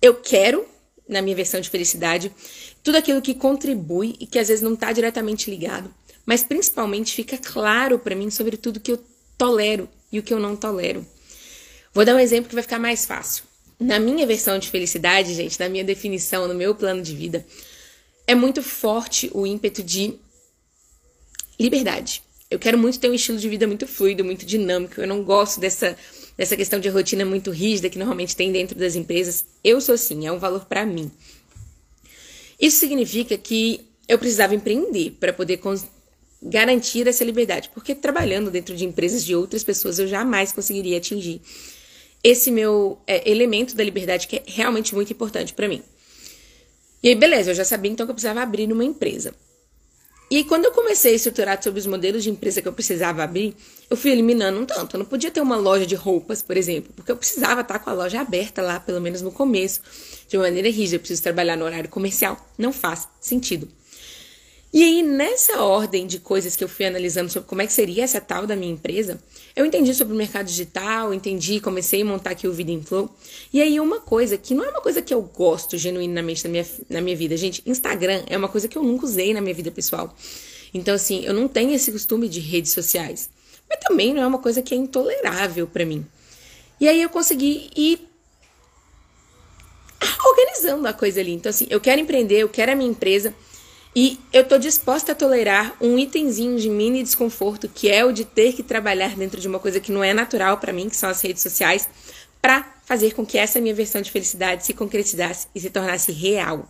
eu 0.00 0.14
quero 0.14 0.66
na 1.06 1.20
minha 1.20 1.36
versão 1.36 1.60
de 1.60 1.68
felicidade, 1.68 2.32
tudo 2.82 2.96
aquilo 2.96 3.20
que 3.20 3.34
contribui 3.34 4.16
e 4.18 4.26
que 4.26 4.38
às 4.38 4.48
vezes 4.48 4.62
não 4.62 4.72
está 4.72 4.90
diretamente 4.90 5.50
ligado, 5.50 5.94
mas 6.24 6.42
principalmente 6.42 7.12
fica 7.12 7.36
claro 7.36 7.98
para 7.98 8.14
mim 8.14 8.30
sobre 8.30 8.56
tudo 8.56 8.80
que 8.80 8.92
eu 8.92 9.04
tolero 9.36 9.86
e 10.10 10.18
o 10.18 10.22
que 10.22 10.32
eu 10.32 10.40
não 10.40 10.56
tolero. 10.56 11.06
Vou 11.94 12.04
dar 12.04 12.16
um 12.16 12.18
exemplo 12.18 12.48
que 12.48 12.54
vai 12.56 12.62
ficar 12.62 12.80
mais 12.80 13.06
fácil. 13.06 13.44
Na 13.78 14.00
minha 14.00 14.26
versão 14.26 14.58
de 14.58 14.68
felicidade, 14.68 15.32
gente, 15.32 15.60
na 15.60 15.68
minha 15.68 15.84
definição, 15.84 16.48
no 16.48 16.54
meu 16.54 16.74
plano 16.74 17.00
de 17.00 17.14
vida, 17.14 17.46
é 18.26 18.34
muito 18.34 18.62
forte 18.64 19.30
o 19.32 19.46
ímpeto 19.46 19.80
de 19.80 20.14
liberdade. 21.58 22.20
Eu 22.50 22.58
quero 22.58 22.76
muito 22.76 22.98
ter 22.98 23.08
um 23.08 23.14
estilo 23.14 23.38
de 23.38 23.48
vida 23.48 23.66
muito 23.66 23.86
fluido, 23.86 24.24
muito 24.24 24.44
dinâmico. 24.44 25.00
Eu 25.00 25.06
não 25.06 25.22
gosto 25.22 25.60
dessa, 25.60 25.96
dessa 26.36 26.56
questão 26.56 26.80
de 26.80 26.88
rotina 26.88 27.24
muito 27.24 27.52
rígida 27.52 27.88
que 27.88 27.98
normalmente 27.98 28.34
tem 28.34 28.50
dentro 28.50 28.76
das 28.76 28.96
empresas. 28.96 29.44
Eu 29.62 29.80
sou 29.80 29.94
assim, 29.94 30.26
é 30.26 30.32
um 30.32 30.38
valor 30.38 30.64
para 30.64 30.84
mim. 30.84 31.12
Isso 32.60 32.78
significa 32.78 33.38
que 33.38 33.88
eu 34.08 34.18
precisava 34.18 34.54
empreender 34.54 35.16
para 35.20 35.32
poder 35.32 35.60
garantir 36.42 37.06
essa 37.06 37.24
liberdade, 37.24 37.70
porque 37.72 37.94
trabalhando 37.94 38.50
dentro 38.50 38.76
de 38.76 38.84
empresas 38.84 39.24
de 39.24 39.34
outras 39.34 39.62
pessoas 39.62 39.98
eu 39.98 40.08
jamais 40.08 40.52
conseguiria 40.52 40.98
atingir 40.98 41.40
esse 42.24 42.50
meu 42.50 42.98
é, 43.06 43.30
elemento 43.30 43.76
da 43.76 43.84
liberdade 43.84 44.26
que 44.26 44.36
é 44.36 44.42
realmente 44.46 44.94
muito 44.94 45.12
importante 45.12 45.52
para 45.52 45.68
mim. 45.68 45.82
E 47.02 47.10
aí, 47.10 47.14
beleza, 47.14 47.50
eu 47.50 47.54
já 47.54 47.66
sabia 47.66 47.92
então 47.92 48.06
que 48.06 48.10
eu 48.10 48.14
precisava 48.14 48.40
abrir 48.40 48.72
uma 48.72 48.82
empresa. 48.82 49.34
E 50.30 50.38
aí, 50.38 50.44
quando 50.44 50.64
eu 50.64 50.72
comecei 50.72 51.12
a 51.12 51.16
estruturar 51.16 51.62
sobre 51.62 51.78
os 51.78 51.86
modelos 51.86 52.24
de 52.24 52.30
empresa 52.30 52.62
que 52.62 52.66
eu 52.66 52.72
precisava 52.72 53.22
abrir, 53.22 53.54
eu 53.90 53.96
fui 53.96 54.10
eliminando 54.10 54.58
um 54.58 54.64
tanto. 54.64 54.96
Eu 54.96 54.98
não 54.98 55.04
podia 55.04 55.30
ter 55.30 55.42
uma 55.42 55.56
loja 55.56 55.84
de 55.84 55.94
roupas, 55.94 56.42
por 56.42 56.56
exemplo, 56.56 56.94
porque 56.96 57.12
eu 57.12 57.16
precisava 57.16 57.60
estar 57.60 57.78
com 57.78 57.90
a 57.90 57.92
loja 57.92 58.22
aberta 58.22 58.62
lá, 58.62 58.80
pelo 58.80 59.02
menos 59.02 59.20
no 59.20 59.30
começo, 59.30 59.82
de 60.26 60.38
uma 60.38 60.44
maneira 60.44 60.68
rígida. 60.68 60.96
Eu 60.96 61.00
preciso 61.00 61.22
trabalhar 61.22 61.56
no 61.56 61.64
horário 61.66 61.90
comercial. 61.90 62.42
Não 62.56 62.72
faz 62.72 63.06
sentido. 63.20 63.68
E 64.72 64.82
aí, 64.82 65.02
nessa 65.02 65.62
ordem 65.62 66.06
de 66.06 66.18
coisas 66.18 66.56
que 66.56 66.64
eu 66.64 66.68
fui 66.68 66.86
analisando 66.86 67.30
sobre 67.30 67.46
como 67.46 67.60
é 67.60 67.66
que 67.66 67.72
seria 67.72 68.02
essa 68.02 68.20
tal 68.20 68.46
da 68.46 68.56
minha 68.56 68.72
empresa, 68.72 69.20
eu 69.56 69.64
entendi 69.64 69.94
sobre 69.94 70.14
o 70.14 70.16
mercado 70.16 70.46
digital, 70.46 71.14
entendi, 71.14 71.60
comecei 71.60 72.02
a 72.02 72.04
montar 72.04 72.30
aqui 72.30 72.48
o 72.48 72.52
Vida 72.52 72.72
em 72.72 72.82
Flow. 72.82 73.08
E 73.52 73.62
aí, 73.62 73.78
uma 73.78 74.00
coisa 74.00 74.36
que 74.36 74.52
não 74.52 74.64
é 74.64 74.68
uma 74.68 74.80
coisa 74.80 75.00
que 75.00 75.14
eu 75.14 75.22
gosto 75.22 75.78
genuinamente 75.78 76.42
na 76.44 76.50
minha, 76.50 76.66
na 76.88 77.00
minha 77.00 77.16
vida, 77.16 77.36
gente, 77.36 77.62
Instagram 77.64 78.24
é 78.26 78.36
uma 78.36 78.48
coisa 78.48 78.66
que 78.66 78.76
eu 78.76 78.82
nunca 78.82 79.06
usei 79.06 79.32
na 79.32 79.40
minha 79.40 79.54
vida 79.54 79.70
pessoal. 79.70 80.14
Então, 80.72 80.92
assim, 80.92 81.24
eu 81.24 81.32
não 81.32 81.46
tenho 81.46 81.72
esse 81.72 81.92
costume 81.92 82.28
de 82.28 82.40
redes 82.40 82.72
sociais. 82.72 83.30
Mas 83.68 83.78
também 83.78 84.12
não 84.12 84.22
é 84.22 84.26
uma 84.26 84.40
coisa 84.40 84.60
que 84.60 84.74
é 84.74 84.76
intolerável 84.76 85.68
para 85.68 85.84
mim. 85.84 86.04
E 86.80 86.88
aí 86.88 87.00
eu 87.00 87.08
consegui 87.08 87.70
ir 87.76 88.08
organizando 90.26 90.86
a 90.88 90.92
coisa 90.92 91.20
ali. 91.20 91.32
Então, 91.32 91.50
assim, 91.50 91.66
eu 91.70 91.80
quero 91.80 92.00
empreender, 92.00 92.38
eu 92.38 92.48
quero 92.48 92.72
a 92.72 92.74
minha 92.74 92.90
empresa 92.90 93.32
e 93.96 94.18
eu 94.32 94.42
estou 94.42 94.58
disposta 94.58 95.12
a 95.12 95.14
tolerar 95.14 95.76
um 95.80 95.96
itemzinho 95.96 96.58
de 96.58 96.68
mini 96.68 97.02
desconforto, 97.02 97.68
que 97.68 97.88
é 97.88 98.04
o 98.04 98.12
de 98.12 98.24
ter 98.24 98.52
que 98.52 98.62
trabalhar 98.62 99.14
dentro 99.14 99.40
de 99.40 99.46
uma 99.46 99.60
coisa 99.60 99.78
que 99.78 99.92
não 99.92 100.02
é 100.02 100.12
natural 100.12 100.58
para 100.58 100.72
mim, 100.72 100.88
que 100.88 100.96
são 100.96 101.08
as 101.08 101.20
redes 101.20 101.42
sociais, 101.42 101.88
para 102.42 102.74
fazer 102.84 103.14
com 103.14 103.24
que 103.24 103.38
essa 103.38 103.60
minha 103.60 103.72
versão 103.72 104.02
de 104.02 104.10
felicidade 104.10 104.66
se 104.66 104.74
concretizasse 104.74 105.46
e 105.54 105.60
se 105.60 105.70
tornasse 105.70 106.10
real. 106.10 106.68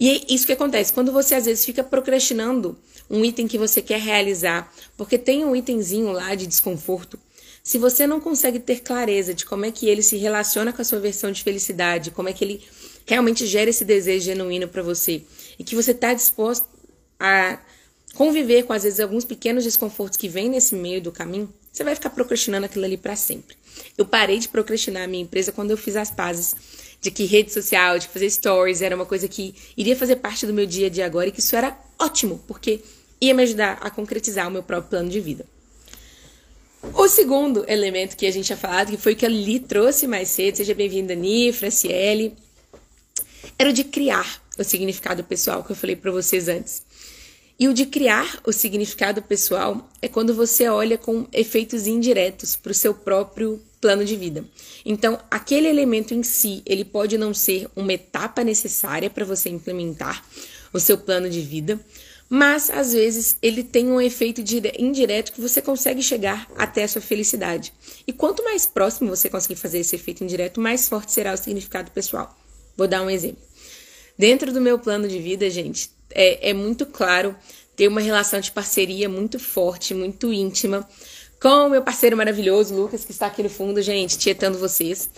E 0.00 0.08
é 0.08 0.20
isso 0.34 0.46
que 0.46 0.52
acontece 0.52 0.92
quando 0.92 1.12
você 1.12 1.34
às 1.34 1.44
vezes 1.44 1.64
fica 1.64 1.84
procrastinando 1.84 2.76
um 3.10 3.22
item 3.22 3.46
que 3.46 3.58
você 3.58 3.82
quer 3.82 4.00
realizar, 4.00 4.72
porque 4.96 5.18
tem 5.18 5.44
um 5.44 5.54
itemzinho 5.54 6.12
lá 6.12 6.34
de 6.34 6.46
desconforto. 6.46 7.18
Se 7.62 7.78
você 7.78 8.06
não 8.06 8.20
consegue 8.20 8.58
ter 8.58 8.80
clareza 8.80 9.34
de 9.34 9.44
como 9.44 9.66
é 9.66 9.70
que 9.70 9.86
ele 9.86 10.02
se 10.02 10.16
relaciona 10.16 10.72
com 10.72 10.80
a 10.80 10.84
sua 10.84 10.98
versão 10.98 11.30
de 11.30 11.42
felicidade, 11.44 12.10
como 12.10 12.28
é 12.28 12.32
que 12.32 12.42
ele 12.42 12.64
realmente 13.06 13.46
gera 13.46 13.70
esse 13.70 13.84
desejo 13.84 14.24
genuíno 14.24 14.66
para 14.66 14.82
você 14.82 15.22
e 15.62 15.64
que 15.64 15.76
você 15.76 15.92
está 15.92 16.12
disposto 16.12 16.66
a 17.20 17.56
conviver 18.14 18.64
com 18.64 18.72
às 18.72 18.82
vezes 18.82 18.98
alguns 18.98 19.24
pequenos 19.24 19.62
desconfortos 19.62 20.18
que 20.18 20.28
vêm 20.28 20.48
nesse 20.50 20.74
meio 20.74 21.00
do 21.00 21.12
caminho, 21.12 21.48
você 21.72 21.84
vai 21.84 21.94
ficar 21.94 22.10
procrastinando 22.10 22.66
aquilo 22.66 22.84
ali 22.84 22.96
para 22.96 23.14
sempre. 23.14 23.56
Eu 23.96 24.04
parei 24.04 24.40
de 24.40 24.48
procrastinar 24.48 25.04
a 25.04 25.06
minha 25.06 25.22
empresa 25.22 25.52
quando 25.52 25.70
eu 25.70 25.76
fiz 25.76 25.94
as 25.94 26.10
pazes 26.10 26.56
de 27.00 27.12
que 27.12 27.26
rede 27.26 27.52
social, 27.52 27.96
de 27.96 28.08
fazer 28.08 28.28
stories 28.28 28.82
era 28.82 28.96
uma 28.96 29.06
coisa 29.06 29.28
que 29.28 29.54
iria 29.76 29.94
fazer 29.94 30.16
parte 30.16 30.46
do 30.46 30.52
meu 30.52 30.66
dia 30.66 30.88
a 30.88 30.90
dia 30.90 31.06
agora 31.06 31.28
e 31.28 31.32
que 31.32 31.38
isso 31.38 31.54
era 31.54 31.78
ótimo, 31.96 32.42
porque 32.48 32.80
ia 33.20 33.32
me 33.32 33.44
ajudar 33.44 33.78
a 33.80 33.88
concretizar 33.88 34.48
o 34.48 34.50
meu 34.50 34.64
próprio 34.64 34.90
plano 34.90 35.08
de 35.08 35.20
vida. 35.20 35.46
O 36.92 37.06
segundo 37.06 37.64
elemento 37.68 38.16
que 38.16 38.26
a 38.26 38.32
gente 38.32 38.46
tinha 38.46 38.56
falado, 38.56 38.90
que 38.90 38.96
foi 38.96 39.12
o 39.12 39.16
que 39.16 39.24
a 39.24 39.28
Li 39.28 39.60
trouxe 39.60 40.08
mais 40.08 40.28
cedo, 40.28 40.56
seja 40.56 40.74
bem-vinda, 40.74 41.14
Ni, 41.14 41.52
Franciele, 41.52 42.34
era 43.56 43.70
o 43.70 43.72
de 43.72 43.84
criar 43.84 44.42
o 44.62 44.64
significado 44.64 45.22
pessoal 45.22 45.62
que 45.62 45.72
eu 45.72 45.76
falei 45.76 45.96
para 45.96 46.10
vocês 46.10 46.48
antes. 46.48 46.82
E 47.58 47.68
o 47.68 47.74
de 47.74 47.86
criar 47.86 48.40
o 48.44 48.52
significado 48.52 49.22
pessoal 49.22 49.88
é 50.00 50.08
quando 50.08 50.34
você 50.34 50.68
olha 50.68 50.98
com 50.98 51.26
efeitos 51.32 51.86
indiretos 51.86 52.56
para 52.56 52.72
o 52.72 52.74
seu 52.74 52.94
próprio 52.94 53.62
plano 53.80 54.04
de 54.04 54.16
vida. 54.16 54.44
Então, 54.84 55.18
aquele 55.30 55.68
elemento 55.68 56.14
em 56.14 56.22
si, 56.22 56.62
ele 56.64 56.84
pode 56.84 57.18
não 57.18 57.34
ser 57.34 57.68
uma 57.76 57.92
etapa 57.92 58.42
necessária 58.42 59.10
para 59.10 59.24
você 59.24 59.48
implementar 59.48 60.24
o 60.72 60.80
seu 60.80 60.96
plano 60.96 61.28
de 61.28 61.40
vida, 61.40 61.78
mas 62.28 62.70
às 62.70 62.94
vezes 62.94 63.36
ele 63.42 63.62
tem 63.62 63.90
um 63.90 64.00
efeito 64.00 64.40
indireto 64.78 65.32
que 65.32 65.40
você 65.40 65.60
consegue 65.60 66.02
chegar 66.02 66.50
até 66.56 66.84
a 66.84 66.88
sua 66.88 67.02
felicidade. 67.02 67.74
E 68.06 68.12
quanto 68.12 68.42
mais 68.42 68.64
próximo 68.64 69.14
você 69.14 69.28
conseguir 69.28 69.56
fazer 69.56 69.80
esse 69.80 69.94
efeito 69.94 70.24
indireto, 70.24 70.60
mais 70.60 70.88
forte 70.88 71.12
será 71.12 71.34
o 71.34 71.36
significado 71.36 71.90
pessoal. 71.90 72.34
Vou 72.76 72.88
dar 72.88 73.02
um 73.02 73.10
exemplo. 73.10 73.51
Dentro 74.22 74.52
do 74.52 74.60
meu 74.60 74.78
plano 74.78 75.08
de 75.08 75.18
vida, 75.18 75.50
gente, 75.50 75.90
é, 76.08 76.50
é 76.50 76.54
muito 76.54 76.86
claro 76.86 77.34
ter 77.74 77.88
uma 77.88 78.00
relação 78.00 78.38
de 78.38 78.52
parceria 78.52 79.08
muito 79.08 79.36
forte, 79.40 79.94
muito 79.94 80.32
íntima 80.32 80.88
com 81.40 81.66
o 81.66 81.68
meu 81.68 81.82
parceiro 81.82 82.16
maravilhoso, 82.16 82.72
Lucas, 82.72 83.04
que 83.04 83.10
está 83.10 83.26
aqui 83.26 83.42
no 83.42 83.50
fundo, 83.50 83.82
gente, 83.82 84.16
tietando 84.16 84.58
vocês. 84.58 85.10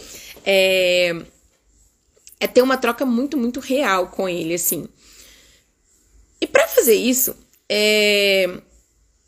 É, 0.43 1.15
é 2.41 2.47
ter 2.47 2.63
uma 2.63 2.79
troca 2.79 3.05
muito, 3.05 3.37
muito 3.37 3.61
real 3.61 4.07
com 4.07 4.27
ele, 4.27 4.55
assim. 4.55 4.89
E 6.41 6.47
para 6.47 6.67
fazer 6.67 6.95
isso, 6.95 7.37
é... 7.69 8.49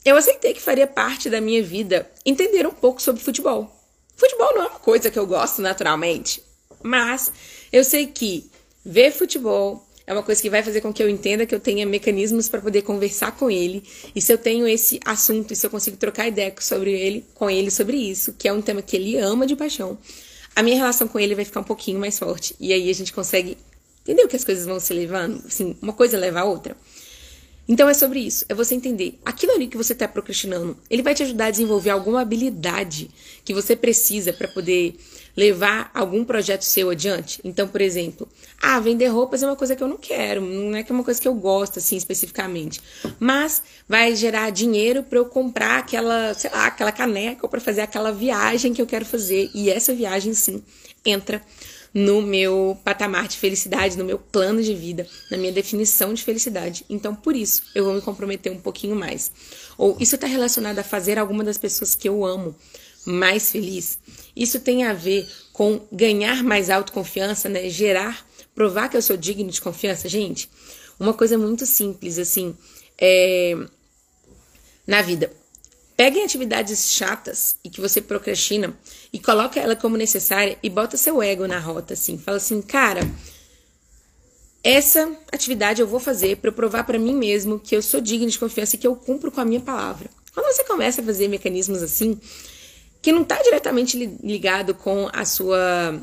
eu 0.06 0.16
aceitei 0.16 0.54
que 0.54 0.62
faria 0.62 0.86
parte 0.86 1.28
da 1.28 1.38
minha 1.38 1.62
vida 1.62 2.10
entender 2.24 2.66
um 2.66 2.72
pouco 2.72 3.02
sobre 3.02 3.22
futebol. 3.22 3.70
Futebol 4.16 4.54
não 4.54 4.62
é 4.62 4.68
uma 4.68 4.80
coisa 4.80 5.10
que 5.10 5.18
eu 5.18 5.26
gosto 5.26 5.60
naturalmente, 5.60 6.42
mas 6.82 7.30
eu 7.70 7.84
sei 7.84 8.06
que 8.06 8.50
ver 8.86 9.10
futebol 9.10 9.84
é 10.06 10.12
uma 10.12 10.22
coisa 10.22 10.40
que 10.40 10.48
vai 10.48 10.62
fazer 10.62 10.80
com 10.80 10.92
que 10.92 11.02
eu 11.02 11.08
entenda 11.08 11.44
que 11.44 11.54
eu 11.54 11.58
tenha 11.58 11.84
mecanismos 11.84 12.48
para 12.48 12.60
poder 12.60 12.82
conversar 12.82 13.32
com 13.32 13.50
ele. 13.50 13.82
E 14.14 14.22
se 14.22 14.32
eu 14.32 14.38
tenho 14.38 14.68
esse 14.68 15.00
assunto, 15.04 15.52
e 15.52 15.56
se 15.56 15.66
eu 15.66 15.70
consigo 15.70 15.96
trocar 15.96 16.28
ideia 16.28 16.54
sobre 16.60 16.92
ele, 16.92 17.24
com 17.34 17.50
ele 17.50 17.72
sobre 17.72 17.96
isso, 17.96 18.32
que 18.32 18.46
é 18.46 18.52
um 18.52 18.62
tema 18.62 18.80
que 18.80 18.94
ele 18.94 19.18
ama 19.18 19.44
de 19.44 19.56
paixão, 19.56 19.98
a 20.54 20.62
minha 20.62 20.76
relação 20.76 21.08
com 21.08 21.18
ele 21.18 21.34
vai 21.34 21.44
ficar 21.44 21.58
um 21.60 21.64
pouquinho 21.64 21.98
mais 21.98 22.16
forte. 22.16 22.54
E 22.60 22.72
aí 22.72 22.88
a 22.88 22.94
gente 22.94 23.12
consegue 23.12 23.58
entender 24.02 24.28
que 24.28 24.36
as 24.36 24.44
coisas 24.44 24.64
vão 24.64 24.78
se 24.78 24.94
levando, 24.94 25.42
assim, 25.44 25.76
uma 25.82 25.92
coisa 25.92 26.16
leva 26.16 26.40
a 26.40 26.44
outra. 26.44 26.76
Então 27.68 27.88
é 27.88 27.94
sobre 27.94 28.20
isso, 28.20 28.44
é 28.48 28.54
você 28.54 28.76
entender 28.76 29.18
aquilo 29.24 29.52
ali 29.52 29.66
que 29.66 29.76
você 29.76 29.92
está 29.92 30.06
procrastinando, 30.06 30.78
ele 30.88 31.02
vai 31.02 31.16
te 31.16 31.24
ajudar 31.24 31.46
a 31.46 31.50
desenvolver 31.50 31.90
alguma 31.90 32.20
habilidade 32.20 33.10
que 33.44 33.52
você 33.52 33.74
precisa 33.74 34.32
para 34.32 34.46
poder 34.46 34.94
levar 35.36 35.90
algum 35.92 36.24
projeto 36.24 36.62
seu 36.62 36.90
adiante. 36.90 37.40
Então, 37.42 37.66
por 37.66 37.80
exemplo, 37.80 38.28
ah, 38.60 38.80
vender 38.80 39.08
roupas 39.08 39.42
é 39.42 39.46
uma 39.46 39.56
coisa 39.56 39.76
que 39.76 39.82
eu 39.82 39.88
não 39.88 39.96
quero, 39.96 40.40
não 40.40 40.76
é 40.76 40.82
que 40.82 40.90
é 40.90 40.94
uma 40.94 41.04
coisa 41.04 41.20
que 41.20 41.28
eu 41.28 41.34
gosto 41.34 41.78
assim 41.78 41.96
especificamente, 41.96 42.80
mas 43.20 43.62
vai 43.88 44.14
gerar 44.16 44.50
dinheiro 44.50 45.02
para 45.02 45.18
eu 45.18 45.26
comprar 45.26 45.78
aquela, 45.78 46.34
sei 46.34 46.50
lá, 46.50 46.66
aquela 46.66 46.92
caneca 46.92 47.40
ou 47.42 47.48
para 47.48 47.60
fazer 47.60 47.82
aquela 47.82 48.12
viagem 48.12 48.72
que 48.72 48.80
eu 48.80 48.86
quero 48.86 49.04
fazer 49.04 49.50
e 49.54 49.70
essa 49.70 49.94
viagem 49.94 50.32
sim 50.34 50.62
entra 51.04 51.42
no 51.96 52.20
meu 52.20 52.76
patamar 52.84 53.26
de 53.26 53.38
felicidade, 53.38 53.96
no 53.96 54.04
meu 54.04 54.18
plano 54.18 54.62
de 54.62 54.74
vida, 54.74 55.06
na 55.30 55.38
minha 55.38 55.50
definição 55.50 56.12
de 56.12 56.22
felicidade. 56.22 56.84
Então, 56.90 57.14
por 57.14 57.34
isso, 57.34 57.62
eu 57.74 57.86
vou 57.86 57.94
me 57.94 58.02
comprometer 58.02 58.52
um 58.52 58.60
pouquinho 58.60 58.94
mais. 58.94 59.32
Ou 59.78 59.96
isso 59.98 60.14
está 60.14 60.26
relacionado 60.26 60.78
a 60.78 60.82
fazer 60.82 61.18
alguma 61.18 61.42
das 61.42 61.56
pessoas 61.56 61.94
que 61.94 62.06
eu 62.06 62.22
amo 62.22 62.54
mais 63.06 63.50
feliz. 63.50 63.98
Isso 64.36 64.60
tem 64.60 64.84
a 64.84 64.92
ver 64.92 65.26
com 65.54 65.80
ganhar 65.90 66.42
mais 66.42 66.68
autoconfiança, 66.68 67.48
né? 67.48 67.70
Gerar, 67.70 68.26
provar 68.56 68.88
que 68.88 68.96
eu 68.96 69.02
sou 69.02 69.16
digno 69.16 69.50
de 69.50 69.60
confiança. 69.60 70.08
Gente, 70.08 70.50
uma 70.98 71.12
coisa 71.12 71.36
muito 71.36 71.66
simples, 71.66 72.18
assim, 72.18 72.56
é... 72.98 73.54
na 74.86 75.02
vida. 75.02 75.30
Peguem 75.94 76.24
atividades 76.24 76.92
chatas 76.92 77.56
e 77.62 77.70
que 77.70 77.80
você 77.80 78.00
procrastina 78.00 78.76
e 79.12 79.18
coloca 79.18 79.60
ela 79.60 79.76
como 79.76 79.96
necessária 79.96 80.58
e 80.62 80.68
bota 80.68 80.96
seu 80.96 81.22
ego 81.22 81.46
na 81.46 81.58
rota, 81.58 81.94
assim. 81.94 82.18
Fala 82.18 82.38
assim, 82.38 82.60
cara, 82.60 83.00
essa 84.64 85.10
atividade 85.30 85.80
eu 85.80 85.86
vou 85.86 86.00
fazer 86.00 86.38
para 86.38 86.50
provar 86.50 86.84
para 86.84 86.98
mim 86.98 87.14
mesmo 87.14 87.60
que 87.60 87.76
eu 87.76 87.82
sou 87.82 88.00
digno 88.00 88.28
de 88.28 88.38
confiança 88.38 88.76
e 88.76 88.78
que 88.78 88.86
eu 88.86 88.96
cumpro 88.96 89.30
com 89.30 89.40
a 89.40 89.44
minha 89.44 89.60
palavra. 89.60 90.10
Quando 90.34 90.54
você 90.54 90.64
começa 90.64 91.00
a 91.00 91.04
fazer 91.04 91.28
mecanismos 91.28 91.82
assim, 91.82 92.20
que 93.00 93.12
não 93.12 93.22
está 93.22 93.40
diretamente 93.42 93.96
ligado 94.22 94.74
com 94.74 95.08
a 95.12 95.24
sua 95.24 95.98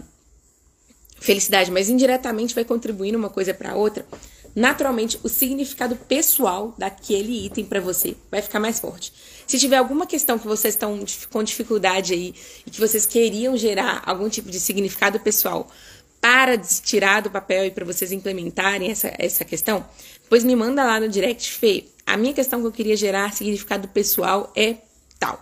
felicidade, 1.24 1.72
mas 1.72 1.90
indiretamente 1.90 2.54
vai 2.54 2.66
contribuindo 2.66 3.18
uma 3.18 3.30
coisa 3.30 3.54
para 3.54 3.76
outra, 3.76 4.06
naturalmente 4.54 5.18
o 5.24 5.30
significado 5.30 5.96
pessoal 5.96 6.76
daquele 6.78 7.46
item 7.46 7.64
para 7.64 7.80
você 7.80 8.14
vai 8.30 8.42
ficar 8.42 8.60
mais 8.60 8.78
forte. 8.78 9.14
Se 9.48 9.58
tiver 9.58 9.78
alguma 9.78 10.06
questão 10.06 10.38
que 10.38 10.46
vocês 10.46 10.74
estão 10.74 11.00
com 11.32 11.42
dificuldade 11.42 12.14
aí 12.14 12.36
e 12.68 12.70
que 12.70 12.80
vocês 12.80 13.06
queriam 13.06 13.56
gerar 13.56 14.04
algum 14.06 14.28
tipo 14.28 14.52
de 14.52 14.60
significado 14.60 15.18
pessoal 15.18 15.72
para 16.20 16.58
tirar 16.58 17.22
do 17.22 17.32
papel 17.32 17.66
e 17.66 17.72
para 17.72 17.86
vocês 17.86 18.12
implementarem 18.12 18.92
essa, 18.92 19.14
essa 19.18 19.46
questão, 19.46 19.86
depois 20.22 20.44
me 20.44 20.56
manda 20.56 20.84
lá 20.84 21.00
no 21.00 21.08
direct, 21.08 21.52
Fê. 21.52 21.86
A 22.06 22.18
minha 22.18 22.34
questão 22.34 22.60
que 22.60 22.68
eu 22.68 22.72
queria 22.72 22.98
gerar 22.98 23.34
significado 23.34 23.88
pessoal 23.88 24.52
é 24.56 24.76
tal. 25.18 25.40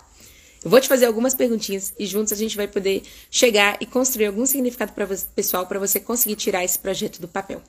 Eu 0.64 0.70
vou 0.70 0.80
te 0.80 0.88
fazer 0.88 1.06
algumas 1.06 1.34
perguntinhas 1.34 1.92
e 1.98 2.06
juntos 2.06 2.32
a 2.32 2.36
gente 2.36 2.56
vai 2.56 2.68
poder 2.68 3.02
chegar 3.32 3.78
e 3.82 3.86
construir 3.86 4.28
algum 4.28 4.46
significado 4.46 4.94
você, 5.08 5.26
pessoal 5.36 5.66
para 5.66 5.80
você 5.80 6.00
conseguir 6.00 6.36
tirar 6.36 6.64
esse 6.64 6.78
projeto 6.78 7.20
do 7.20 7.28
papel. 7.28 7.62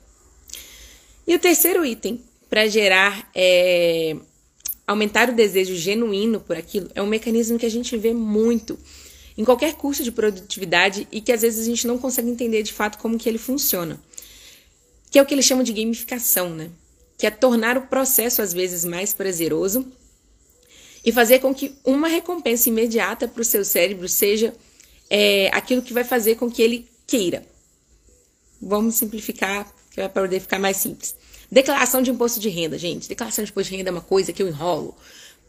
E 1.25 1.33
o 1.33 1.39
terceiro 1.39 1.83
item 1.83 2.21
para 2.49 2.67
gerar 2.67 3.29
é, 3.33 4.15
aumentar 4.85 5.29
o 5.29 5.33
desejo 5.33 5.75
genuíno 5.75 6.39
por 6.39 6.55
aquilo 6.55 6.87
é 6.93 7.01
um 7.01 7.07
mecanismo 7.07 7.57
que 7.57 7.65
a 7.65 7.71
gente 7.71 7.97
vê 7.97 8.13
muito 8.13 8.77
em 9.35 9.43
qualquer 9.43 9.73
curso 9.73 10.03
de 10.03 10.11
produtividade 10.11 11.07
e 11.11 11.19
que 11.19 11.31
às 11.31 11.41
vezes 11.41 11.65
a 11.65 11.67
gente 11.67 11.87
não 11.87 11.97
consegue 11.97 12.29
entender 12.29 12.61
de 12.61 12.71
fato 12.71 12.99
como 12.99 13.17
que 13.17 13.27
ele 13.27 13.39
funciona. 13.39 13.99
Que 15.09 15.17
é 15.17 15.21
o 15.21 15.25
que 15.25 15.33
eles 15.33 15.45
chamam 15.45 15.63
de 15.63 15.73
gamificação, 15.73 16.51
né? 16.51 16.69
Que 17.17 17.25
é 17.25 17.31
tornar 17.31 17.75
o 17.75 17.87
processo 17.87 18.39
às 18.41 18.53
vezes 18.53 18.85
mais 18.85 19.15
prazeroso 19.15 19.91
e 21.03 21.11
fazer 21.11 21.39
com 21.39 21.53
que 21.53 21.75
uma 21.83 22.07
recompensa 22.07 22.69
imediata 22.69 23.27
para 23.27 23.41
o 23.41 23.45
seu 23.45 23.65
cérebro 23.65 24.07
seja 24.07 24.53
é, 25.09 25.49
aquilo 25.53 25.81
que 25.81 25.93
vai 25.93 26.03
fazer 26.03 26.35
com 26.35 26.49
que 26.49 26.61
ele 26.61 26.87
queira. 27.05 27.45
Vamos 28.61 28.95
simplificar, 28.95 29.71
que 29.91 29.97
vai 29.97 30.09
poder 30.09 30.39
ficar 30.39 30.59
mais 30.59 30.77
simples. 30.77 31.15
Declaração 31.51 32.01
de 32.01 32.09
imposto 32.09 32.39
de 32.39 32.49
renda, 32.49 32.77
gente. 32.77 33.07
Declaração 33.07 33.43
de 33.43 33.51
imposto 33.51 33.69
de 33.71 33.77
renda 33.77 33.89
é 33.89 33.91
uma 33.91 34.01
coisa 34.01 34.31
que 34.31 34.41
eu 34.41 34.47
enrolo 34.47 34.95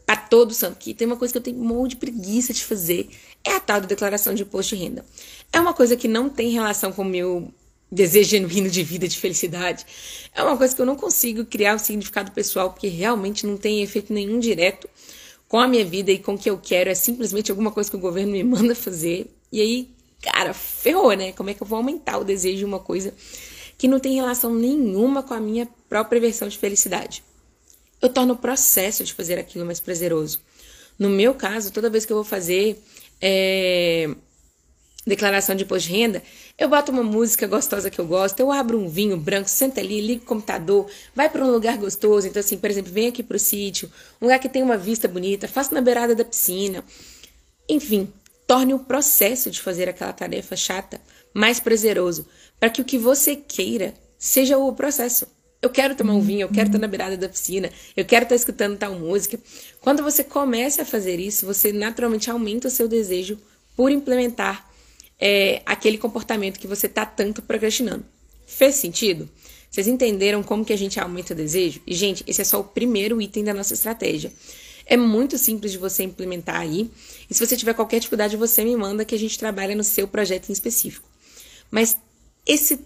para 0.05 0.17
todo 0.17 0.53
santo 0.53 0.77
que 0.77 0.93
tem 0.93 1.07
uma 1.07 1.17
coisa 1.17 1.31
que 1.31 1.37
eu 1.39 1.41
tenho 1.41 1.57
um 1.57 1.65
monte 1.65 1.91
de 1.91 1.95
preguiça 1.97 2.53
de 2.53 2.63
fazer, 2.63 3.09
é 3.43 3.55
a 3.55 3.59
tal 3.59 3.81
da 3.81 3.87
declaração 3.87 4.35
de 4.35 4.43
imposto 4.43 4.75
de 4.75 4.83
renda. 4.83 5.03
É 5.51 5.59
uma 5.59 5.73
coisa 5.73 5.95
que 5.95 6.07
não 6.07 6.29
tem 6.29 6.51
relação 6.51 6.91
com 6.91 7.01
o 7.01 7.05
meu 7.05 7.51
desejo 7.91 8.29
genuíno 8.29 8.69
de 8.69 8.83
vida, 8.83 9.07
de 9.07 9.17
felicidade. 9.17 9.85
É 10.33 10.43
uma 10.43 10.57
coisa 10.57 10.75
que 10.75 10.81
eu 10.81 10.85
não 10.85 10.95
consigo 10.95 11.45
criar 11.45 11.75
um 11.75 11.79
significado 11.79 12.31
pessoal, 12.31 12.71
porque 12.71 12.87
realmente 12.87 13.47
não 13.47 13.57
tem 13.57 13.81
efeito 13.81 14.13
nenhum 14.13 14.39
direto 14.39 14.87
com 15.47 15.59
a 15.59 15.67
minha 15.67 15.85
vida 15.85 16.11
e 16.11 16.19
com 16.19 16.33
o 16.33 16.37
que 16.37 16.49
eu 16.49 16.57
quero. 16.57 16.89
É 16.89 16.95
simplesmente 16.95 17.51
alguma 17.51 17.71
coisa 17.71 17.89
que 17.89 17.95
o 17.95 17.99
governo 17.99 18.31
me 18.31 18.43
manda 18.45 18.75
fazer. 18.75 19.29
E 19.51 19.61
aí, 19.61 19.89
cara, 20.21 20.53
ferrou, 20.53 21.13
né? 21.13 21.31
Como 21.31 21.49
é 21.49 21.53
que 21.53 21.61
eu 21.61 21.67
vou 21.67 21.77
aumentar 21.77 22.17
o 22.17 22.23
desejo 22.23 22.57
de 22.57 22.65
uma 22.65 22.79
coisa 22.79 23.13
que 23.77 23.87
não 23.87 23.99
tem 23.99 24.15
relação 24.15 24.53
nenhuma 24.53 25.21
com 25.21 25.33
a 25.33 25.39
minha 25.39 25.67
própria 25.89 26.19
versão 26.21 26.47
de 26.47 26.57
felicidade. 26.57 27.23
Eu 28.01 28.09
torno 28.09 28.33
o 28.33 28.37
processo 28.37 29.03
de 29.03 29.13
fazer 29.13 29.37
aquilo 29.37 29.65
mais 29.65 29.79
prazeroso. 29.79 30.39
No 30.97 31.09
meu 31.09 31.33
caso, 31.33 31.71
toda 31.71 31.89
vez 31.89 32.05
que 32.05 32.13
eu 32.13 32.17
vou 32.17 32.23
fazer 32.23 32.81
é, 33.21 34.09
declaração 35.05 35.55
de 35.55 35.63
imposto 35.63 35.87
de 35.87 35.95
renda, 35.95 36.23
eu 36.57 36.67
boto 36.67 36.91
uma 36.91 37.03
música 37.03 37.45
gostosa 37.45 37.89
que 37.89 37.99
eu 37.99 38.05
gosto, 38.05 38.39
eu 38.39 38.51
abro 38.51 38.79
um 38.79 38.87
vinho 38.87 39.17
branco, 39.17 39.47
senta 39.49 39.79
ali, 39.79 40.01
ligo 40.01 40.23
o 40.23 40.25
computador, 40.25 40.89
vai 41.13 41.29
para 41.29 41.45
um 41.45 41.51
lugar 41.51 41.77
gostoso. 41.77 42.27
Então, 42.27 42.39
assim, 42.39 42.57
por 42.57 42.69
exemplo, 42.69 42.91
vem 42.91 43.07
aqui 43.07 43.21
para 43.21 43.37
o 43.37 43.39
sítio, 43.39 43.91
um 44.21 44.25
lugar 44.25 44.39
que 44.39 44.49
tem 44.49 44.63
uma 44.63 44.77
vista 44.77 45.07
bonita, 45.07 45.47
faço 45.47 45.73
na 45.73 45.81
beirada 45.81 46.15
da 46.15 46.25
piscina. 46.25 46.83
Enfim, 47.69 48.11
torne 48.47 48.73
o 48.73 48.79
processo 48.79 49.51
de 49.51 49.61
fazer 49.61 49.87
aquela 49.87 50.13
tarefa 50.13 50.55
chata 50.55 50.99
mais 51.33 51.59
prazeroso, 51.59 52.25
para 52.59 52.69
que 52.69 52.81
o 52.81 52.85
que 52.85 52.97
você 52.97 53.35
queira 53.35 53.93
seja 54.17 54.57
o 54.57 54.73
processo. 54.73 55.27
Eu 55.61 55.69
quero 55.69 55.95
tomar 55.95 56.13
um 56.13 56.21
vinho, 56.21 56.41
eu 56.41 56.49
quero 56.49 56.67
estar 56.67 56.77
na 56.77 56.87
beirada 56.87 57.17
da 57.17 57.27
piscina, 57.27 57.71
eu 57.97 58.05
quero 58.05 58.23
estar 58.23 58.35
escutando 58.35 58.77
tal 58.77 58.93
música. 58.93 59.39
Quando 59.81 60.03
você 60.03 60.23
começa 60.23 60.83
a 60.83 60.85
fazer 60.85 61.19
isso, 61.19 61.45
você 61.45 61.73
naturalmente 61.73 62.29
aumenta 62.29 62.67
o 62.67 62.71
seu 62.71 62.87
desejo 62.87 63.37
por 63.75 63.91
implementar 63.91 64.64
é, 65.19 65.61
aquele 65.65 65.97
comportamento 65.97 66.59
que 66.59 66.67
você 66.67 66.87
está 66.87 67.05
tanto 67.05 67.41
procrastinando. 67.41 68.05
Fez 68.45 68.75
sentido? 68.75 69.29
Vocês 69.69 69.87
entenderam 69.87 70.41
como 70.41 70.63
que 70.63 70.71
a 70.71 70.77
gente 70.77 70.99
aumenta 70.99 71.33
o 71.33 71.35
desejo? 71.35 71.81
E, 71.85 71.93
gente, 71.93 72.23
esse 72.27 72.41
é 72.41 72.45
só 72.45 72.59
o 72.59 72.63
primeiro 72.63 73.21
item 73.21 73.43
da 73.43 73.53
nossa 73.53 73.73
estratégia. 73.73 74.31
É 74.85 74.95
muito 74.95 75.37
simples 75.37 75.71
de 75.71 75.77
você 75.77 76.03
implementar 76.03 76.61
aí. 76.61 76.89
E 77.29 77.33
se 77.33 77.45
você 77.45 77.57
tiver 77.57 77.73
qualquer 77.73 77.99
dificuldade, 77.99 78.37
você 78.37 78.63
me 78.63 78.75
manda 78.75 79.03
que 79.03 79.15
a 79.15 79.19
gente 79.19 79.37
trabalha 79.37 79.75
no 79.75 79.83
seu 79.83 80.07
projeto 80.07 80.49
em 80.49 80.53
específico. 80.53 81.09
Mas 81.71 81.97
esse 82.45 82.79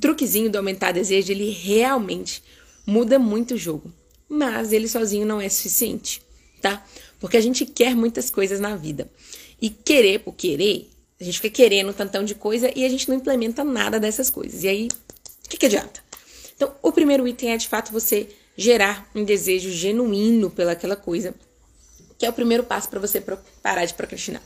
truquezinho 0.00 0.50
do 0.50 0.58
aumentar 0.58 0.92
desejo, 0.92 1.30
ele 1.30 1.50
realmente 1.50 2.42
muda 2.86 3.18
muito 3.18 3.54
o 3.54 3.58
jogo. 3.58 3.92
Mas 4.28 4.72
ele 4.72 4.88
sozinho 4.88 5.24
não 5.24 5.40
é 5.40 5.48
suficiente, 5.48 6.20
tá? 6.60 6.84
Porque 7.20 7.36
a 7.36 7.40
gente 7.40 7.64
quer 7.64 7.94
muitas 7.94 8.28
coisas 8.28 8.58
na 8.58 8.74
vida. 8.74 9.08
E 9.62 9.70
querer 9.70 10.18
por 10.18 10.34
querer, 10.34 10.90
a 11.24 11.26
gente 11.26 11.40
fica 11.40 11.56
querendo 11.56 11.90
um 11.90 11.92
tantão 11.92 12.22
de 12.22 12.34
coisa 12.34 12.70
e 12.76 12.84
a 12.84 12.88
gente 12.88 13.08
não 13.08 13.16
implementa 13.16 13.64
nada 13.64 13.98
dessas 13.98 14.30
coisas. 14.30 14.62
E 14.62 14.68
aí, 14.68 14.88
o 15.44 15.48
que, 15.48 15.56
que 15.56 15.66
adianta? 15.66 16.00
Então, 16.54 16.72
o 16.82 16.92
primeiro 16.92 17.26
item 17.26 17.52
é 17.52 17.56
de 17.56 17.68
fato 17.68 17.90
você 17.90 18.28
gerar 18.56 19.08
um 19.14 19.24
desejo 19.24 19.70
genuíno 19.70 20.50
pelaquela 20.50 20.94
coisa, 20.94 21.34
que 22.18 22.26
é 22.26 22.30
o 22.30 22.32
primeiro 22.32 22.62
passo 22.62 22.88
para 22.88 23.00
você 23.00 23.22
parar 23.62 23.84
de 23.84 23.94
procrastinar. 23.94 24.42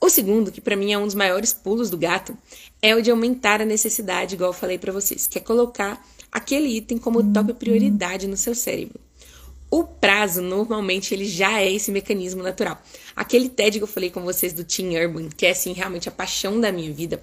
O 0.00 0.10
segundo, 0.10 0.50
que 0.50 0.60
para 0.60 0.74
mim 0.74 0.92
é 0.92 0.98
um 0.98 1.06
dos 1.06 1.14
maiores 1.14 1.52
pulos 1.52 1.88
do 1.88 1.96
gato, 1.96 2.36
é 2.82 2.94
o 2.94 3.00
de 3.00 3.10
aumentar 3.10 3.62
a 3.62 3.64
necessidade, 3.64 4.34
igual 4.34 4.50
eu 4.50 4.54
falei 4.54 4.76
para 4.76 4.92
vocês, 4.92 5.28
que 5.28 5.38
é 5.38 5.40
colocar 5.40 6.04
aquele 6.30 6.76
item 6.76 6.98
como 6.98 7.22
top 7.32 7.54
prioridade 7.54 8.26
no 8.26 8.36
seu 8.36 8.54
cérebro. 8.54 8.98
O 9.70 9.84
prazo, 9.84 10.42
normalmente, 10.42 11.14
ele 11.14 11.24
já 11.24 11.60
é 11.60 11.72
esse 11.72 11.90
mecanismo 11.90 12.42
natural. 12.42 12.82
Aquele 13.14 13.48
TED 13.48 13.78
que 13.78 13.84
eu 13.84 13.88
falei 13.88 14.10
com 14.10 14.22
vocês 14.22 14.52
do 14.52 14.64
Tim 14.64 14.96
Urban, 14.96 15.28
que 15.28 15.46
é, 15.46 15.50
assim, 15.50 15.72
realmente 15.72 16.08
a 16.08 16.12
paixão 16.12 16.60
da 16.60 16.72
minha 16.72 16.92
vida, 16.92 17.22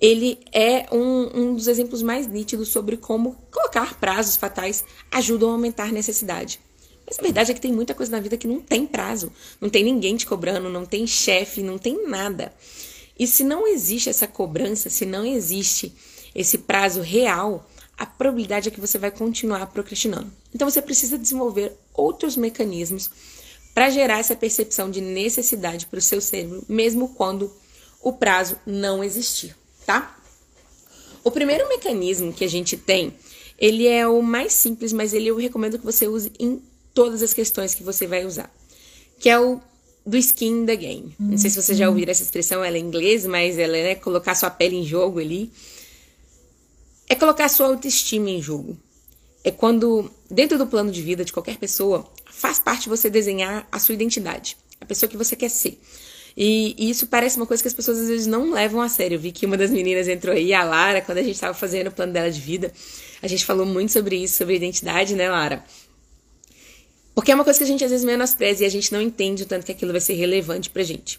ele 0.00 0.38
é 0.52 0.86
um, 0.92 1.30
um 1.34 1.54
dos 1.54 1.66
exemplos 1.66 2.02
mais 2.02 2.26
nítidos 2.26 2.68
sobre 2.68 2.96
como 2.96 3.36
colocar 3.50 3.98
prazos 3.98 4.36
fatais 4.36 4.84
ajudam 5.10 5.50
a 5.50 5.52
aumentar 5.52 5.84
a 5.84 5.92
necessidade. 5.92 6.60
Mas 7.06 7.18
a 7.18 7.22
verdade 7.22 7.50
é 7.50 7.54
que 7.54 7.60
tem 7.60 7.72
muita 7.72 7.94
coisa 7.94 8.12
na 8.12 8.20
vida 8.20 8.36
que 8.36 8.46
não 8.46 8.60
tem 8.60 8.86
prazo. 8.86 9.30
Não 9.60 9.68
tem 9.68 9.84
ninguém 9.84 10.16
te 10.16 10.26
cobrando, 10.26 10.70
não 10.70 10.86
tem 10.86 11.06
chefe, 11.06 11.62
não 11.62 11.78
tem 11.78 12.08
nada. 12.08 12.52
E 13.18 13.26
se 13.26 13.44
não 13.44 13.66
existe 13.66 14.08
essa 14.08 14.26
cobrança, 14.26 14.90
se 14.90 15.04
não 15.04 15.24
existe 15.24 15.94
esse 16.34 16.58
prazo 16.58 17.00
real, 17.00 17.68
a 17.96 18.04
probabilidade 18.04 18.68
é 18.68 18.70
que 18.70 18.80
você 18.80 18.98
vai 18.98 19.10
continuar 19.10 19.66
procrastinando. 19.66 20.32
Então 20.52 20.68
você 20.68 20.82
precisa 20.82 21.16
desenvolver 21.16 21.72
outros 21.92 22.36
mecanismos 22.36 23.10
para 23.74 23.90
gerar 23.90 24.20
essa 24.20 24.36
percepção 24.36 24.90
de 24.90 25.00
necessidade 25.00 25.86
para 25.86 25.98
o 25.98 26.02
seu 26.02 26.20
cérebro, 26.20 26.64
mesmo 26.68 27.08
quando 27.08 27.52
o 28.00 28.12
prazo 28.12 28.56
não 28.64 29.02
existir, 29.02 29.56
tá? 29.84 30.16
O 31.24 31.30
primeiro 31.30 31.68
mecanismo 31.68 32.32
que 32.32 32.44
a 32.44 32.48
gente 32.48 32.76
tem, 32.76 33.14
ele 33.58 33.88
é 33.88 34.06
o 34.06 34.22
mais 34.22 34.52
simples, 34.52 34.92
mas 34.92 35.12
ele 35.12 35.28
eu 35.28 35.36
recomendo 35.36 35.78
que 35.78 35.84
você 35.84 36.06
use 36.06 36.30
em 36.38 36.62
todas 36.92 37.22
as 37.22 37.34
questões 37.34 37.74
que 37.74 37.82
você 37.82 38.06
vai 38.06 38.24
usar, 38.24 38.54
que 39.18 39.28
é 39.28 39.40
o 39.40 39.60
do 40.06 40.16
skin 40.18 40.62
in 40.62 40.66
the 40.66 40.76
game. 40.76 41.14
Não 41.18 41.38
sei 41.38 41.48
se 41.50 41.60
vocês 41.60 41.78
já 41.78 41.88
ouviram 41.88 42.10
essa 42.10 42.22
expressão, 42.22 42.62
ela 42.62 42.76
é 42.76 42.80
em 42.80 42.84
inglês, 42.84 43.24
mas 43.24 43.58
ela 43.58 43.76
é 43.76 43.82
né, 43.82 43.94
colocar 43.94 44.34
sua 44.34 44.50
pele 44.50 44.76
em 44.76 44.84
jogo 44.84 45.18
ali. 45.18 45.50
É 47.08 47.14
colocar 47.14 47.48
sua 47.48 47.68
autoestima 47.68 48.28
em 48.28 48.40
jogo. 48.40 48.76
É 49.42 49.50
quando, 49.50 50.10
dentro 50.30 50.58
do 50.58 50.66
plano 50.66 50.90
de 50.90 51.00
vida 51.00 51.24
de 51.24 51.32
qualquer 51.32 51.56
pessoa, 51.56 52.06
faz 52.44 52.60
parte 52.60 52.90
você 52.90 53.08
desenhar 53.08 53.66
a 53.72 53.78
sua 53.78 53.94
identidade, 53.94 54.54
a 54.78 54.84
pessoa 54.84 55.08
que 55.08 55.16
você 55.16 55.34
quer 55.34 55.48
ser. 55.48 55.80
E, 56.36 56.74
e, 56.76 56.90
isso 56.90 57.06
parece 57.06 57.38
uma 57.38 57.46
coisa 57.46 57.62
que 57.62 57.68
as 57.68 57.72
pessoas 57.72 57.98
às 57.98 58.08
vezes 58.08 58.26
não 58.26 58.52
levam 58.52 58.82
a 58.82 58.88
sério. 58.90 59.14
Eu 59.14 59.18
vi 59.18 59.32
que 59.32 59.46
uma 59.46 59.56
das 59.56 59.70
meninas 59.70 60.08
entrou 60.08 60.34
aí, 60.34 60.52
a 60.52 60.62
Lara, 60.62 61.00
quando 61.00 61.16
a 61.16 61.22
gente 61.22 61.36
estava 61.36 61.54
fazendo 61.54 61.86
o 61.86 61.90
plano 61.90 62.12
dela 62.12 62.30
de 62.30 62.38
vida. 62.38 62.70
A 63.22 63.26
gente 63.26 63.46
falou 63.46 63.64
muito 63.64 63.92
sobre 63.92 64.16
isso, 64.16 64.36
sobre 64.36 64.56
identidade, 64.56 65.14
né, 65.14 65.30
Lara? 65.30 65.64
Porque 67.14 67.32
é 67.32 67.34
uma 67.34 67.44
coisa 67.44 67.58
que 67.58 67.64
a 67.64 67.66
gente 67.66 67.82
às 67.82 67.90
vezes 67.90 68.04
menospreza 68.04 68.62
e 68.62 68.66
a 68.66 68.70
gente 68.70 68.92
não 68.92 69.00
entende 69.00 69.44
o 69.44 69.46
tanto 69.46 69.64
que 69.64 69.72
aquilo 69.72 69.92
vai 69.92 70.00
ser 70.02 70.12
relevante 70.12 70.68
pra 70.68 70.82
gente. 70.82 71.18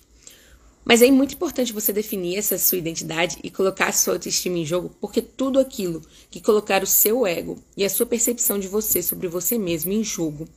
Mas 0.83 1.01
é 1.01 1.09
muito 1.09 1.33
importante 1.33 1.73
você 1.73 1.91
definir 1.91 2.37
essa 2.37 2.55
sua 2.59 2.77
identidade 2.77 3.39
e 3.43 3.49
colocar 3.49 3.87
a 3.87 3.93
sua 3.93 4.13
autoestima 4.13 4.59
em 4.59 4.65
jogo, 4.65 4.91
porque 5.01 5.23
tudo 5.23 5.59
aquilo 5.59 6.03
que 6.29 6.39
colocar 6.39 6.83
o 6.83 6.87
seu 6.87 7.25
ego 7.25 7.57
e 7.75 7.83
a 7.83 7.89
sua 7.89 8.05
percepção 8.05 8.59
de 8.59 8.67
você 8.67 9.01
sobre 9.01 9.27
você 9.27 9.57
mesmo 9.57 9.91
em 9.91 10.03
jogo, 10.03 10.47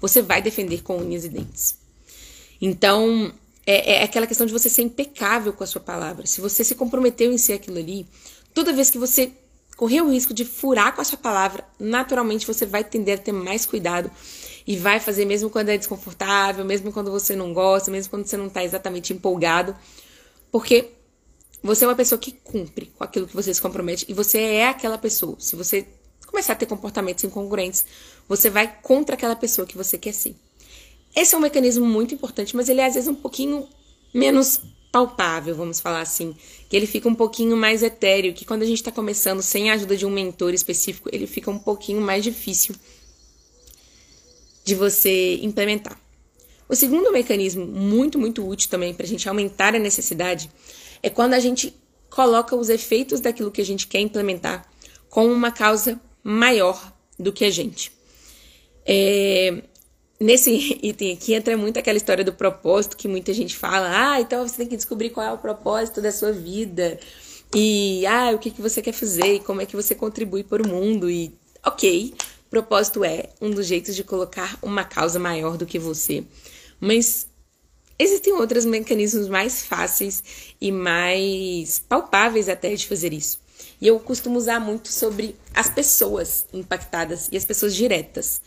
você 0.00 0.22
vai 0.22 0.42
defender 0.42 0.82
com 0.82 0.98
unhas 0.98 1.24
e 1.24 1.28
dentes. 1.28 1.76
Então, 2.60 3.32
é, 3.66 3.96
é 3.96 4.02
aquela 4.02 4.26
questão 4.26 4.46
de 4.46 4.52
você 4.52 4.68
ser 4.68 4.82
impecável 4.82 5.52
com 5.52 5.64
a 5.64 5.66
sua 5.66 5.80
palavra. 5.80 6.26
Se 6.26 6.40
você 6.40 6.62
se 6.64 6.74
comprometeu 6.74 7.32
em 7.32 7.38
ser 7.38 7.54
aquilo 7.54 7.78
ali, 7.78 8.06
toda 8.54 8.72
vez 8.72 8.90
que 8.90 8.98
você 8.98 9.32
correr 9.76 10.00
o 10.00 10.10
risco 10.10 10.32
de 10.32 10.44
furar 10.44 10.94
com 10.94 11.02
a 11.02 11.04
sua 11.04 11.18
palavra, 11.18 11.64
naturalmente 11.78 12.46
você 12.46 12.64
vai 12.64 12.82
tender 12.82 13.18
a 13.18 13.22
ter 13.22 13.32
mais 13.32 13.66
cuidado 13.66 14.10
e 14.66 14.76
vai 14.76 14.98
fazer 14.98 15.26
mesmo 15.26 15.50
quando 15.50 15.68
é 15.68 15.76
desconfortável, 15.76 16.64
mesmo 16.64 16.90
quando 16.90 17.10
você 17.10 17.36
não 17.36 17.52
gosta, 17.52 17.90
mesmo 17.90 18.10
quando 18.10 18.26
você 18.26 18.36
não 18.36 18.46
está 18.46 18.64
exatamente 18.64 19.12
empolgado, 19.12 19.76
porque 20.50 20.88
você 21.62 21.84
é 21.84 21.88
uma 21.88 21.94
pessoa 21.94 22.18
que 22.18 22.32
cumpre 22.32 22.86
com 22.96 23.04
aquilo 23.04 23.26
que 23.26 23.34
você 23.34 23.52
se 23.52 23.60
compromete 23.60 24.06
e 24.08 24.14
você 24.14 24.38
é 24.38 24.68
aquela 24.68 24.96
pessoa. 24.96 25.36
Se 25.38 25.54
você 25.54 25.86
começar 26.26 26.52
a 26.52 26.56
ter 26.56 26.66
comportamentos 26.66 27.24
incongruentes, 27.24 27.84
você 28.28 28.50
vai 28.50 28.72
contra 28.82 29.14
aquela 29.14 29.36
pessoa 29.36 29.66
que 29.66 29.76
você 29.76 29.96
quer 29.96 30.12
ser. 30.12 30.34
Esse 31.14 31.34
é 31.34 31.38
um 31.38 31.40
mecanismo 31.40 31.86
muito 31.86 32.14
importante, 32.14 32.54
mas 32.54 32.68
ele 32.68 32.80
é 32.80 32.86
às 32.86 32.94
vezes 32.94 33.08
um 33.08 33.14
pouquinho 33.14 33.66
menos 34.12 34.60
palpável, 34.92 35.54
vamos 35.54 35.80
falar 35.80 36.00
assim, 36.00 36.34
que 36.68 36.76
ele 36.76 36.86
fica 36.86 37.08
um 37.08 37.14
pouquinho 37.14 37.56
mais 37.56 37.82
etéreo, 37.82 38.32
que 38.32 38.44
quando 38.44 38.62
a 38.62 38.66
gente 38.66 38.78
está 38.78 38.90
começando 38.90 39.42
sem 39.42 39.70
a 39.70 39.74
ajuda 39.74 39.96
de 39.96 40.06
um 40.06 40.10
mentor 40.10 40.54
específico, 40.54 41.08
ele 41.12 41.26
fica 41.26 41.50
um 41.50 41.58
pouquinho 41.58 42.00
mais 42.00 42.24
difícil 42.24 42.74
de 44.64 44.74
você 44.74 45.36
implementar. 45.42 46.00
O 46.68 46.74
segundo 46.74 47.12
mecanismo, 47.12 47.64
muito, 47.64 48.18
muito 48.18 48.46
útil 48.46 48.68
também 48.68 48.92
para 48.92 49.04
a 49.04 49.08
gente 49.08 49.28
aumentar 49.28 49.74
a 49.74 49.78
necessidade, 49.78 50.50
é 51.02 51.08
quando 51.08 51.34
a 51.34 51.38
gente 51.38 51.74
coloca 52.10 52.56
os 52.56 52.68
efeitos 52.68 53.20
daquilo 53.20 53.50
que 53.50 53.60
a 53.60 53.64
gente 53.64 53.86
quer 53.86 54.00
implementar 54.00 54.66
com 55.08 55.26
uma 55.26 55.52
causa 55.52 56.00
maior 56.26 56.92
do 57.18 57.32
que 57.32 57.44
a 57.44 57.50
gente. 57.50 57.92
É, 58.84 59.62
nesse 60.18 60.50
item 60.82 61.12
aqui 61.12 61.34
entra 61.34 61.56
muito 61.56 61.78
aquela 61.78 61.96
história 61.96 62.24
do 62.24 62.32
propósito 62.32 62.96
que 62.96 63.06
muita 63.06 63.32
gente 63.32 63.56
fala. 63.56 63.88
Ah, 63.90 64.20
então 64.20 64.46
você 64.46 64.56
tem 64.56 64.66
que 64.66 64.76
descobrir 64.76 65.10
qual 65.10 65.26
é 65.26 65.32
o 65.32 65.38
propósito 65.38 66.00
da 66.00 66.10
sua 66.10 66.32
vida. 66.32 66.98
E 67.54 68.04
ah, 68.06 68.32
o 68.34 68.38
que, 68.38 68.50
que 68.50 68.60
você 68.60 68.82
quer 68.82 68.92
fazer 68.92 69.34
e 69.34 69.40
como 69.40 69.60
é 69.60 69.66
que 69.66 69.76
você 69.76 69.94
contribui 69.94 70.42
para 70.42 70.62
o 70.62 70.68
mundo. 70.68 71.08
E 71.08 71.32
ok, 71.64 72.12
Propósito 72.48 73.04
é 73.04 73.28
um 73.40 73.50
dos 73.50 73.66
jeitos 73.66 73.94
de 73.94 74.04
colocar 74.04 74.58
uma 74.62 74.84
causa 74.84 75.18
maior 75.18 75.56
do 75.56 75.66
que 75.66 75.78
você. 75.78 76.24
Mas 76.80 77.26
existem 77.98 78.32
outros 78.32 78.64
mecanismos 78.64 79.28
mais 79.28 79.64
fáceis 79.64 80.22
e 80.60 80.70
mais 80.70 81.80
palpáveis 81.80 82.48
até 82.48 82.74
de 82.74 82.86
fazer 82.86 83.12
isso. 83.12 83.38
E 83.80 83.86
eu 83.86 83.98
costumo 84.00 84.38
usar 84.38 84.58
muito 84.60 84.88
sobre 84.88 85.36
as 85.54 85.68
pessoas 85.68 86.46
impactadas 86.52 87.28
e 87.30 87.36
as 87.36 87.44
pessoas 87.44 87.74
diretas. 87.74 88.40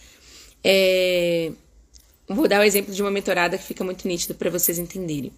É... 0.63 1.51
Vou 2.27 2.47
dar 2.47 2.59
o 2.59 2.63
exemplo 2.63 2.93
de 2.93 3.01
uma 3.01 3.11
mentorada 3.11 3.57
que 3.57 3.63
fica 3.63 3.84
muito 3.84 4.07
nítido 4.07 4.36
para 4.36 4.49
vocês 4.49 4.77
entenderem. 4.77 5.32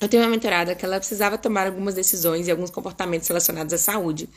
Eu 0.00 0.08
tenho 0.08 0.22
uma 0.22 0.28
mentorada 0.28 0.74
que 0.74 0.84
ela 0.84 0.98
precisava 0.98 1.38
tomar 1.38 1.66
algumas 1.66 1.94
decisões 1.94 2.46
e 2.46 2.50
alguns 2.50 2.70
comportamentos 2.70 3.28
relacionados 3.28 3.72
à 3.72 3.78
saúde. 3.78 4.28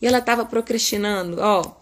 E 0.00 0.06
ela 0.06 0.18
estava 0.18 0.44
procrastinando, 0.44 1.36
ó, 1.40 1.76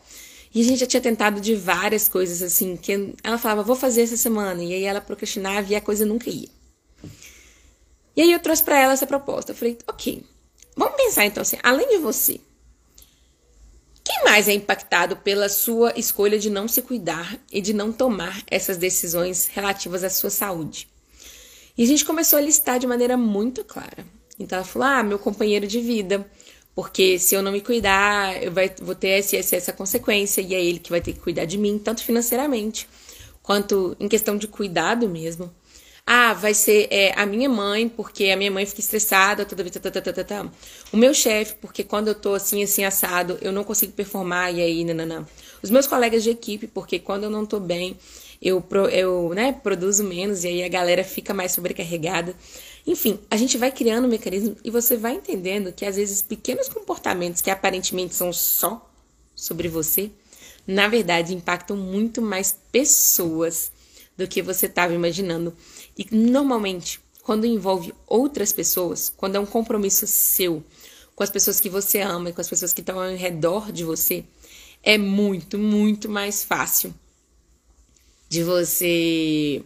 e 0.54 0.60
a 0.60 0.64
gente 0.64 0.80
já 0.80 0.86
tinha 0.86 1.00
tentado 1.00 1.40
de 1.40 1.54
várias 1.54 2.08
coisas 2.08 2.42
assim, 2.42 2.76
que 2.76 3.14
ela 3.22 3.38
falava, 3.38 3.62
vou 3.62 3.76
fazer 3.76 4.02
essa 4.02 4.16
semana, 4.16 4.62
e 4.62 4.72
aí 4.72 4.84
ela 4.84 5.00
procrastinava 5.00 5.70
e 5.70 5.76
a 5.76 5.80
coisa 5.80 6.06
nunca 6.06 6.30
ia. 6.30 6.48
E 8.16 8.22
aí 8.22 8.32
eu 8.32 8.40
trouxe 8.40 8.62
para 8.62 8.80
ela 8.80 8.92
essa 8.92 9.06
proposta. 9.06 9.52
Eu 9.52 9.56
falei, 9.56 9.78
ok, 9.86 10.24
vamos 10.78 10.96
pensar 10.96 11.26
então 11.26 11.42
assim, 11.42 11.58
além 11.62 11.88
de 11.88 11.98
você, 11.98 12.40
quem 14.04 14.24
mais 14.24 14.48
é 14.48 14.54
impactado 14.54 15.16
pela 15.16 15.50
sua 15.50 15.92
escolha 15.94 16.38
de 16.38 16.48
não 16.48 16.66
se 16.66 16.80
cuidar 16.80 17.38
e 17.52 17.60
de 17.60 17.74
não 17.74 17.92
tomar 17.92 18.42
essas 18.50 18.78
decisões 18.78 19.48
relativas 19.52 20.02
à 20.02 20.08
sua 20.08 20.30
saúde? 20.30 20.88
E 21.76 21.82
a 21.82 21.86
gente 21.86 22.04
começou 22.04 22.38
a 22.38 22.42
listar 22.42 22.78
de 22.78 22.86
maneira 22.86 23.16
muito 23.16 23.62
clara. 23.62 24.06
Então 24.38 24.58
ela 24.58 24.66
falou: 24.66 24.88
ah, 24.88 25.02
meu 25.02 25.18
companheiro 25.18 25.66
de 25.66 25.80
vida, 25.80 26.26
porque 26.74 27.18
se 27.18 27.34
eu 27.34 27.42
não 27.42 27.52
me 27.52 27.60
cuidar, 27.60 28.42
eu 28.42 28.50
vai, 28.50 28.72
vou 28.80 28.94
ter 28.94 29.08
essa, 29.08 29.36
essa 29.36 29.72
consequência, 29.72 30.40
e 30.40 30.54
é 30.54 30.64
ele 30.64 30.78
que 30.78 30.90
vai 30.90 31.00
ter 31.00 31.12
que 31.12 31.20
cuidar 31.20 31.44
de 31.44 31.58
mim, 31.58 31.78
tanto 31.78 32.02
financeiramente 32.02 32.88
quanto 33.42 33.96
em 34.00 34.08
questão 34.08 34.36
de 34.36 34.48
cuidado 34.48 35.08
mesmo. 35.08 35.52
Ah, 36.10 36.32
vai 36.32 36.54
ser 36.54 36.88
é, 36.90 37.12
a 37.20 37.26
minha 37.26 37.50
mãe, 37.50 37.86
porque 37.86 38.30
a 38.30 38.36
minha 38.36 38.50
mãe 38.50 38.64
fica 38.64 38.80
estressada 38.80 39.44
toda 39.44 39.62
vez. 39.62 39.76
Tá, 39.76 39.90
tá, 39.90 40.00
tá, 40.00 40.24
tá. 40.24 40.50
O 40.90 40.96
meu 40.96 41.12
chefe, 41.12 41.56
porque 41.60 41.84
quando 41.84 42.08
eu 42.08 42.14
tô 42.14 42.32
assim, 42.32 42.62
assim, 42.62 42.82
assado, 42.82 43.36
eu 43.42 43.52
não 43.52 43.62
consigo 43.62 43.92
performar, 43.92 44.54
e 44.54 44.62
aí, 44.62 44.84
não. 44.84 45.26
Os 45.62 45.68
meus 45.68 45.86
colegas 45.86 46.22
de 46.22 46.30
equipe, 46.30 46.66
porque 46.66 46.98
quando 46.98 47.24
eu 47.24 47.30
não 47.30 47.44
tô 47.44 47.60
bem, 47.60 47.94
eu, 48.40 48.64
eu 48.90 49.34
né, 49.34 49.52
produzo 49.52 50.02
menos 50.02 50.44
e 50.44 50.48
aí 50.48 50.62
a 50.62 50.68
galera 50.68 51.04
fica 51.04 51.34
mais 51.34 51.52
sobrecarregada. 51.52 52.34
Enfim, 52.86 53.18
a 53.30 53.36
gente 53.36 53.58
vai 53.58 53.70
criando 53.70 54.06
um 54.06 54.08
mecanismo 54.08 54.56
e 54.64 54.70
você 54.70 54.96
vai 54.96 55.12
entendendo 55.12 55.74
que 55.74 55.84
às 55.84 55.96
vezes 55.96 56.22
pequenos 56.22 56.70
comportamentos 56.70 57.42
que 57.42 57.50
aparentemente 57.50 58.14
são 58.14 58.32
só 58.32 58.90
sobre 59.36 59.68
você, 59.68 60.10
na 60.66 60.88
verdade 60.88 61.34
impactam 61.34 61.76
muito 61.76 62.22
mais 62.22 62.56
pessoas 62.72 63.70
do 64.18 64.26
que 64.26 64.42
você 64.42 64.66
estava 64.66 64.92
imaginando. 64.92 65.54
E 65.98 66.06
normalmente, 66.14 67.00
quando 67.24 67.44
envolve 67.44 67.92
outras 68.06 68.52
pessoas, 68.52 69.12
quando 69.16 69.34
é 69.34 69.40
um 69.40 69.46
compromisso 69.46 70.06
seu 70.06 70.62
com 71.16 71.24
as 71.24 71.30
pessoas 71.30 71.60
que 71.60 71.68
você 71.68 72.00
ama 72.00 72.30
e 72.30 72.32
com 72.32 72.40
as 72.40 72.48
pessoas 72.48 72.72
que 72.72 72.80
estão 72.80 73.00
ao 73.00 73.16
redor 73.16 73.72
de 73.72 73.82
você, 73.82 74.24
é 74.84 74.96
muito, 74.96 75.58
muito 75.58 76.08
mais 76.08 76.44
fácil 76.44 76.94
de 78.28 78.44
você 78.44 79.64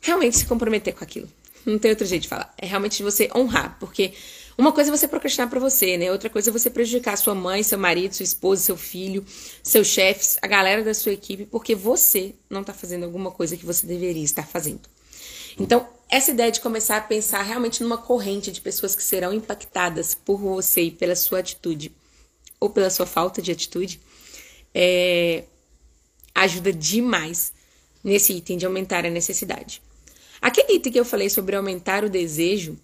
realmente 0.00 0.38
se 0.38 0.46
comprometer 0.46 0.94
com 0.94 1.02
aquilo. 1.02 1.28
Não 1.66 1.78
tem 1.78 1.90
outro 1.90 2.06
jeito 2.06 2.22
de 2.22 2.28
falar. 2.28 2.54
É 2.56 2.66
realmente 2.66 2.98
de 2.98 3.02
você 3.02 3.28
honrar, 3.34 3.76
porque 3.80 4.14
uma 4.58 4.72
coisa 4.72 4.90
é 4.90 4.96
você 4.96 5.06
procrastinar 5.06 5.48
para 5.48 5.60
você, 5.60 5.96
né? 5.96 6.10
Outra 6.10 6.28
coisa 6.28 6.50
é 6.50 6.52
você 6.52 6.68
prejudicar 6.68 7.16
sua 7.16 7.32
mãe, 7.34 7.62
seu 7.62 7.78
marido, 7.78 8.12
sua 8.12 8.24
esposa, 8.24 8.60
seu 8.60 8.76
filho, 8.76 9.24
seus 9.62 9.86
chefes, 9.86 10.36
a 10.42 10.48
galera 10.48 10.82
da 10.82 10.92
sua 10.92 11.12
equipe, 11.12 11.46
porque 11.46 11.76
você 11.76 12.34
não 12.50 12.64
tá 12.64 12.74
fazendo 12.74 13.04
alguma 13.04 13.30
coisa 13.30 13.56
que 13.56 13.64
você 13.64 13.86
deveria 13.86 14.24
estar 14.24 14.44
fazendo. 14.44 14.80
Então, 15.56 15.86
essa 16.10 16.32
ideia 16.32 16.50
de 16.50 16.60
começar 16.60 16.96
a 16.96 17.00
pensar 17.00 17.42
realmente 17.42 17.82
numa 17.84 17.98
corrente 17.98 18.50
de 18.50 18.60
pessoas 18.60 18.96
que 18.96 19.02
serão 19.02 19.32
impactadas 19.32 20.12
por 20.12 20.38
você 20.38 20.82
e 20.82 20.90
pela 20.90 21.14
sua 21.14 21.38
atitude 21.38 21.92
ou 22.58 22.68
pela 22.68 22.90
sua 22.90 23.06
falta 23.06 23.40
de 23.40 23.52
atitude, 23.52 24.00
é, 24.74 25.44
ajuda 26.34 26.72
demais 26.72 27.52
nesse 28.02 28.32
item 28.32 28.58
de 28.58 28.66
aumentar 28.66 29.06
a 29.06 29.10
necessidade. 29.10 29.80
Aquele 30.40 30.74
item 30.74 30.92
que 30.92 30.98
eu 30.98 31.04
falei 31.04 31.30
sobre 31.30 31.54
aumentar 31.54 32.04
o 32.04 32.10
desejo, 32.10 32.76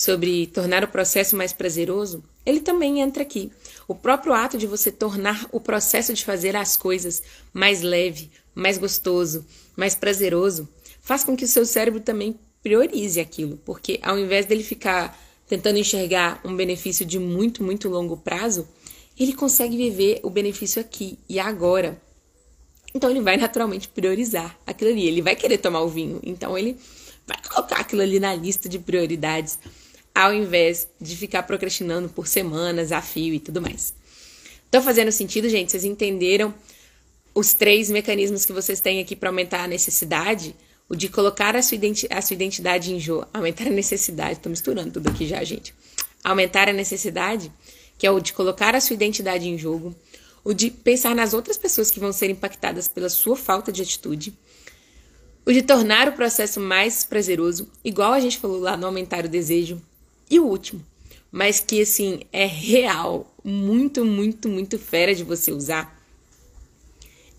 sobre 0.00 0.46
tornar 0.46 0.82
o 0.82 0.88
processo 0.88 1.36
mais 1.36 1.52
prazeroso, 1.52 2.24
ele 2.46 2.60
também 2.60 3.02
entra 3.02 3.22
aqui. 3.22 3.52
O 3.86 3.94
próprio 3.94 4.32
ato 4.32 4.56
de 4.56 4.66
você 4.66 4.90
tornar 4.90 5.46
o 5.52 5.60
processo 5.60 6.14
de 6.14 6.24
fazer 6.24 6.56
as 6.56 6.74
coisas 6.74 7.22
mais 7.52 7.82
leve, 7.82 8.30
mais 8.54 8.78
gostoso, 8.78 9.44
mais 9.76 9.94
prazeroso, 9.94 10.66
faz 11.02 11.22
com 11.22 11.36
que 11.36 11.44
o 11.44 11.48
seu 11.48 11.66
cérebro 11.66 12.00
também 12.00 12.40
priorize 12.62 13.20
aquilo, 13.20 13.58
porque 13.58 14.00
ao 14.02 14.18
invés 14.18 14.46
dele 14.46 14.62
ficar 14.62 15.20
tentando 15.46 15.78
enxergar 15.78 16.40
um 16.46 16.56
benefício 16.56 17.04
de 17.04 17.18
muito, 17.18 17.62
muito 17.62 17.86
longo 17.86 18.16
prazo, 18.16 18.66
ele 19.18 19.34
consegue 19.34 19.76
viver 19.76 20.20
o 20.22 20.30
benefício 20.30 20.80
aqui 20.80 21.18
e 21.28 21.38
agora. 21.38 22.00
Então 22.94 23.10
ele 23.10 23.20
vai 23.20 23.36
naturalmente 23.36 23.86
priorizar 23.86 24.58
aquilo 24.66 24.92
ali. 24.92 25.06
Ele 25.06 25.20
vai 25.20 25.36
querer 25.36 25.58
tomar 25.58 25.82
o 25.82 25.88
vinho. 25.88 26.20
Então 26.22 26.56
ele 26.56 26.78
vai 27.26 27.36
colocar 27.48 27.80
aquilo 27.80 28.00
ali 28.00 28.18
na 28.18 28.34
lista 28.34 28.66
de 28.66 28.78
prioridades, 28.78 29.58
ao 30.14 30.32
invés 30.34 30.88
de 31.00 31.16
ficar 31.16 31.42
procrastinando 31.44 32.08
por 32.08 32.26
semanas, 32.26 32.92
a 32.92 33.00
fio 33.00 33.34
e 33.34 33.40
tudo 33.40 33.60
mais. 33.60 33.94
Tô 34.70 34.80
fazendo 34.80 35.10
sentido, 35.10 35.48
gente? 35.48 35.70
Vocês 35.70 35.84
entenderam 35.84 36.54
os 37.34 37.54
três 37.54 37.90
mecanismos 37.90 38.44
que 38.44 38.52
vocês 38.52 38.80
têm 38.80 39.00
aqui 39.00 39.16
para 39.16 39.28
aumentar 39.28 39.64
a 39.64 39.68
necessidade? 39.68 40.54
O 40.88 40.96
de 40.96 41.08
colocar 41.08 41.54
a 41.54 41.62
sua, 41.62 41.78
a 42.10 42.22
sua 42.22 42.34
identidade 42.34 42.92
em 42.92 42.98
jogo, 42.98 43.26
aumentar 43.32 43.68
a 43.68 43.70
necessidade, 43.70 44.40
tô 44.40 44.48
misturando 44.48 44.90
tudo 44.90 45.08
aqui 45.08 45.26
já, 45.26 45.42
gente. 45.44 45.72
Aumentar 46.22 46.68
a 46.68 46.72
necessidade, 46.72 47.50
que 47.96 48.06
é 48.06 48.10
o 48.10 48.18
de 48.18 48.32
colocar 48.32 48.74
a 48.74 48.80
sua 48.80 48.94
identidade 48.94 49.48
em 49.48 49.56
jogo 49.56 49.94
o 50.44 50.52
de 50.52 50.70
pensar 50.70 51.14
nas 51.14 51.34
outras 51.34 51.56
pessoas 51.56 51.90
que 51.90 52.00
vão 52.00 52.12
ser 52.12 52.30
impactadas 52.30 52.88
pela 52.88 53.08
sua 53.08 53.36
falta 53.36 53.70
de 53.70 53.82
atitude, 53.82 54.32
o 55.44 55.52
de 55.52 55.62
tornar 55.62 56.08
o 56.08 56.12
processo 56.12 56.60
mais 56.60 57.04
prazeroso, 57.04 57.70
igual 57.84 58.12
a 58.12 58.20
gente 58.20 58.38
falou 58.38 58.60
lá 58.60 58.76
no 58.76 58.86
aumentar 58.86 59.24
o 59.24 59.28
desejo, 59.28 59.80
e 60.30 60.38
o 60.38 60.46
último, 60.46 60.84
mas 61.30 61.60
que 61.60 61.82
assim 61.82 62.20
é 62.32 62.46
real, 62.46 63.34
muito, 63.42 64.04
muito, 64.04 64.48
muito 64.48 64.78
fera 64.78 65.14
de 65.14 65.24
você 65.24 65.52
usar, 65.52 65.98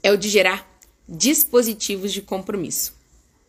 é 0.04 0.12
o 0.12 0.18
de 0.18 0.30
gerar 0.30 0.70
dispositivos 1.08 2.12
de 2.12 2.22
compromisso. 2.22 2.94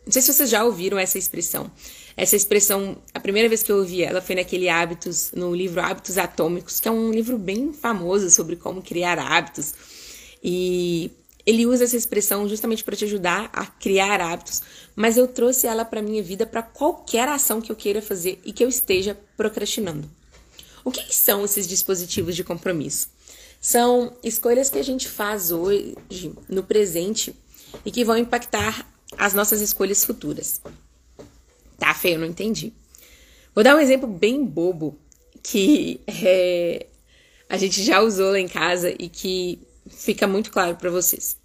Não 0.05 0.11
sei 0.11 0.21
se 0.21 0.33
vocês 0.33 0.49
já 0.49 0.63
ouviram 0.63 0.97
essa 0.99 1.17
expressão. 1.17 1.71
Essa 2.15 2.35
expressão, 2.35 2.97
a 3.13 3.19
primeira 3.19 3.49
vez 3.49 3.63
que 3.63 3.71
eu 3.71 3.77
ouvi 3.77 4.03
ela 4.03 4.21
foi 4.21 4.35
naquele 4.35 4.69
Hábitos, 4.69 5.31
no 5.33 5.55
livro 5.55 5.81
Hábitos 5.81 6.17
Atômicos, 6.17 6.79
que 6.79 6.87
é 6.87 6.91
um 6.91 7.09
livro 7.11 7.37
bem 7.37 7.73
famoso 7.73 8.29
sobre 8.29 8.55
como 8.55 8.81
criar 8.81 9.17
hábitos. 9.17 9.73
E 10.43 11.09
ele 11.45 11.65
usa 11.65 11.83
essa 11.83 11.97
expressão 11.97 12.47
justamente 12.47 12.83
para 12.83 12.95
te 12.95 13.05
ajudar 13.05 13.49
a 13.51 13.65
criar 13.65 14.21
hábitos, 14.21 14.61
mas 14.95 15.17
eu 15.17 15.27
trouxe 15.27 15.67
ela 15.67 15.83
para 15.83 16.01
minha 16.01 16.23
vida 16.23 16.45
para 16.45 16.63
qualquer 16.63 17.27
ação 17.27 17.61
que 17.61 17.71
eu 17.71 17.75
queira 17.75 18.01
fazer 18.01 18.39
e 18.45 18.53
que 18.53 18.63
eu 18.63 18.69
esteja 18.69 19.17
procrastinando. 19.35 20.09
O 20.83 20.91
que 20.91 21.13
são 21.15 21.43
esses 21.45 21.67
dispositivos 21.67 22.35
de 22.35 22.43
compromisso? 22.43 23.09
São 23.59 24.13
escolhas 24.23 24.69
que 24.69 24.77
a 24.77 24.83
gente 24.83 25.07
faz 25.07 25.51
hoje, 25.51 26.33
no 26.49 26.63
presente, 26.63 27.33
e 27.85 27.91
que 27.91 28.03
vão 28.03 28.17
impactar 28.17 28.85
as 29.17 29.33
nossas 29.33 29.61
escolhas 29.61 30.03
futuras. 30.03 30.61
Tá, 31.77 31.93
feio, 31.93 32.19
não 32.19 32.27
entendi. 32.27 32.73
Vou 33.55 33.63
dar 33.63 33.75
um 33.75 33.79
exemplo 33.79 34.07
bem 34.07 34.43
bobo 34.43 34.97
que 35.41 36.01
é, 36.07 36.87
a 37.49 37.57
gente 37.57 37.83
já 37.83 38.01
usou 38.01 38.31
lá 38.31 38.39
em 38.39 38.47
casa 38.47 38.93
e 38.97 39.09
que 39.09 39.59
fica 39.89 40.27
muito 40.27 40.51
claro 40.51 40.75
para 40.75 40.89
vocês. 40.89 41.37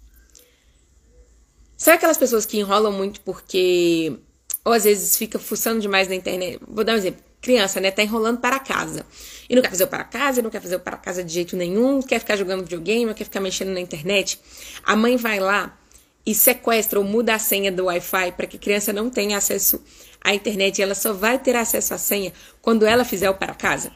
Sabe 1.77 1.97
aquelas 1.97 2.17
pessoas 2.17 2.45
que 2.45 2.57
enrolam 2.57 2.91
muito 2.91 3.21
porque 3.21 4.17
ou 4.65 4.73
às 4.73 4.83
vezes 4.83 5.15
fica 5.17 5.39
fuçando 5.39 5.79
demais 5.79 6.07
na 6.07 6.15
internet? 6.15 6.59
Vou 6.67 6.83
dar 6.83 6.93
um 6.93 6.97
exemplo. 6.97 7.23
Criança, 7.41 7.79
né? 7.79 7.89
Tá 7.89 8.03
enrolando 8.03 8.39
para 8.39 8.59
casa. 8.59 9.05
E 9.49 9.55
não 9.55 9.61
quer 9.61 9.69
fazer 9.69 9.85
o 9.85 9.87
para 9.87 10.03
casa, 10.03 10.41
não 10.41 10.49
quer 10.49 10.61
fazer 10.61 10.75
o 10.75 10.79
para 10.81 10.97
casa 10.97 11.23
de 11.23 11.33
jeito 11.33 11.55
nenhum, 11.55 12.01
quer 12.01 12.19
ficar 12.19 12.35
jogando 12.35 12.63
videogame, 12.63 13.13
quer 13.13 13.23
ficar 13.23 13.39
mexendo 13.39 13.69
na 13.69 13.79
internet. 13.79 14.39
A 14.83 14.93
mãe 14.95 15.15
vai 15.15 15.39
lá 15.39 15.79
e 16.25 16.35
sequestra 16.35 16.99
ou 16.99 17.05
muda 17.05 17.33
a 17.33 17.39
senha 17.39 17.71
do 17.71 17.85
Wi-Fi 17.85 18.33
para 18.33 18.45
que 18.45 18.57
a 18.57 18.59
criança 18.59 18.91
não 18.91 19.09
tenha 19.09 19.37
acesso 19.37 19.81
a 20.21 20.33
internet 20.33 20.81
ela 20.81 20.95
só 20.95 21.13
vai 21.13 21.39
ter 21.39 21.55
acesso 21.55 21.93
à 21.93 21.97
senha 21.97 22.33
quando 22.61 22.85
ela 22.85 23.05
fizer 23.05 23.29
o 23.29 23.35
para 23.35 23.55
casa? 23.55 23.91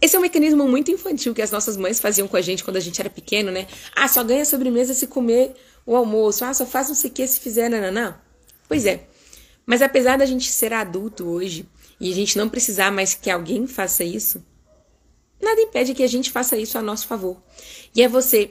Esse 0.00 0.16
é 0.16 0.18
um 0.18 0.22
mecanismo 0.22 0.66
muito 0.66 0.90
infantil 0.90 1.34
que 1.34 1.42
as 1.42 1.50
nossas 1.50 1.76
mães 1.76 2.00
faziam 2.00 2.26
com 2.26 2.36
a 2.36 2.40
gente 2.40 2.64
quando 2.64 2.76
a 2.76 2.80
gente 2.80 3.00
era 3.00 3.10
pequeno, 3.10 3.50
né? 3.50 3.66
Ah, 3.94 4.08
só 4.08 4.24
ganha 4.24 4.44
sobremesa 4.44 4.94
se 4.94 5.06
comer 5.06 5.54
o 5.84 5.94
almoço. 5.94 6.44
Ah, 6.44 6.54
só 6.54 6.64
faz 6.64 6.88
não 6.88 6.94
sei 6.94 7.10
o 7.10 7.12
que 7.12 7.26
se 7.26 7.38
fizer 7.38 7.68
nananã. 7.68 8.18
Pois 8.66 8.86
é. 8.86 9.06
Mas 9.66 9.82
apesar 9.82 10.16
da 10.16 10.24
gente 10.24 10.50
ser 10.50 10.72
adulto 10.72 11.28
hoje 11.28 11.68
e 12.00 12.10
a 12.10 12.14
gente 12.14 12.38
não 12.38 12.48
precisar 12.48 12.90
mais 12.90 13.14
que 13.14 13.30
alguém 13.30 13.66
faça 13.66 14.02
isso, 14.02 14.42
nada 15.40 15.60
impede 15.60 15.94
que 15.94 16.02
a 16.02 16.08
gente 16.08 16.30
faça 16.30 16.56
isso 16.56 16.78
a 16.78 16.82
nosso 16.82 17.06
favor. 17.06 17.36
E 17.94 18.02
é 18.02 18.08
você 18.08 18.50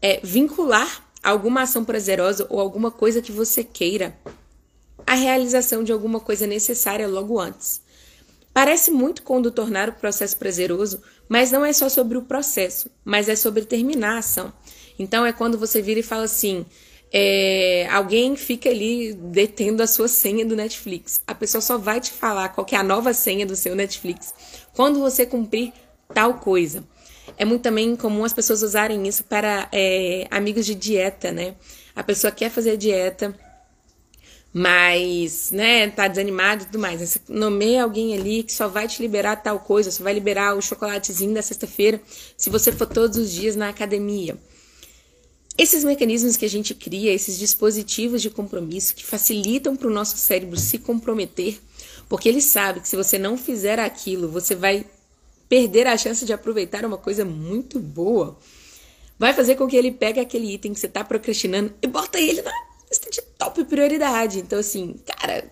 é, 0.00 0.20
vincular 0.22 1.04
alguma 1.22 1.62
ação 1.62 1.84
prazerosa 1.84 2.46
ou 2.48 2.58
alguma 2.58 2.90
coisa 2.90 3.20
que 3.20 3.32
você 3.32 3.62
queira 3.62 4.16
a 5.06 5.14
realização 5.14 5.84
de 5.84 5.92
alguma 5.92 6.20
coisa 6.20 6.46
necessária 6.46 7.06
logo 7.06 7.38
antes. 7.38 7.83
Parece 8.54 8.92
muito 8.92 9.22
com 9.22 9.38
o 9.38 9.42
do 9.42 9.50
tornar 9.50 9.88
o 9.88 9.94
processo 9.94 10.36
prazeroso, 10.38 11.02
mas 11.28 11.50
não 11.50 11.64
é 11.64 11.72
só 11.72 11.88
sobre 11.88 12.16
o 12.16 12.22
processo, 12.22 12.88
mas 13.04 13.28
é 13.28 13.34
sobre 13.34 13.64
terminar 13.64 14.14
a 14.14 14.18
ação. 14.18 14.52
Então 14.96 15.26
é 15.26 15.32
quando 15.32 15.58
você 15.58 15.82
vira 15.82 15.98
e 15.98 16.04
fala 16.04 16.22
assim: 16.22 16.64
é, 17.12 17.88
alguém 17.90 18.36
fica 18.36 18.68
ali 18.68 19.12
detendo 19.12 19.82
a 19.82 19.88
sua 19.88 20.06
senha 20.06 20.46
do 20.46 20.54
Netflix. 20.54 21.20
A 21.26 21.34
pessoa 21.34 21.60
só 21.60 21.76
vai 21.76 22.00
te 22.00 22.12
falar 22.12 22.50
qual 22.50 22.66
é 22.70 22.76
a 22.76 22.82
nova 22.82 23.12
senha 23.12 23.44
do 23.44 23.56
seu 23.56 23.74
Netflix 23.74 24.32
quando 24.72 25.00
você 25.00 25.26
cumprir 25.26 25.72
tal 26.14 26.34
coisa. 26.34 26.84
É 27.36 27.44
muito 27.44 27.62
também 27.62 27.96
comum 27.96 28.24
as 28.24 28.32
pessoas 28.32 28.62
usarem 28.62 29.06
isso 29.08 29.24
para 29.24 29.68
é, 29.72 30.28
amigos 30.30 30.64
de 30.64 30.74
dieta, 30.74 31.32
né? 31.32 31.56
A 31.96 32.02
pessoa 32.02 32.30
quer 32.30 32.50
fazer 32.50 32.76
dieta, 32.76 33.34
mas, 34.56 35.50
né, 35.50 35.90
tá 35.90 36.06
desanimado 36.06 36.62
e 36.62 36.66
tudo 36.66 36.78
mais. 36.78 37.00
Você 37.00 37.18
nomeia 37.28 37.82
alguém 37.82 38.14
ali 38.14 38.44
que 38.44 38.52
só 38.52 38.68
vai 38.68 38.86
te 38.86 39.02
liberar 39.02 39.34
tal 39.34 39.58
coisa, 39.58 39.90
só 39.90 40.04
vai 40.04 40.14
liberar 40.14 40.56
o 40.56 40.62
chocolatezinho 40.62 41.34
da 41.34 41.42
sexta-feira 41.42 42.00
se 42.36 42.48
você 42.50 42.70
for 42.70 42.86
todos 42.86 43.18
os 43.18 43.32
dias 43.32 43.56
na 43.56 43.68
academia. 43.68 44.38
Esses 45.58 45.82
mecanismos 45.82 46.36
que 46.36 46.44
a 46.44 46.48
gente 46.48 46.72
cria, 46.72 47.12
esses 47.12 47.36
dispositivos 47.36 48.22
de 48.22 48.30
compromisso 48.30 48.94
que 48.94 49.04
facilitam 49.04 49.74
para 49.74 49.88
o 49.88 49.92
nosso 49.92 50.16
cérebro 50.16 50.56
se 50.56 50.78
comprometer, 50.78 51.58
porque 52.08 52.28
ele 52.28 52.40
sabe 52.40 52.80
que 52.80 52.88
se 52.88 52.94
você 52.94 53.18
não 53.18 53.36
fizer 53.36 53.80
aquilo, 53.80 54.28
você 54.28 54.54
vai 54.54 54.86
perder 55.48 55.88
a 55.88 55.98
chance 55.98 56.24
de 56.24 56.32
aproveitar 56.32 56.84
uma 56.84 56.98
coisa 56.98 57.24
muito 57.24 57.80
boa, 57.80 58.38
vai 59.18 59.32
fazer 59.32 59.56
com 59.56 59.66
que 59.66 59.76
ele 59.76 59.90
pegue 59.90 60.20
aquele 60.20 60.54
item 60.54 60.72
que 60.72 60.78
você 60.78 60.86
está 60.86 61.02
procrastinando 61.02 61.72
e 61.82 61.88
bota 61.88 62.20
ele 62.20 62.40
na 62.40 62.52
lista 62.94 63.10
de 63.10 63.20
top 63.36 63.64
prioridade. 63.64 64.38
Então, 64.38 64.58
assim, 64.58 64.94
cara, 65.04 65.50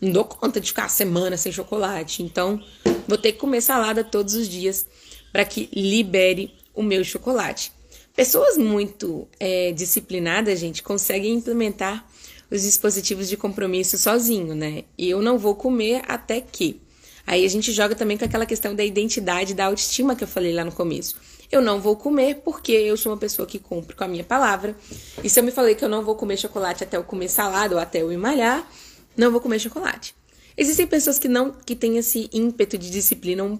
não 0.00 0.12
dou 0.12 0.24
conta 0.24 0.60
de 0.60 0.68
ficar 0.68 0.88
semana 0.88 1.36
sem 1.36 1.52
chocolate. 1.52 2.22
Então, 2.22 2.62
vou 3.06 3.18
ter 3.18 3.32
que 3.32 3.38
comer 3.38 3.60
salada 3.60 4.04
todos 4.04 4.34
os 4.34 4.48
dias 4.48 4.86
para 5.32 5.44
que 5.44 5.68
libere 5.72 6.54
o 6.74 6.82
meu 6.82 7.02
chocolate. 7.04 7.72
Pessoas 8.14 8.56
muito 8.56 9.28
é, 9.38 9.72
disciplinadas, 9.72 10.58
gente, 10.58 10.82
conseguem 10.82 11.34
implementar 11.34 12.06
os 12.50 12.62
dispositivos 12.62 13.28
de 13.28 13.36
compromisso 13.36 13.98
sozinho, 13.98 14.54
né? 14.54 14.84
Eu 14.96 15.20
não 15.20 15.36
vou 15.36 15.54
comer 15.54 16.02
até 16.06 16.40
que. 16.40 16.80
Aí 17.26 17.44
a 17.44 17.48
gente 17.48 17.72
joga 17.72 17.94
também 17.94 18.16
com 18.16 18.24
aquela 18.24 18.46
questão 18.46 18.74
da 18.74 18.84
identidade, 18.84 19.52
da 19.52 19.66
autoestima 19.66 20.14
que 20.14 20.22
eu 20.22 20.28
falei 20.28 20.54
lá 20.54 20.64
no 20.64 20.70
começo. 20.70 21.16
Eu 21.50 21.60
não 21.60 21.80
vou 21.80 21.96
comer 21.96 22.36
porque 22.44 22.72
eu 22.72 22.96
sou 22.96 23.12
uma 23.12 23.18
pessoa 23.18 23.46
que 23.46 23.58
cumpre 23.58 23.94
com 23.94 24.04
a 24.04 24.08
minha 24.08 24.24
palavra. 24.24 24.76
E 25.22 25.30
se 25.30 25.38
eu 25.38 25.44
me 25.44 25.50
falei 25.50 25.74
que 25.74 25.84
eu 25.84 25.88
não 25.88 26.04
vou 26.04 26.14
comer 26.14 26.36
chocolate 26.36 26.84
até 26.84 26.96
eu 26.96 27.04
comer 27.04 27.28
salada 27.28 27.74
ou 27.74 27.80
até 27.80 28.02
eu 28.02 28.10
emalhar, 28.10 28.68
não 29.16 29.30
vou 29.30 29.40
comer 29.40 29.58
chocolate. 29.58 30.14
Existem 30.56 30.86
pessoas 30.86 31.18
que 31.18 31.28
não 31.28 31.52
que 31.52 31.76
têm 31.76 31.98
esse 31.98 32.28
ímpeto 32.32 32.78
de 32.78 32.90
disciplina 32.90 33.44
um 33.44 33.58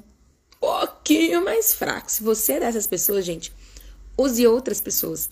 pouquinho 0.58 1.44
mais 1.44 1.74
fraco. 1.74 2.10
Se 2.10 2.22
você 2.22 2.54
é 2.54 2.60
dessas 2.60 2.86
pessoas, 2.86 3.24
gente, 3.24 3.52
use 4.16 4.46
outras 4.46 4.80
pessoas. 4.80 5.28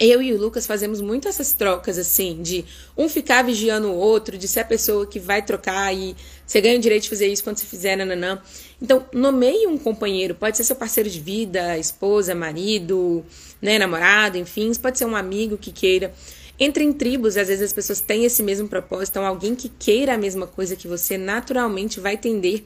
Eu 0.00 0.22
e 0.22 0.32
o 0.32 0.38
Lucas 0.38 0.64
fazemos 0.64 1.00
muito 1.00 1.26
essas 1.26 1.52
trocas 1.52 1.98
assim, 1.98 2.40
de 2.40 2.64
um 2.96 3.08
ficar 3.08 3.42
vigiando 3.42 3.88
o 3.88 3.96
outro, 3.96 4.38
de 4.38 4.46
ser 4.46 4.60
a 4.60 4.64
pessoa 4.64 5.04
que 5.04 5.18
vai 5.18 5.42
trocar 5.42 5.92
e 5.92 6.14
você 6.46 6.60
ganha 6.60 6.78
o 6.78 6.80
direito 6.80 7.02
de 7.02 7.08
fazer 7.08 7.26
isso 7.26 7.42
quando 7.42 7.58
você 7.58 7.66
fizer, 7.66 7.96
nananã. 7.96 8.40
Então, 8.80 9.04
nomeie 9.12 9.66
um 9.66 9.76
companheiro, 9.76 10.36
pode 10.36 10.56
ser 10.56 10.62
seu 10.62 10.76
parceiro 10.76 11.10
de 11.10 11.18
vida, 11.18 11.76
esposa, 11.76 12.32
marido, 12.32 13.24
né, 13.60 13.76
namorado, 13.76 14.38
enfim, 14.38 14.72
pode 14.74 14.98
ser 14.98 15.04
um 15.04 15.16
amigo 15.16 15.58
que 15.58 15.72
queira. 15.72 16.14
Entre 16.60 16.84
em 16.84 16.92
tribos, 16.92 17.36
às 17.36 17.48
vezes 17.48 17.64
as 17.64 17.72
pessoas 17.72 18.00
têm 18.00 18.24
esse 18.24 18.42
mesmo 18.42 18.68
propósito, 18.68 19.10
então 19.10 19.26
alguém 19.26 19.56
que 19.56 19.68
queira 19.68 20.14
a 20.14 20.18
mesma 20.18 20.46
coisa 20.46 20.76
que 20.76 20.86
você 20.86 21.18
naturalmente 21.18 21.98
vai 21.98 22.16
tender 22.16 22.62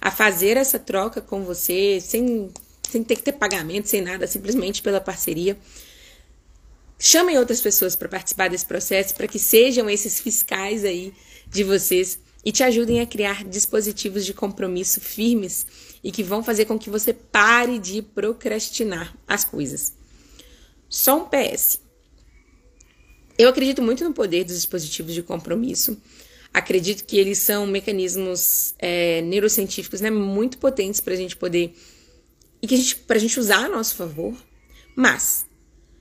a 0.00 0.10
fazer 0.12 0.56
essa 0.56 0.78
troca 0.78 1.20
com 1.20 1.42
você, 1.42 1.98
sem, 2.00 2.48
sem 2.88 3.02
ter 3.02 3.16
que 3.16 3.22
ter 3.22 3.32
pagamento, 3.32 3.88
sem 3.88 4.02
nada, 4.02 4.26
simplesmente 4.28 4.82
pela 4.82 5.00
parceria. 5.00 5.56
Chamem 6.98 7.38
outras 7.38 7.60
pessoas 7.60 7.94
para 7.94 8.08
participar 8.08 8.48
desse 8.48 8.64
processo, 8.64 9.14
para 9.14 9.28
que 9.28 9.38
sejam 9.38 9.88
esses 9.88 10.18
fiscais 10.18 10.84
aí 10.84 11.12
de 11.48 11.62
vocês 11.62 12.18
e 12.44 12.52
te 12.52 12.62
ajudem 12.62 13.00
a 13.00 13.06
criar 13.06 13.44
dispositivos 13.44 14.24
de 14.24 14.32
compromisso 14.32 15.00
firmes 15.00 15.66
e 16.02 16.12
que 16.12 16.22
vão 16.22 16.42
fazer 16.42 16.64
com 16.64 16.78
que 16.78 16.88
você 16.88 17.12
pare 17.12 17.78
de 17.78 18.00
procrastinar 18.00 19.16
as 19.26 19.44
coisas. 19.44 19.92
Só 20.88 21.18
um 21.18 21.28
PS. 21.28 21.80
Eu 23.36 23.48
acredito 23.48 23.82
muito 23.82 24.04
no 24.04 24.14
poder 24.14 24.44
dos 24.44 24.54
dispositivos 24.54 25.12
de 25.12 25.22
compromisso. 25.22 26.00
Acredito 26.54 27.04
que 27.04 27.18
eles 27.18 27.38
são 27.38 27.66
mecanismos 27.66 28.74
é, 28.78 29.20
neurocientíficos 29.22 30.00
né, 30.00 30.10
muito 30.10 30.56
potentes 30.56 31.00
para 31.00 31.12
a 31.12 31.16
gente 31.16 31.36
poder 31.36 31.74
e 32.62 32.66
que 32.66 32.74
a 32.74 32.78
gente, 32.78 32.96
para 32.96 33.16
a 33.16 33.20
gente 33.20 33.38
usar 33.38 33.66
a 33.66 33.68
nosso 33.68 33.96
favor. 33.96 34.34
Mas 34.94 35.45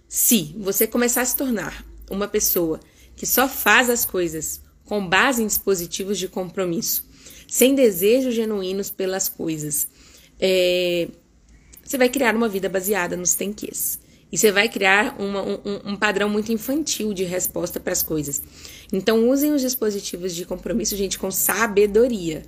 se 0.07 0.55
você 0.57 0.87
começar 0.87 1.21
a 1.21 1.25
se 1.25 1.35
tornar 1.35 1.85
uma 2.09 2.27
pessoa 2.27 2.79
que 3.15 3.25
só 3.25 3.47
faz 3.47 3.89
as 3.89 4.05
coisas 4.05 4.61
com 4.85 5.07
base 5.07 5.41
em 5.41 5.47
dispositivos 5.47 6.17
de 6.17 6.27
compromisso, 6.27 7.05
sem 7.47 7.73
desejos 7.73 8.35
genuínos 8.35 8.89
pelas 8.89 9.27
coisas, 9.27 9.87
é, 10.39 11.07
você 11.83 11.97
vai 11.97 12.09
criar 12.09 12.35
uma 12.35 12.49
vida 12.49 12.69
baseada 12.69 13.15
nos 13.15 13.35
tenques. 13.35 13.99
E 14.31 14.37
você 14.37 14.51
vai 14.51 14.67
criar 14.67 15.15
uma, 15.19 15.41
um, 15.41 15.59
um, 15.85 15.95
padrão 15.95 16.27
muito 16.27 16.51
infantil 16.51 17.13
de 17.13 17.23
resposta 17.23 17.79
para 17.79 17.93
as 17.93 18.03
coisas. 18.03 18.41
Então, 18.91 19.29
usem 19.29 19.53
os 19.53 19.61
dispositivos 19.61 20.35
de 20.35 20.45
compromisso, 20.45 20.97
gente, 20.97 21.17
com 21.17 21.31
sabedoria. 21.31 22.43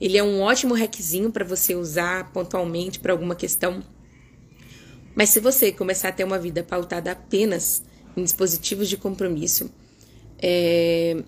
Ele 0.00 0.16
é 0.16 0.22
um 0.22 0.40
ótimo 0.40 0.74
requisinho 0.74 1.30
para 1.30 1.44
você 1.44 1.74
usar 1.74 2.32
pontualmente 2.32 3.00
para 3.00 3.12
alguma 3.12 3.34
questão 3.34 3.82
mas 5.18 5.30
se 5.30 5.40
você 5.40 5.72
começar 5.72 6.10
a 6.10 6.12
ter 6.12 6.22
uma 6.22 6.38
vida 6.38 6.62
pautada 6.62 7.10
apenas 7.10 7.82
em 8.16 8.22
dispositivos 8.22 8.88
de 8.88 8.96
compromisso, 8.96 9.68
é, 10.40 11.24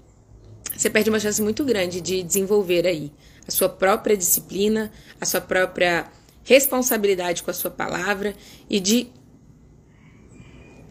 você 0.77 0.89
perde 0.89 1.11
uma 1.11 1.19
chance 1.19 1.43
muito 1.43 1.65
grande 1.65 2.01
de 2.01 2.23
desenvolver 2.23 2.87
aí 2.87 3.11
a 3.49 3.51
sua 3.51 3.69
própria 3.69 4.17
disciplina, 4.17 4.93
a 5.21 5.27
sua 5.27 5.41
própria 5.41 6.09
responsabilidade 6.45 7.43
com 7.43 7.51
a 7.51 7.53
sua 7.53 7.69
palavra 7.69 8.37
e 8.69 8.79
de 8.79 9.09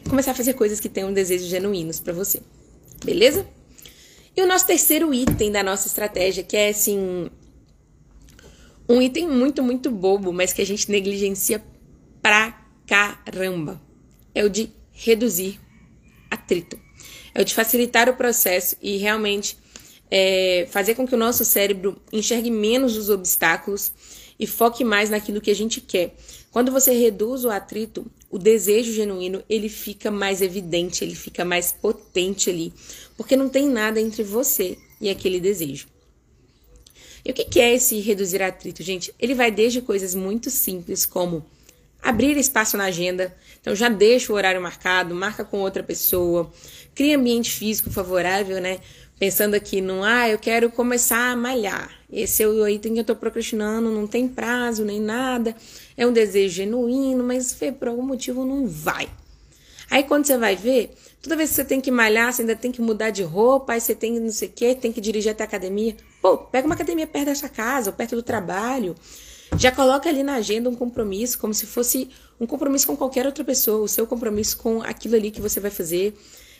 começar 0.09 0.31
a 0.31 0.35
fazer 0.35 0.55
coisas 0.55 0.81
que 0.81 0.89
tenham 0.89 1.13
desejos 1.13 1.47
genuínos 1.47 2.01
para 2.01 2.11
você. 2.11 2.41
Beleza? 3.05 3.47
E 4.35 4.41
o 4.41 4.45
nosso 4.45 4.67
terceiro 4.67 5.13
item 5.13 5.53
da 5.53 5.63
nossa 5.63 5.87
estratégia, 5.87 6.43
que 6.43 6.57
é 6.57 6.67
assim, 6.67 7.29
um 8.89 9.01
item 9.01 9.29
muito, 9.29 9.63
muito 9.63 9.89
bobo, 9.89 10.33
mas 10.33 10.51
que 10.51 10.61
a 10.61 10.65
gente 10.65 10.91
negligencia 10.91 11.63
pra 12.21 12.67
caramba. 12.89 13.79
É 14.33 14.43
o 14.43 14.49
de 14.49 14.71
reduzir 14.91 15.59
atrito. 16.29 16.79
É 17.35 17.41
o 17.41 17.45
de 17.45 17.53
facilitar 17.53 18.09
o 18.09 18.15
processo 18.15 18.75
e 18.81 18.97
realmente 18.97 19.57
é, 20.09 20.67
fazer 20.71 20.95
com 20.95 21.07
que 21.07 21.13
o 21.13 21.17
nosso 21.17 21.45
cérebro 21.45 22.01
enxergue 22.11 22.49
menos 22.49 22.97
os 22.97 23.11
obstáculos 23.11 23.91
e 24.39 24.47
foque 24.47 24.83
mais 24.83 25.11
naquilo 25.11 25.39
que 25.39 25.51
a 25.51 25.55
gente 25.55 25.79
quer. 25.79 26.15
Quando 26.51 26.71
você 26.71 26.91
reduz 26.91 27.45
o 27.45 27.51
atrito, 27.51 28.09
o 28.27 28.39
desejo 28.39 28.91
genuíno 28.91 29.43
ele 29.47 29.69
fica 29.69 30.09
mais 30.09 30.41
evidente, 30.41 31.03
ele 31.03 31.13
fica 31.13 31.45
mais 31.45 31.71
potente 31.71 32.49
ali, 32.49 32.73
porque 33.15 33.35
não 33.35 33.49
tem 33.49 33.67
nada 33.67 34.01
entre 34.01 34.23
você 34.23 34.79
e 34.99 35.11
aquele 35.11 35.39
desejo. 35.39 35.87
E 37.23 37.29
o 37.29 37.33
que 37.33 37.59
é 37.59 37.75
esse 37.75 37.99
reduzir 37.99 38.41
atrito, 38.41 38.81
gente? 38.81 39.13
Ele 39.19 39.35
vai 39.35 39.51
desde 39.51 39.79
coisas 39.79 40.15
muito 40.15 40.49
simples 40.49 41.05
como 41.05 41.45
abrir 42.01 42.37
espaço 42.37 42.77
na 42.77 42.85
agenda. 42.85 43.35
Então 43.61 43.75
já 43.75 43.89
deixa 43.89 44.31
o 44.31 44.35
horário 44.35 44.61
marcado, 44.61 45.13
marca 45.13 45.43
com 45.43 45.59
outra 45.59 45.83
pessoa, 45.83 46.51
cria 46.95 47.17
ambiente 47.17 47.51
físico 47.51 47.89
favorável, 47.89 48.61
né? 48.61 48.79
Pensando 49.19 49.53
aqui 49.53 49.81
no, 49.81 50.01
ah, 50.01 50.29
eu 50.29 50.39
quero 50.39 50.71
começar 50.71 51.31
a 51.31 51.35
malhar. 51.35 51.91
Esse 52.11 52.41
é 52.41 52.47
o 52.47 52.67
item 52.67 52.93
que 52.93 52.99
eu 53.01 53.03
tô 53.03 53.15
procrastinando, 53.15 53.91
não 53.91 54.07
tem 54.07 54.27
prazo 54.27 54.85
nem 54.85 54.99
nada, 54.99 55.55
é 55.97 56.07
um 56.07 56.13
desejo 56.13 56.55
genuíno, 56.55 57.23
mas 57.23 57.57
por 57.77 57.89
algum 57.89 58.01
motivo 58.01 58.45
não 58.45 58.65
vai. 58.65 59.09
Aí 59.91 60.03
quando 60.03 60.25
você 60.25 60.37
vai 60.37 60.55
ver, 60.55 60.91
toda 61.21 61.35
vez 61.35 61.49
que 61.49 61.57
você 61.57 61.65
tem 61.65 61.81
que 61.81 61.91
malhar, 61.91 62.31
você 62.31 62.43
ainda 62.43 62.55
tem 62.55 62.71
que 62.71 62.81
mudar 62.81 63.09
de 63.09 63.23
roupa, 63.23 63.73
aí 63.73 63.81
você 63.81 63.93
tem 63.93 64.19
não 64.19 64.31
sei 64.31 64.47
o 64.47 64.51
quê, 64.51 64.73
tem 64.73 64.91
que 64.91 65.01
dirigir 65.01 65.31
até 65.31 65.43
a 65.43 65.47
academia. 65.47 65.97
Pô, 66.21 66.37
pega 66.37 66.65
uma 66.65 66.75
academia 66.75 67.05
perto 67.05 67.25
da 67.25 67.35
sua 67.35 67.49
casa, 67.49 67.89
ou 67.89 67.95
perto 67.95 68.15
do 68.15 68.23
trabalho. 68.23 68.95
Já 69.57 69.71
coloca 69.71 70.07
ali 70.07 70.23
na 70.23 70.35
agenda 70.35 70.69
um 70.69 70.75
compromisso, 70.75 71.37
como 71.39 71.53
se 71.53 71.65
fosse 71.65 72.09
um 72.39 72.45
compromisso 72.45 72.87
com 72.87 72.95
qualquer 72.95 73.25
outra 73.25 73.43
pessoa, 73.43 73.83
o 73.83 73.87
seu 73.87 74.07
compromisso 74.07 74.57
com 74.57 74.81
aquilo 74.81 75.15
ali 75.15 75.31
que 75.31 75.41
você 75.41 75.59
vai 75.59 75.71
fazer. 75.71 76.13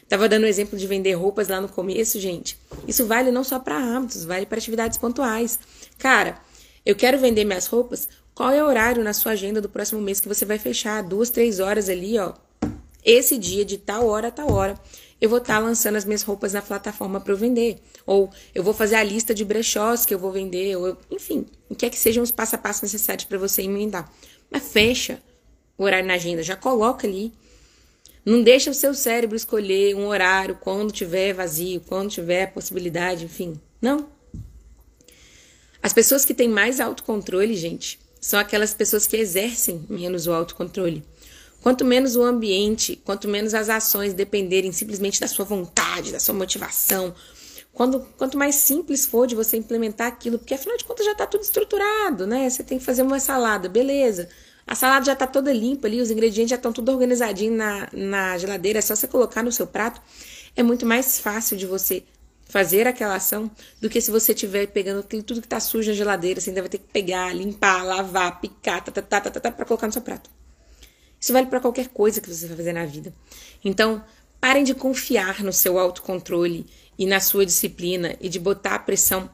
Tava 0.08 0.28
dando 0.28 0.44
o 0.44 0.48
exemplo 0.48 0.78
de 0.78 0.88
vender 0.88 1.14
roupas 1.14 1.48
lá 1.48 1.62
no 1.62 1.70
começo, 1.70 2.20
gente. 2.20 2.58
Isso 2.88 3.06
vale 3.06 3.32
não 3.32 3.44
só 3.44 3.60
para 3.60 3.78
hábitos, 3.78 4.26
vale 4.26 4.46
para 4.46 4.58
atividades 4.58 4.98
pontuais. 4.98 5.60
Cara, 5.98 6.42
eu 6.86 6.96
quero 6.96 7.20
vender 7.20 7.46
minhas 7.46 7.68
roupas. 7.68 8.10
Qual 8.34 8.52
é 8.52 8.64
o 8.64 8.68
horário 8.68 9.04
na 9.04 9.14
sua 9.14 9.34
agenda 9.34 9.62
do 9.62 9.70
próximo 9.70 10.02
mês 10.02 10.20
que 10.20 10.28
você 10.28 10.46
vai 10.46 10.58
fechar? 10.58 11.04
Duas, 11.04 11.30
três 11.30 11.60
horas 11.60 11.90
ali, 11.90 12.18
ó. 12.18 12.34
Esse 13.12 13.40
dia 13.40 13.66
de 13.66 13.76
tal 13.80 14.06
hora 14.06 14.28
a 14.28 14.32
tal 14.32 14.52
hora 14.52 14.80
eu 15.20 15.28
vou 15.28 15.40
estar 15.40 15.56
tá 15.56 15.60
lançando 15.60 15.96
as 15.96 16.06
minhas 16.06 16.22
roupas 16.22 16.54
na 16.54 16.62
plataforma 16.62 17.20
para 17.20 17.34
eu 17.34 17.38
vender. 17.38 17.80
Ou 18.06 18.30
eu 18.54 18.64
vou 18.64 18.72
fazer 18.72 18.98
a 18.98 19.04
lista 19.04 19.34
de 19.34 19.44
brechós 19.44 20.06
que 20.06 20.14
eu 20.14 20.20
vou 20.20 20.32
vender, 20.32 20.76
ou 20.76 20.90
eu, 20.90 20.98
enfim, 21.10 21.48
o 21.68 21.74
que 21.74 21.88
é 21.88 21.90
que 21.90 21.98
sejam 21.98 22.24
os 22.24 22.30
passo 22.30 22.54
a 22.54 22.60
passo 22.60 22.86
necessários 22.86 23.26
para 23.26 23.40
você 23.40 23.64
emendar. 23.64 24.14
Mas 24.52 24.72
fecha 24.72 25.20
o 25.76 25.86
horário 25.86 26.08
na 26.08 26.14
agenda, 26.14 26.44
já 26.44 26.56
coloca 26.56 27.08
ali. 27.08 27.34
Não 28.24 28.44
deixa 28.44 28.70
o 28.70 28.76
seu 28.76 28.94
cérebro 28.94 29.36
escolher 29.36 29.96
um 29.96 30.06
horário 30.06 30.60
quando 30.62 30.92
tiver 30.92 31.34
vazio, 31.34 31.82
quando 31.88 32.12
tiver 32.12 32.54
possibilidade, 32.54 33.26
enfim. 33.26 33.60
Não. 33.82 34.08
As 35.82 35.94
pessoas 35.94 36.26
que 36.26 36.34
têm 36.36 36.48
mais 36.48 36.80
autocontrole, 36.80 37.56
gente, 37.56 38.00
são 38.22 38.40
aquelas 38.40 38.72
pessoas 38.72 39.08
que 39.08 39.18
exercem 39.18 39.84
menos 39.90 40.28
o 40.28 40.32
autocontrole. 40.32 41.04
Quanto 41.62 41.84
menos 41.84 42.16
o 42.16 42.24
ambiente, 42.24 43.02
quanto 43.04 43.28
menos 43.28 43.54
as 43.54 43.70
ações 43.70 44.14
dependerem 44.14 44.72
simplesmente 44.72 45.20
da 45.20 45.28
sua 45.28 45.44
vontade, 45.44 46.12
da 46.12 46.20
sua 46.20 46.34
motivação, 46.34 47.14
quando, 47.74 48.02
quanto 48.18 48.38
mais 48.38 48.56
simples 48.56 49.06
for 49.06 49.28
de 49.28 49.36
você 49.36 49.58
implementar 49.58 50.08
aquilo, 50.08 50.38
porque 50.38 50.54
afinal 50.54 50.78
de 50.78 50.84
contas 50.86 51.06
já 51.06 51.12
está 51.14 51.26
tudo 51.26 51.42
estruturado, 51.42 52.26
né? 52.26 52.50
Você 52.50 52.64
tem 52.64 52.78
que 52.78 52.84
fazer 52.84 53.02
uma 53.02 53.20
salada, 53.20 53.70
beleza. 53.70 54.30
A 54.66 54.76
salada 54.76 55.06
já 55.06 55.14
está 55.14 55.26
toda 55.26 55.52
limpa 55.52 55.88
ali, 55.88 56.02
os 56.02 56.12
ingredientes 56.12 56.50
já 56.50 56.56
estão 56.56 56.72
tudo 56.72 56.92
organizadinho 56.92 57.56
na, 57.56 57.90
na 57.92 58.38
geladeira, 58.38 58.80
é 58.80 58.82
só 58.82 58.96
você 58.96 59.08
colocar 59.08 59.44
no 59.44 59.52
seu 59.52 59.66
prato. 59.66 60.02
É 60.56 60.64
muito 60.64 60.86
mais 60.86 61.20
fácil 61.20 61.58
de 61.58 61.66
você 61.66 62.04
fazer 62.46 62.88
aquela 62.88 63.16
ação 63.16 63.50
do 63.80 63.90
que 63.90 64.02
se 64.02 64.12
você 64.12 64.34
estiver 64.34 64.68
pegando 64.68 65.04
tudo 65.04 65.40
que 65.40 65.48
está 65.48 65.60
sujo 65.60 65.90
na 65.90 65.96
geladeira, 65.96 66.42
você 66.42 66.50
ainda 66.50 66.62
vai 66.62 66.70
ter 66.70 66.80
que 66.80 66.92
pegar, 66.92 67.34
limpar, 67.34 67.84
lavar, 67.86 68.42
picar, 68.42 68.84
tá, 68.84 68.92
tá, 68.92 69.02
tá, 69.02 69.22
tá, 69.22 69.32
tá, 69.32 69.40
tá 69.40 69.52
para 69.52 69.66
colocar 69.66 69.88
no 69.88 69.94
seu 69.94 70.02
prato. 70.02 70.30
Isso 71.20 71.34
vale 71.34 71.48
para 71.48 71.60
qualquer 71.60 71.90
coisa 71.90 72.22
que 72.22 72.30
você 72.30 72.48
vai 72.48 72.58
fazer 72.58 72.74
na 72.74 72.86
vida. 72.86 73.14
Então, 73.64 74.04
parem 74.40 74.64
de 74.64 74.74
confiar 74.74 75.44
no 75.44 75.52
seu 75.52 75.78
autocontrole 75.78 76.66
e 76.98 77.06
na 77.06 77.20
sua 77.20 77.46
disciplina 77.46 78.16
e 78.22 78.30
de 78.30 78.40
botar 78.40 78.76
a 78.76 78.80
pressão 78.80 79.30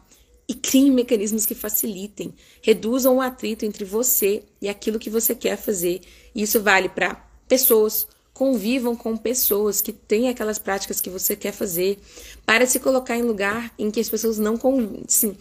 e 0.47 0.53
criem 0.53 0.91
mecanismos 0.91 1.45
que 1.45 1.55
facilitem, 1.55 2.33
reduzam 2.61 3.17
o 3.17 3.21
atrito 3.21 3.65
entre 3.65 3.83
você 3.83 4.43
e 4.61 4.69
aquilo 4.69 4.99
que 4.99 5.09
você 5.09 5.33
quer 5.33 5.57
fazer. 5.57 6.01
E 6.33 6.43
isso 6.43 6.61
vale 6.61 6.87
para 6.87 7.15
pessoas, 7.47 8.07
convivam 8.33 8.95
com 8.95 9.17
pessoas 9.17 9.81
que 9.81 9.91
têm 9.91 10.29
aquelas 10.29 10.59
práticas 10.59 11.01
que 11.01 11.09
você 11.09 11.35
quer 11.35 11.51
fazer. 11.51 11.99
Para 12.45 12.67
se 12.67 12.79
colocar 12.79 13.17
em 13.17 13.23
lugar 13.23 13.73
em 13.77 13.89
que 13.89 13.99
as 13.99 14.09
pessoas 14.09 14.37
não, 14.37 14.59
assim, 15.07 15.35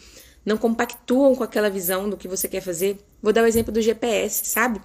não 0.44 0.56
compactuam 0.56 1.34
com 1.34 1.44
aquela 1.44 1.68
visão 1.68 2.08
do 2.08 2.16
que 2.16 2.28
você 2.28 2.48
quer 2.48 2.62
fazer. 2.62 2.98
Vou 3.22 3.32
dar 3.32 3.42
o 3.42 3.46
exemplo 3.46 3.72
do 3.72 3.82
GPS, 3.82 4.46
sabe? 4.46 4.80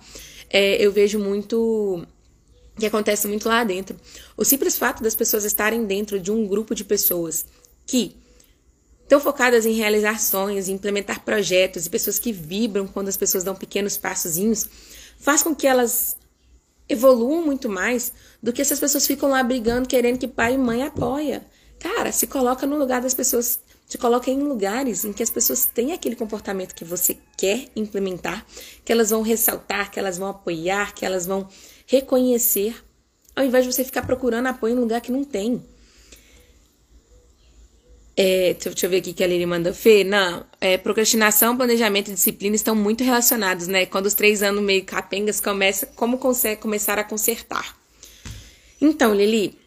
É, 0.50 0.84
eu 0.84 0.91
vejo 0.91 1.20
muito 1.20 2.06
que 2.80 2.86
acontece 2.86 3.28
muito 3.28 3.47
lá 3.47 3.64
dentro. 3.64 3.95
O 4.38 4.45
simples 4.45 4.78
fato 4.78 5.04
das 5.04 5.14
pessoas 5.14 5.43
estarem 5.43 5.86
dentro 5.86 6.20
de 6.20 6.32
um 6.32 6.47
grupo 6.47 6.74
de 6.74 6.86
pessoas 6.86 7.45
que 7.86 8.16
estão 9.04 9.20
focadas 9.20 9.66
em 9.66 9.74
realizar 9.74 10.20
sonhos, 10.20 10.70
em 10.70 10.74
implementar 10.74 11.26
projetos 11.26 11.86
e 11.86 11.89
pessoas 11.89 12.18
que 12.18 12.32
vibram 12.32 12.88
quando 12.88 13.10
as 13.10 13.18
pessoas 13.18 13.43
dão 13.43 13.56
pequenos 13.56 13.97
passozinhos, 13.97 14.68
faz 15.20 15.43
com 15.43 15.54
que 15.54 15.68
elas 15.68 16.16
evoluam 16.88 17.43
muito 17.43 17.68
mais 17.68 18.14
do 18.41 18.54
que 18.54 18.62
essas 18.62 18.80
pessoas 18.80 19.06
ficam 19.06 19.30
lá 19.30 19.43
brigando, 19.43 19.88
querendo 19.88 20.18
que 20.18 20.28
pai 20.28 20.54
e 20.54 20.58
mãe 20.58 20.84
apoia. 20.84 21.45
Cara, 21.80 22.12
se 22.12 22.28
coloca 22.28 22.66
no 22.66 22.78
lugar 22.78 23.02
das 23.02 23.14
pessoas, 23.14 23.60
se 23.90 23.98
coloca 23.98 24.30
em 24.30 24.38
lugares 24.38 25.04
em 25.04 25.12
que 25.12 25.24
as 25.24 25.32
pessoas 25.32 25.66
têm 25.66 25.94
aquele 25.94 26.16
comportamento 26.16 26.76
que 26.76 26.86
você 26.86 27.18
quer 27.36 27.66
implementar, 27.76 28.46
que 28.86 28.92
elas 28.92 29.10
vão 29.10 29.24
ressaltar, 29.24 29.90
que 29.90 29.98
elas 29.98 30.20
vão 30.20 30.30
apoiar, 30.30 30.94
que 30.94 31.04
elas 31.04 31.26
vão 31.26 31.50
reconhecer, 31.88 32.76
ao 33.36 33.44
invés 33.44 33.66
de 33.66 33.74
você 33.74 33.84
ficar 33.84 34.04
procurando 34.04 34.46
apoio 34.46 34.76
em 34.76 34.80
lugar 34.80 35.02
que 35.02 35.12
não 35.12 35.24
tem. 35.24 35.66
É, 38.16 38.54
deixa 38.54 38.86
eu 38.86 38.90
ver 38.92 38.98
aqui 38.98 39.12
que 39.12 39.24
a 39.24 39.28
Lili 39.28 39.46
manda. 39.46 39.74
Fê, 39.74 40.04
não. 40.04 40.46
É, 40.62 40.78
procrastinação, 40.78 41.58
planejamento 41.58 42.12
e 42.12 42.14
disciplina 42.14 42.56
estão 42.56 42.76
muito 42.76 43.04
relacionados, 43.04 43.68
né? 43.68 43.88
Quando 43.88 44.06
os 44.06 44.14
três 44.14 44.44
anos 44.44 44.62
meio 44.62 44.86
capengas 44.86 45.40
começa, 45.40 45.88
como 45.96 46.20
consegue 46.20 46.62
começar 46.62 47.00
a 47.00 47.04
consertar? 47.04 47.76
Então, 48.80 49.16
Lili, 49.16 49.58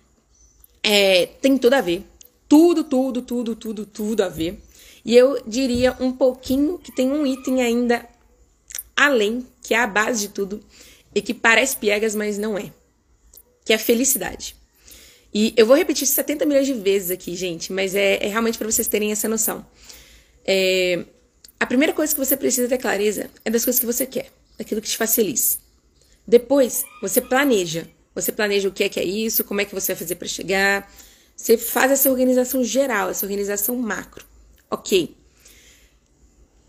é, 0.83 1.27
tem 1.27 1.59
tudo 1.59 1.75
a 1.75 1.81
ver. 1.81 2.12
Tudo, 2.53 2.84
tudo, 2.84 3.22
tudo, 3.22 3.57
tudo, 3.57 3.86
tudo 3.86 4.22
a 4.22 4.28
ver. 4.28 4.61
E 5.03 5.16
eu 5.16 5.42
diria 5.46 5.96
um 5.98 6.12
pouquinho 6.12 6.78
que 6.78 6.94
tem 6.94 7.11
um 7.11 7.26
item 7.26 7.62
ainda 7.62 8.07
além, 8.94 9.46
que 9.62 9.72
é 9.72 9.78
a 9.78 9.86
base 9.86 10.28
de 10.28 10.34
tudo, 10.34 10.62
e 11.14 11.22
que 11.22 11.32
parece 11.32 11.78
piegas, 11.78 12.14
mas 12.14 12.36
não 12.36 12.59
é. 12.59 12.70
Que 13.64 13.72
é 13.72 13.76
a 13.76 13.78
felicidade. 13.78 14.55
E 15.32 15.55
eu 15.57 15.64
vou 15.64 15.74
repetir 15.74 16.07
70 16.07 16.44
milhões 16.44 16.66
de 16.66 16.74
vezes 16.74 17.11
aqui, 17.11 17.34
gente, 17.34 17.72
mas 17.72 17.94
é, 17.94 18.22
é 18.22 18.28
realmente 18.28 18.59
para 18.59 18.70
vocês 18.70 18.86
terem 18.86 19.11
essa 19.11 19.26
noção. 19.26 19.64
É, 20.44 21.07
a 21.59 21.64
primeira 21.64 21.94
coisa 21.94 22.12
que 22.12 22.20
você 22.20 22.36
precisa 22.36 22.68
ter 22.68 22.76
clareza 22.76 23.30
é 23.46 23.50
das 23.50 23.64
coisas 23.64 23.80
que 23.80 23.86
você 23.86 24.05
quer, 24.05 24.30
daquilo 24.59 24.82
que 24.82 24.88
te 24.90 24.98
faz 24.98 25.14
feliz. 25.14 25.59
Depois, 26.28 26.84
você 27.00 27.22
planeja. 27.22 27.88
Você 28.14 28.30
planeja 28.30 28.68
o 28.68 28.72
que 28.72 28.84
é 28.84 28.90
que 28.90 29.00
é 29.00 29.05
isso, 29.05 29.42
como 29.42 29.62
é 29.62 29.64
que 29.64 29.74
você 29.74 29.94
vai 29.94 30.00
fazer 30.00 30.16
para 30.16 30.28
chegar. 30.28 30.86
Você 31.37 31.57
faz 31.57 31.91
essa 31.91 32.11
organização 32.11 32.62
geral, 32.62 33.11
essa 33.11 33.26
organização 33.26 33.76
macro. 33.76 34.24
Ok. 34.70 35.16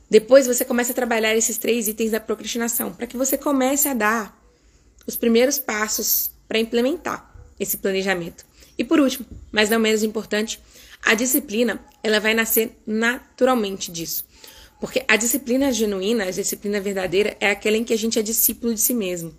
Depois 0.09 0.45
você 0.45 0.63
começa 0.63 0.91
a 0.91 0.95
trabalhar 0.95 1.35
esses 1.35 1.57
três 1.57 1.87
itens 1.87 2.11
da 2.11 2.19
procrastinação, 2.19 2.93
para 2.93 3.07
que 3.07 3.17
você 3.17 3.37
comece 3.37 3.87
a 3.87 3.93
dar 3.93 4.39
os 5.07 5.15
primeiros 5.15 5.57
passos 5.57 6.31
para 6.47 6.59
implementar 6.59 7.33
esse 7.59 7.77
planejamento. 7.77 8.45
E 8.77 8.83
por 8.83 8.99
último, 8.99 9.25
mas 9.51 9.69
não 9.69 9.79
menos 9.79 10.03
importante, 10.03 10.59
a 11.01 11.13
disciplina, 11.13 11.83
ela 12.01 12.19
vai 12.19 12.33
nascer 12.33 12.77
naturalmente 12.85 13.91
disso. 13.91 14.25
Porque 14.79 15.03
a 15.07 15.15
disciplina 15.15 15.71
genuína, 15.71 16.25
a 16.25 16.31
disciplina 16.31 16.79
verdadeira, 16.79 17.35
é 17.39 17.49
aquela 17.49 17.77
em 17.77 17.83
que 17.83 17.93
a 17.93 17.97
gente 17.97 18.19
é 18.19 18.21
discípulo 18.21 18.73
de 18.73 18.81
si 18.81 18.93
mesmo. 18.93 19.33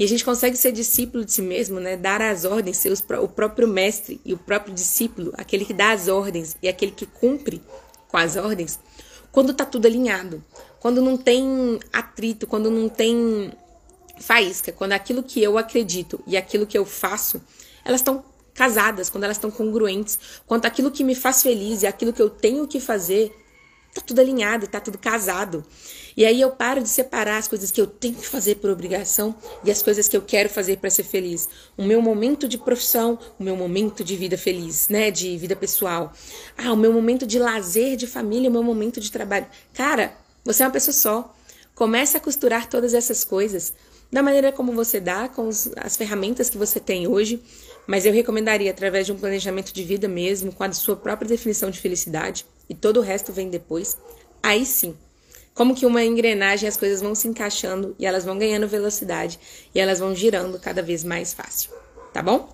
E 0.00 0.04
a 0.04 0.08
gente 0.08 0.24
consegue 0.24 0.56
ser 0.56 0.72
discípulo 0.72 1.26
de 1.26 1.32
si 1.34 1.42
mesmo, 1.42 1.78
né? 1.78 1.94
Dar 1.94 2.22
as 2.22 2.46
ordens, 2.46 2.78
ser 2.78 2.90
os, 2.90 3.04
o 3.20 3.28
próprio 3.28 3.68
mestre 3.68 4.18
e 4.24 4.32
o 4.32 4.38
próprio 4.38 4.72
discípulo, 4.72 5.30
aquele 5.36 5.62
que 5.62 5.74
dá 5.74 5.90
as 5.90 6.08
ordens 6.08 6.56
e 6.62 6.68
aquele 6.70 6.90
que 6.90 7.04
cumpre 7.04 7.60
com 8.08 8.16
as 8.16 8.34
ordens, 8.34 8.80
quando 9.30 9.52
tá 9.52 9.62
tudo 9.66 9.84
alinhado. 9.84 10.42
Quando 10.78 11.02
não 11.02 11.18
tem 11.18 11.78
atrito, 11.92 12.46
quando 12.46 12.70
não 12.70 12.88
tem 12.88 13.52
faísca, 14.18 14.72
quando 14.72 14.92
aquilo 14.92 15.22
que 15.22 15.42
eu 15.42 15.58
acredito 15.58 16.18
e 16.26 16.34
aquilo 16.34 16.66
que 16.66 16.78
eu 16.78 16.86
faço, 16.86 17.38
elas 17.84 18.00
estão 18.00 18.24
casadas, 18.54 19.10
quando 19.10 19.24
elas 19.24 19.36
estão 19.36 19.50
congruentes, 19.50 20.18
quanto 20.46 20.64
aquilo 20.64 20.90
que 20.90 21.04
me 21.04 21.14
faz 21.14 21.42
feliz 21.42 21.82
e 21.82 21.86
aquilo 21.86 22.14
que 22.14 22.22
eu 22.22 22.30
tenho 22.30 22.66
que 22.66 22.80
fazer, 22.80 23.30
tá 23.94 24.00
tudo 24.00 24.20
alinhado, 24.20 24.66
tá 24.66 24.80
tudo 24.80 24.98
casado. 24.98 25.64
E 26.16 26.24
aí 26.24 26.40
eu 26.40 26.50
paro 26.50 26.82
de 26.82 26.88
separar 26.88 27.38
as 27.38 27.48
coisas 27.48 27.70
que 27.70 27.80
eu 27.80 27.86
tenho 27.86 28.14
que 28.14 28.26
fazer 28.26 28.56
por 28.56 28.70
obrigação 28.70 29.34
e 29.64 29.70
as 29.70 29.82
coisas 29.82 30.08
que 30.08 30.16
eu 30.16 30.22
quero 30.22 30.48
fazer 30.48 30.78
para 30.78 30.90
ser 30.90 31.04
feliz. 31.04 31.48
O 31.76 31.82
meu 31.82 32.00
momento 32.00 32.48
de 32.48 32.58
profissão, 32.58 33.18
o 33.38 33.42
meu 33.42 33.56
momento 33.56 34.04
de 34.04 34.16
vida 34.16 34.36
feliz, 34.36 34.88
né, 34.88 35.10
de 35.10 35.36
vida 35.38 35.56
pessoal. 35.56 36.12
Ah, 36.56 36.72
o 36.72 36.76
meu 36.76 36.92
momento 36.92 37.26
de 37.26 37.38
lazer, 37.38 37.96
de 37.96 38.06
família, 38.06 38.48
o 38.48 38.52
meu 38.52 38.62
momento 38.62 39.00
de 39.00 39.10
trabalho. 39.10 39.46
Cara, 39.74 40.12
você 40.44 40.62
é 40.62 40.66
uma 40.66 40.72
pessoa 40.72 40.94
só. 40.94 41.34
Comece 41.74 42.16
a 42.16 42.20
costurar 42.20 42.68
todas 42.68 42.94
essas 42.94 43.24
coisas 43.24 43.72
da 44.12 44.22
maneira 44.22 44.50
como 44.50 44.72
você 44.72 44.98
dá, 44.98 45.28
com 45.28 45.48
as 45.48 45.96
ferramentas 45.96 46.50
que 46.50 46.58
você 46.58 46.80
tem 46.80 47.06
hoje, 47.06 47.40
mas 47.86 48.04
eu 48.04 48.12
recomendaria 48.12 48.70
através 48.70 49.06
de 49.06 49.12
um 49.12 49.16
planejamento 49.16 49.72
de 49.72 49.84
vida 49.84 50.08
mesmo, 50.08 50.52
com 50.52 50.64
a 50.64 50.72
sua 50.72 50.96
própria 50.96 51.28
definição 51.28 51.70
de 51.70 51.78
felicidade, 51.78 52.44
e 52.70 52.74
todo 52.74 52.98
o 52.98 53.02
resto 53.02 53.32
vem 53.32 53.50
depois. 53.50 53.98
Aí 54.40 54.64
sim, 54.64 54.96
como 55.52 55.74
que 55.74 55.84
uma 55.84 56.02
engrenagem 56.02 56.68
as 56.68 56.76
coisas 56.76 57.02
vão 57.02 57.14
se 57.14 57.28
encaixando 57.28 57.94
e 57.98 58.06
elas 58.06 58.24
vão 58.24 58.38
ganhando 58.38 58.68
velocidade 58.68 59.38
e 59.74 59.80
elas 59.80 59.98
vão 59.98 60.14
girando 60.14 60.58
cada 60.58 60.80
vez 60.80 61.04
mais 61.04 61.34
fácil, 61.34 61.70
tá 62.14 62.22
bom? 62.22 62.48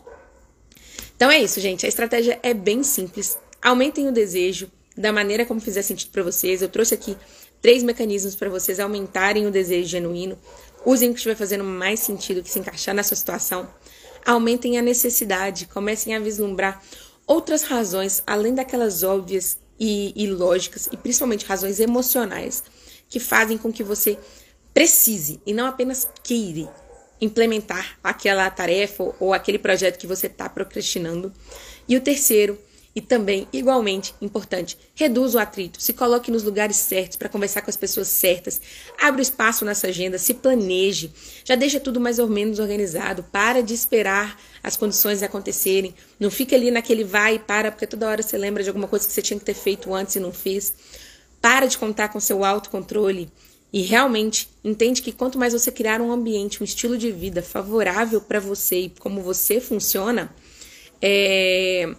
Então 1.14 1.30
é 1.30 1.38
isso, 1.38 1.60
gente. 1.60 1.86
A 1.86 1.88
estratégia 1.88 2.38
é 2.42 2.52
bem 2.52 2.82
simples. 2.82 3.38
Aumentem 3.62 4.08
o 4.08 4.12
desejo 4.12 4.70
da 4.96 5.12
maneira 5.12 5.46
como 5.46 5.60
fizer 5.60 5.82
sentido 5.82 6.10
para 6.10 6.22
vocês. 6.22 6.62
Eu 6.62 6.68
trouxe 6.68 6.94
aqui 6.94 7.16
três 7.60 7.82
mecanismos 7.82 8.34
para 8.34 8.50
vocês 8.50 8.80
aumentarem 8.80 9.46
o 9.46 9.50
desejo 9.50 9.88
genuíno. 9.88 10.38
Usem 10.84 11.10
o 11.10 11.12
que 11.12 11.18
estiver 11.18 11.36
fazendo 11.36 11.64
mais 11.64 12.00
sentido, 12.00 12.42
que 12.42 12.50
se 12.50 12.58
encaixar 12.58 12.94
na 12.94 13.02
sua 13.02 13.16
situação. 13.16 13.68
Aumentem 14.24 14.78
a 14.78 14.82
necessidade, 14.82 15.66
comecem 15.66 16.14
a 16.14 16.18
vislumbrar 16.18 16.82
outras 17.26 17.62
razões, 17.62 18.22
além 18.26 18.54
daquelas 18.54 19.02
óbvias 19.02 19.58
e, 19.78 20.12
e 20.16 20.26
lógicas, 20.26 20.88
e 20.90 20.96
principalmente 20.96 21.44
razões 21.44 21.80
emocionais, 21.80 22.62
que 23.08 23.20
fazem 23.20 23.58
com 23.58 23.72
que 23.72 23.84
você 23.84 24.18
precise 24.74 25.40
e 25.46 25.54
não 25.54 25.66
apenas 25.66 26.08
queira 26.22 26.70
implementar 27.20 27.98
aquela 28.02 28.50
tarefa 28.50 29.14
ou 29.18 29.32
aquele 29.32 29.58
projeto 29.58 29.98
que 29.98 30.06
você 30.06 30.26
está 30.26 30.48
procrastinando. 30.48 31.32
E 31.88 31.96
o 31.96 32.00
terceiro, 32.00 32.58
e 32.96 33.00
também, 33.02 33.46
igualmente 33.52 34.14
importante, 34.22 34.78
reduza 34.94 35.36
o 35.36 35.40
atrito, 35.42 35.82
se 35.82 35.92
coloque 35.92 36.30
nos 36.30 36.42
lugares 36.42 36.76
certos 36.76 37.18
para 37.18 37.28
conversar 37.28 37.60
com 37.60 37.68
as 37.68 37.76
pessoas 37.76 38.08
certas, 38.08 38.58
abra 38.98 39.20
espaço 39.20 39.66
nessa 39.66 39.88
agenda, 39.88 40.16
se 40.16 40.32
planeje, 40.32 41.12
já 41.44 41.54
deixa 41.54 41.78
tudo 41.78 42.00
mais 42.00 42.18
ou 42.18 42.26
menos 42.26 42.58
organizado, 42.58 43.22
para 43.24 43.62
de 43.62 43.74
esperar 43.74 44.40
as 44.62 44.78
condições 44.78 45.22
acontecerem, 45.22 45.94
não 46.18 46.30
fica 46.30 46.56
ali 46.56 46.70
naquele 46.70 47.04
vai 47.04 47.34
e 47.34 47.38
para, 47.38 47.70
porque 47.70 47.86
toda 47.86 48.08
hora 48.08 48.22
você 48.22 48.38
lembra 48.38 48.62
de 48.62 48.70
alguma 48.70 48.88
coisa 48.88 49.06
que 49.06 49.12
você 49.12 49.20
tinha 49.20 49.38
que 49.38 49.44
ter 49.44 49.54
feito 49.54 49.92
antes 49.92 50.16
e 50.16 50.20
não 50.20 50.32
fez. 50.32 50.72
Para 51.38 51.66
de 51.66 51.76
contar 51.76 52.08
com 52.08 52.18
seu 52.18 52.42
autocontrole 52.46 53.30
e 53.70 53.82
realmente 53.82 54.48
entende 54.64 55.02
que 55.02 55.12
quanto 55.12 55.38
mais 55.38 55.52
você 55.52 55.70
criar 55.70 56.00
um 56.00 56.10
ambiente, 56.10 56.62
um 56.62 56.64
estilo 56.64 56.96
de 56.96 57.12
vida 57.12 57.42
favorável 57.42 58.22
para 58.22 58.40
você 58.40 58.84
e 58.84 58.90
como 58.98 59.20
você 59.20 59.60
funciona, 59.60 60.34
é 61.02 61.94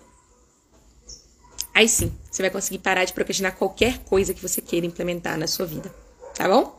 Aí 1.78 1.88
sim, 1.88 2.12
você 2.32 2.42
vai 2.42 2.50
conseguir 2.50 2.80
parar 2.80 3.06
de 3.06 3.14
procrastinar 3.14 3.56
qualquer 3.56 4.00
coisa 4.00 4.34
que 4.34 4.42
você 4.42 4.60
queira 4.60 4.88
implementar 4.88 5.38
na 5.38 5.46
sua 5.46 5.68
vida, 5.68 5.94
tá 6.34 6.50
bom? 6.50 6.76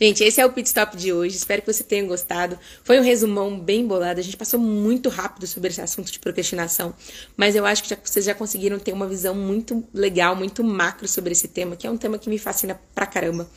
Gente, 0.00 0.22
esse 0.22 0.40
é 0.40 0.46
o 0.46 0.52
pit 0.52 0.68
stop 0.68 0.96
de 0.96 1.12
hoje. 1.12 1.34
Espero 1.36 1.62
que 1.62 1.72
você 1.72 1.82
tenha 1.82 2.06
gostado. 2.06 2.56
Foi 2.84 3.00
um 3.00 3.02
resumão 3.02 3.58
bem 3.58 3.84
bolado. 3.84 4.20
A 4.20 4.22
gente 4.22 4.36
passou 4.36 4.60
muito 4.60 5.08
rápido 5.08 5.48
sobre 5.48 5.70
esse 5.70 5.80
assunto 5.80 6.12
de 6.12 6.20
procrastinação, 6.20 6.94
mas 7.36 7.56
eu 7.56 7.66
acho 7.66 7.82
que 7.82 7.88
já, 7.88 7.96
vocês 8.00 8.24
já 8.24 8.36
conseguiram 8.36 8.78
ter 8.78 8.92
uma 8.92 9.08
visão 9.08 9.34
muito 9.34 9.82
legal, 9.92 10.36
muito 10.36 10.62
macro 10.62 11.08
sobre 11.08 11.32
esse 11.32 11.48
tema, 11.48 11.74
que 11.74 11.84
é 11.84 11.90
um 11.90 11.96
tema 11.96 12.16
que 12.16 12.30
me 12.30 12.38
fascina 12.38 12.80
pra 12.94 13.04
caramba. 13.04 13.50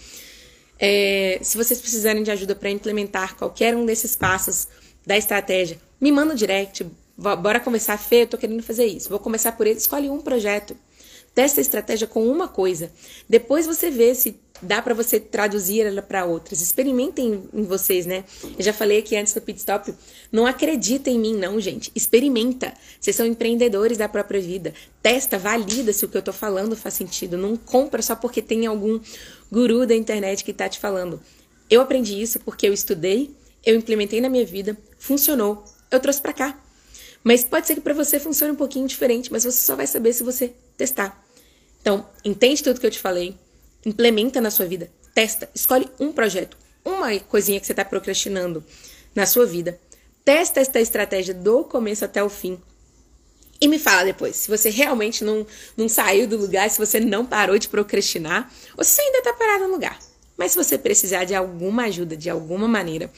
É, 0.80 1.38
se 1.44 1.56
vocês 1.56 1.80
precisarem 1.80 2.24
de 2.24 2.32
ajuda 2.32 2.56
para 2.56 2.72
implementar 2.72 3.36
qualquer 3.36 3.76
um 3.76 3.86
desses 3.86 4.16
passos 4.16 4.68
da 5.06 5.16
estratégia, 5.16 5.80
me 6.02 6.12
manda 6.12 6.34
um 6.34 6.36
direct, 6.36 6.84
Bora 7.20 7.60
começar, 7.60 7.98
Fê, 7.98 8.24
eu 8.24 8.28
tô 8.28 8.38
querendo 8.38 8.64
fazer 8.64 8.86
isso. 8.86 9.10
Vou 9.10 9.20
começar 9.20 9.52
por 9.52 9.68
ele. 9.68 9.78
Escolhe 9.78 10.10
um 10.10 10.22
projeto. 10.22 10.76
Testa 11.36 11.60
a 11.60 11.62
estratégia 11.62 12.08
com 12.08 12.26
uma 12.26 12.48
coisa. 12.48 12.90
Depois 13.28 13.68
você 13.68 13.92
vê 13.92 14.16
se 14.16 14.40
dá 14.62 14.82
para 14.82 14.94
você 14.94 15.20
traduzir 15.20 15.82
ela 15.82 16.02
para 16.02 16.26
outras. 16.26 16.62
Experimentem 16.62 17.44
em 17.54 17.64
vocês, 17.64 18.06
né? 18.06 18.24
Eu 18.58 18.64
já 18.64 18.72
falei 18.72 19.00
aqui 19.00 19.18
antes 19.18 19.34
do 19.34 19.42
pit 19.42 19.60
stop. 19.60 19.94
Não 20.32 20.46
acredita 20.46 21.10
em 21.10 21.20
mim, 21.20 21.36
não, 21.36 21.60
gente. 21.60 21.92
Experimenta. 21.94 22.74
Vocês 23.00 23.18
são 23.18 23.26
empreendedores 23.26 23.98
da 23.98 24.08
própria 24.08 24.40
vida. 24.40 24.74
Testa, 25.04 25.38
valida 25.38 25.92
se 25.92 26.06
o 26.06 26.08
que 26.08 26.18
eu 26.18 26.22
tô 26.22 26.32
falando 26.32 26.74
faz 26.74 26.94
sentido. 26.94 27.38
Não 27.38 27.58
compra 27.58 28.02
só 28.02 28.16
porque 28.16 28.42
tem 28.42 28.66
algum 28.66 28.98
guru 29.52 29.86
da 29.86 29.96
internet 29.96 30.44
que 30.44 30.54
tá 30.54 30.70
te 30.70 30.80
falando. 30.80 31.20
Eu 31.70 31.82
aprendi 31.82 32.20
isso 32.20 32.40
porque 32.40 32.66
eu 32.66 32.74
estudei, 32.74 33.36
eu 33.66 33.76
implementei 33.76 34.22
na 34.22 34.30
minha 34.30 34.46
vida, 34.46 34.78
funcionou, 34.98 35.64
eu 35.92 36.00
trouxe 36.00 36.22
para 36.22 36.34
cá. 36.34 36.69
Mas 37.24 37.44
pode 37.44 37.68
ser 37.68 37.76
que 37.76 37.82
para 37.82 37.94
você 37.94 38.20
funcione 38.20 38.54
um 38.54 38.56
pouquinho 38.56 38.88
diferente, 38.88 39.32
mas 39.32 39.44
você 39.44 39.60
só 39.62 39.76
vai 39.76 39.88
saber 39.88 40.14
se 40.14 40.24
você 40.24 40.54
testar. 40.78 41.24
Então, 41.82 42.08
entende 42.24 42.64
tudo 42.64 42.80
que 42.80 42.86
eu 42.86 42.92
te 42.92 43.00
falei, 43.00 43.36
implementa 43.86 44.42
na 44.42 44.52
sua 44.52 44.66
vida, 44.66 44.90
testa, 45.14 45.50
escolhe 45.54 45.90
um 46.00 46.12
projeto, 46.12 46.58
uma 46.84 47.18
coisinha 47.22 47.60
que 47.60 47.66
você 47.66 47.74
está 47.74 47.86
procrastinando 47.86 48.64
na 49.16 49.26
sua 49.26 49.46
vida. 49.46 49.80
Testa 50.24 50.60
esta 50.60 50.80
estratégia 50.80 51.34
do 51.34 51.64
começo 51.64 52.06
até 52.06 52.24
o 52.24 52.30
fim. 52.30 52.60
E 53.62 53.68
me 53.68 53.78
fala 53.78 54.06
depois, 54.06 54.38
se 54.38 54.50
você 54.50 54.70
realmente 54.70 55.24
não, 55.24 55.46
não 55.76 55.90
saiu 55.90 56.28
do 56.28 56.38
lugar, 56.38 56.70
se 56.70 56.78
você 56.78 57.00
não 57.00 57.26
parou 57.26 57.58
de 57.58 57.68
procrastinar, 57.68 58.50
ou 58.78 58.84
se 58.84 58.92
você 58.92 59.02
ainda 59.02 59.18
está 59.18 59.34
parado 59.34 59.66
no 59.66 59.72
lugar. 59.72 60.00
Mas 60.38 60.54
se 60.54 60.58
você 60.58 60.78
precisar 60.78 61.26
de 61.26 61.36
alguma 61.36 61.84
ajuda, 61.84 62.16
de 62.16 62.30
alguma 62.30 62.68
maneira, 62.68 63.12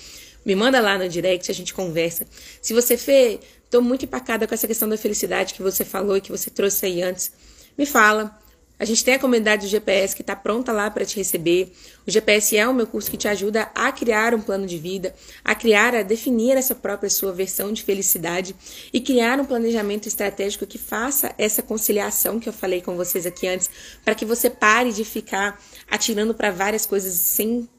me 0.44 0.56
manda 0.56 0.82
lá 0.82 0.98
no 0.98 1.08
direct, 1.08 1.52
a 1.52 1.54
gente 1.54 1.74
conversa. 1.74 2.26
Se 2.60 2.74
você 2.74 2.98
fez, 2.98 3.40
tô 3.72 3.82
muito 3.82 4.04
empacada 4.04 4.46
com 4.46 4.54
essa 4.54 4.68
questão 4.68 4.88
da 4.88 4.98
felicidade 4.98 5.54
que 5.54 5.64
você 5.64 5.86
falou 5.86 6.18
e 6.18 6.22
que 6.22 6.30
você 6.30 6.50
trouxe 6.50 6.86
aí 6.86 7.02
antes, 7.02 7.32
me 7.78 7.86
fala. 7.86 8.38
A 8.78 8.84
gente 8.84 9.06
tem 9.06 9.14
a 9.14 9.20
comunidade 9.20 9.68
do 9.68 9.70
GPS 9.70 10.16
que 10.16 10.24
está 10.24 10.36
pronta 10.36 10.72
lá 10.72 10.90
para 10.90 11.06
te 11.06 11.16
receber. 11.16 11.72
O 12.06 12.10
GPS 12.10 12.58
é 12.58 12.68
o 12.68 12.74
meu 12.74 12.88
curso 12.88 13.12
que 13.12 13.16
te 13.16 13.28
ajuda 13.28 13.70
a 13.76 13.92
criar 13.92 14.34
um 14.34 14.42
plano 14.42 14.66
de 14.66 14.76
vida, 14.78 15.14
a 15.46 15.54
criar, 15.54 15.94
a 15.94 16.02
definir 16.02 16.58
essa 16.58 16.74
própria 16.74 17.08
sua 17.08 17.32
versão 17.32 17.72
de 17.72 17.84
felicidade 17.84 18.56
e 18.92 19.00
criar 19.00 19.40
um 19.40 19.46
planejamento 19.46 20.08
estratégico 20.08 20.66
que 20.66 20.80
faça 20.80 21.34
essa 21.38 21.62
conciliação 21.62 22.40
que 22.40 22.50
eu 22.50 22.54
falei 22.54 22.82
com 22.82 22.98
vocês 22.98 23.28
aqui 23.28 23.48
antes, 23.48 23.70
para 24.04 24.16
que 24.16 24.26
você 24.26 24.50
pare 24.50 24.92
de 24.92 25.06
ficar 25.06 25.62
atirando 25.90 26.34
para 26.34 26.50
várias 26.50 26.86
coisas 26.86 27.14
sem 27.14 27.70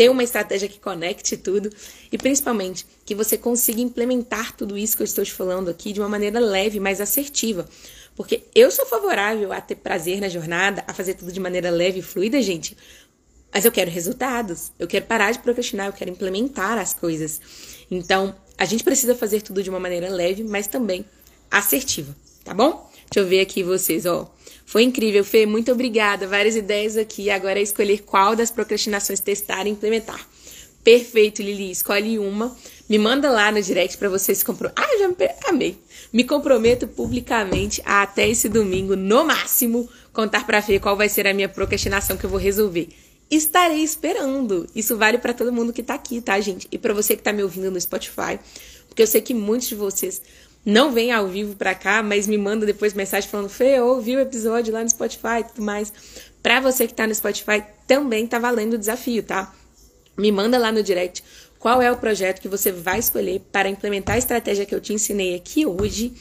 ter 0.00 0.08
uma 0.08 0.24
estratégia 0.24 0.66
que 0.66 0.80
conecte 0.80 1.36
tudo 1.36 1.68
e 2.10 2.16
principalmente 2.16 2.86
que 3.04 3.14
você 3.14 3.36
consiga 3.36 3.82
implementar 3.82 4.56
tudo 4.56 4.78
isso 4.78 4.96
que 4.96 5.02
eu 5.02 5.04
estou 5.04 5.22
te 5.22 5.30
falando 5.30 5.68
aqui 5.68 5.92
de 5.92 6.00
uma 6.00 6.08
maneira 6.08 6.40
leve, 6.40 6.80
mais 6.80 7.02
assertiva. 7.02 7.68
Porque 8.16 8.44
eu 8.54 8.70
sou 8.70 8.86
favorável 8.86 9.52
a 9.52 9.60
ter 9.60 9.74
prazer 9.74 10.18
na 10.18 10.30
jornada, 10.30 10.82
a 10.86 10.94
fazer 10.94 11.12
tudo 11.12 11.30
de 11.30 11.38
maneira 11.38 11.68
leve 11.68 11.98
e 11.98 12.02
fluida, 12.02 12.40
gente. 12.40 12.74
Mas 13.52 13.66
eu 13.66 13.70
quero 13.70 13.90
resultados. 13.90 14.72
Eu 14.78 14.88
quero 14.88 15.04
parar 15.04 15.32
de 15.32 15.40
procrastinar, 15.40 15.88
eu 15.88 15.92
quero 15.92 16.10
implementar 16.10 16.78
as 16.78 16.94
coisas. 16.94 17.38
Então, 17.90 18.34
a 18.56 18.64
gente 18.64 18.82
precisa 18.82 19.14
fazer 19.14 19.42
tudo 19.42 19.62
de 19.62 19.68
uma 19.68 19.78
maneira 19.78 20.08
leve, 20.08 20.42
mas 20.42 20.66
também 20.66 21.04
assertiva, 21.50 22.16
tá 22.42 22.54
bom? 22.54 22.90
Deixa 23.10 23.20
eu 23.20 23.26
ver 23.26 23.40
aqui 23.42 23.62
vocês, 23.62 24.06
ó. 24.06 24.32
Foi 24.70 24.84
incrível, 24.84 25.24
Fê. 25.24 25.46
Muito 25.46 25.72
obrigada. 25.72 26.28
Várias 26.28 26.54
ideias 26.54 26.96
aqui. 26.96 27.28
Agora 27.28 27.58
é 27.58 27.62
escolher 27.62 28.02
qual 28.02 28.36
das 28.36 28.52
procrastinações 28.52 29.18
testar 29.18 29.66
e 29.66 29.70
implementar. 29.70 30.24
Perfeito, 30.84 31.42
Lili. 31.42 31.72
Escolhe 31.72 32.20
uma. 32.20 32.56
Me 32.88 32.96
manda 32.96 33.28
lá 33.32 33.50
no 33.50 33.60
direct 33.60 33.98
para 33.98 34.08
você 34.08 34.32
se 34.32 34.44
comprometer. 34.44 34.84
Ah, 34.84 34.96
já 34.96 35.08
me 35.08 35.16
amei. 35.48 35.76
Me 36.12 36.22
comprometo 36.22 36.86
publicamente 36.86 37.82
a 37.84 38.02
até 38.02 38.28
esse 38.28 38.48
domingo, 38.48 38.94
no 38.94 39.24
máximo, 39.24 39.88
contar 40.12 40.46
para 40.46 40.62
Fê 40.62 40.78
qual 40.78 40.96
vai 40.96 41.08
ser 41.08 41.26
a 41.26 41.34
minha 41.34 41.48
procrastinação 41.48 42.16
que 42.16 42.24
eu 42.24 42.30
vou 42.30 42.38
resolver. 42.38 42.90
Estarei 43.28 43.82
esperando. 43.82 44.68
Isso 44.72 44.96
vale 44.96 45.18
para 45.18 45.34
todo 45.34 45.52
mundo 45.52 45.72
que 45.72 45.82
tá 45.82 45.94
aqui, 45.94 46.20
tá, 46.20 46.38
gente? 46.38 46.68
E 46.70 46.78
para 46.78 46.94
você 46.94 47.16
que 47.16 47.24
tá 47.24 47.32
me 47.32 47.42
ouvindo 47.42 47.72
no 47.72 47.80
Spotify, 47.80 48.38
porque 48.86 49.02
eu 49.02 49.06
sei 49.08 49.20
que 49.20 49.34
muitos 49.34 49.66
de 49.66 49.74
vocês 49.74 50.22
não 50.64 50.92
vêm 50.92 51.12
ao 51.12 51.26
vivo 51.28 51.56
para 51.56 51.74
cá, 51.74 52.02
mas 52.02 52.26
me 52.26 52.36
manda 52.36 52.66
depois 52.66 52.94
mensagem 52.94 53.28
falando: 53.28 53.48
"Fê, 53.48 53.80
ouvi 53.80 54.16
o 54.16 54.20
episódio 54.20 54.72
lá 54.72 54.82
no 54.82 54.88
Spotify", 54.88 55.40
e 55.40 55.44
tudo 55.44 55.62
mais. 55.62 55.92
Para 56.42 56.60
você 56.60 56.86
que 56.86 56.94
tá 56.94 57.06
no 57.06 57.14
Spotify, 57.14 57.62
também 57.86 58.26
tá 58.26 58.38
valendo 58.38 58.74
o 58.74 58.78
desafio, 58.78 59.22
tá? 59.22 59.54
Me 60.16 60.30
manda 60.30 60.58
lá 60.58 60.70
no 60.70 60.82
direct 60.82 61.22
qual 61.58 61.82
é 61.82 61.92
o 61.92 61.96
projeto 61.96 62.40
que 62.40 62.48
você 62.48 62.72
vai 62.72 62.98
escolher 62.98 63.40
para 63.52 63.68
implementar 63.68 64.16
a 64.16 64.18
estratégia 64.18 64.64
que 64.64 64.74
eu 64.74 64.80
te 64.80 64.94
ensinei 64.94 65.34
aqui 65.34 65.66
hoje 65.66 66.14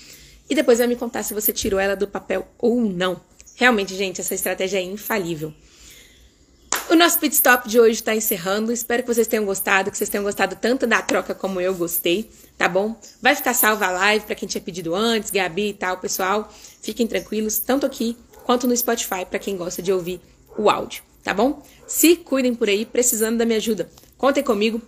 e 0.50 0.56
depois 0.56 0.80
vai 0.80 0.88
me 0.88 0.96
contar 0.96 1.24
se 1.24 1.34
você 1.34 1.54
tirou 1.54 1.80
ela 1.80 1.96
do 1.96 2.08
papel 2.08 2.48
ou 2.58 2.82
não. 2.82 3.22
Realmente, 3.56 3.96
gente, 3.96 4.20
essa 4.20 4.34
estratégia 4.34 4.80
é 4.80 4.82
infalível. 4.82 5.54
O 6.90 6.96
nosso 6.96 7.20
pit 7.20 7.36
stop 7.36 7.70
de 7.70 7.80
hoje 7.80 7.96
está 7.96 8.16
encerrando. 8.16 8.72
Espero 8.72 9.04
que 9.04 9.14
vocês 9.14 9.28
tenham 9.28 9.46
gostado, 9.46 9.92
que 9.92 9.98
vocês 9.98 10.10
tenham 10.10 10.24
gostado 10.24 10.56
tanto 10.56 10.88
da 10.88 11.02
troca 11.02 11.36
como 11.36 11.62
eu 11.62 11.74
gostei, 11.76 12.30
tá 12.60 12.68
bom? 12.68 13.00
Vai 13.22 13.34
ficar 13.36 13.54
salva 13.54 13.88
a 13.88 13.92
live 13.92 14.26
para 14.26 14.36
quem 14.36 14.48
tinha 14.48 14.62
pedido 14.62 14.94
antes, 14.94 15.32
Gabi 15.32 15.70
e 15.70 15.74
tal, 15.74 15.98
pessoal. 15.98 16.54
Fiquem 16.82 17.08
tranquilos, 17.08 17.58
tanto 17.58 17.86
aqui 17.86 18.18
quanto 18.44 18.68
no 18.68 18.76
Spotify 18.76 19.26
para 19.28 19.40
quem 19.40 19.56
gosta 19.56 19.82
de 19.82 19.94
ouvir 19.94 20.20
o 20.58 20.70
áudio, 20.70 21.02
tá 21.24 21.34
bom? 21.34 21.64
Se 21.88 22.18
cuidem 22.18 22.54
por 22.54 22.68
aí, 22.68 22.86
precisando 22.86 23.38
da 23.38 23.46
minha 23.46 23.58
ajuda. 23.58 23.90
Contem 24.18 24.44
comigo. 24.44 24.82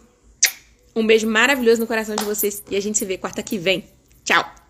Um 0.94 1.08
beijo 1.08 1.26
maravilhoso 1.26 1.80
no 1.80 1.88
coração 1.88 2.14
de 2.14 2.26
vocês 2.26 2.62
e 2.70 2.76
a 2.76 2.82
gente 2.82 2.98
se 2.98 3.06
vê 3.06 3.18
quarta 3.18 3.42
que 3.42 3.58
vem. 3.58 3.86
Tchau! 4.26 4.61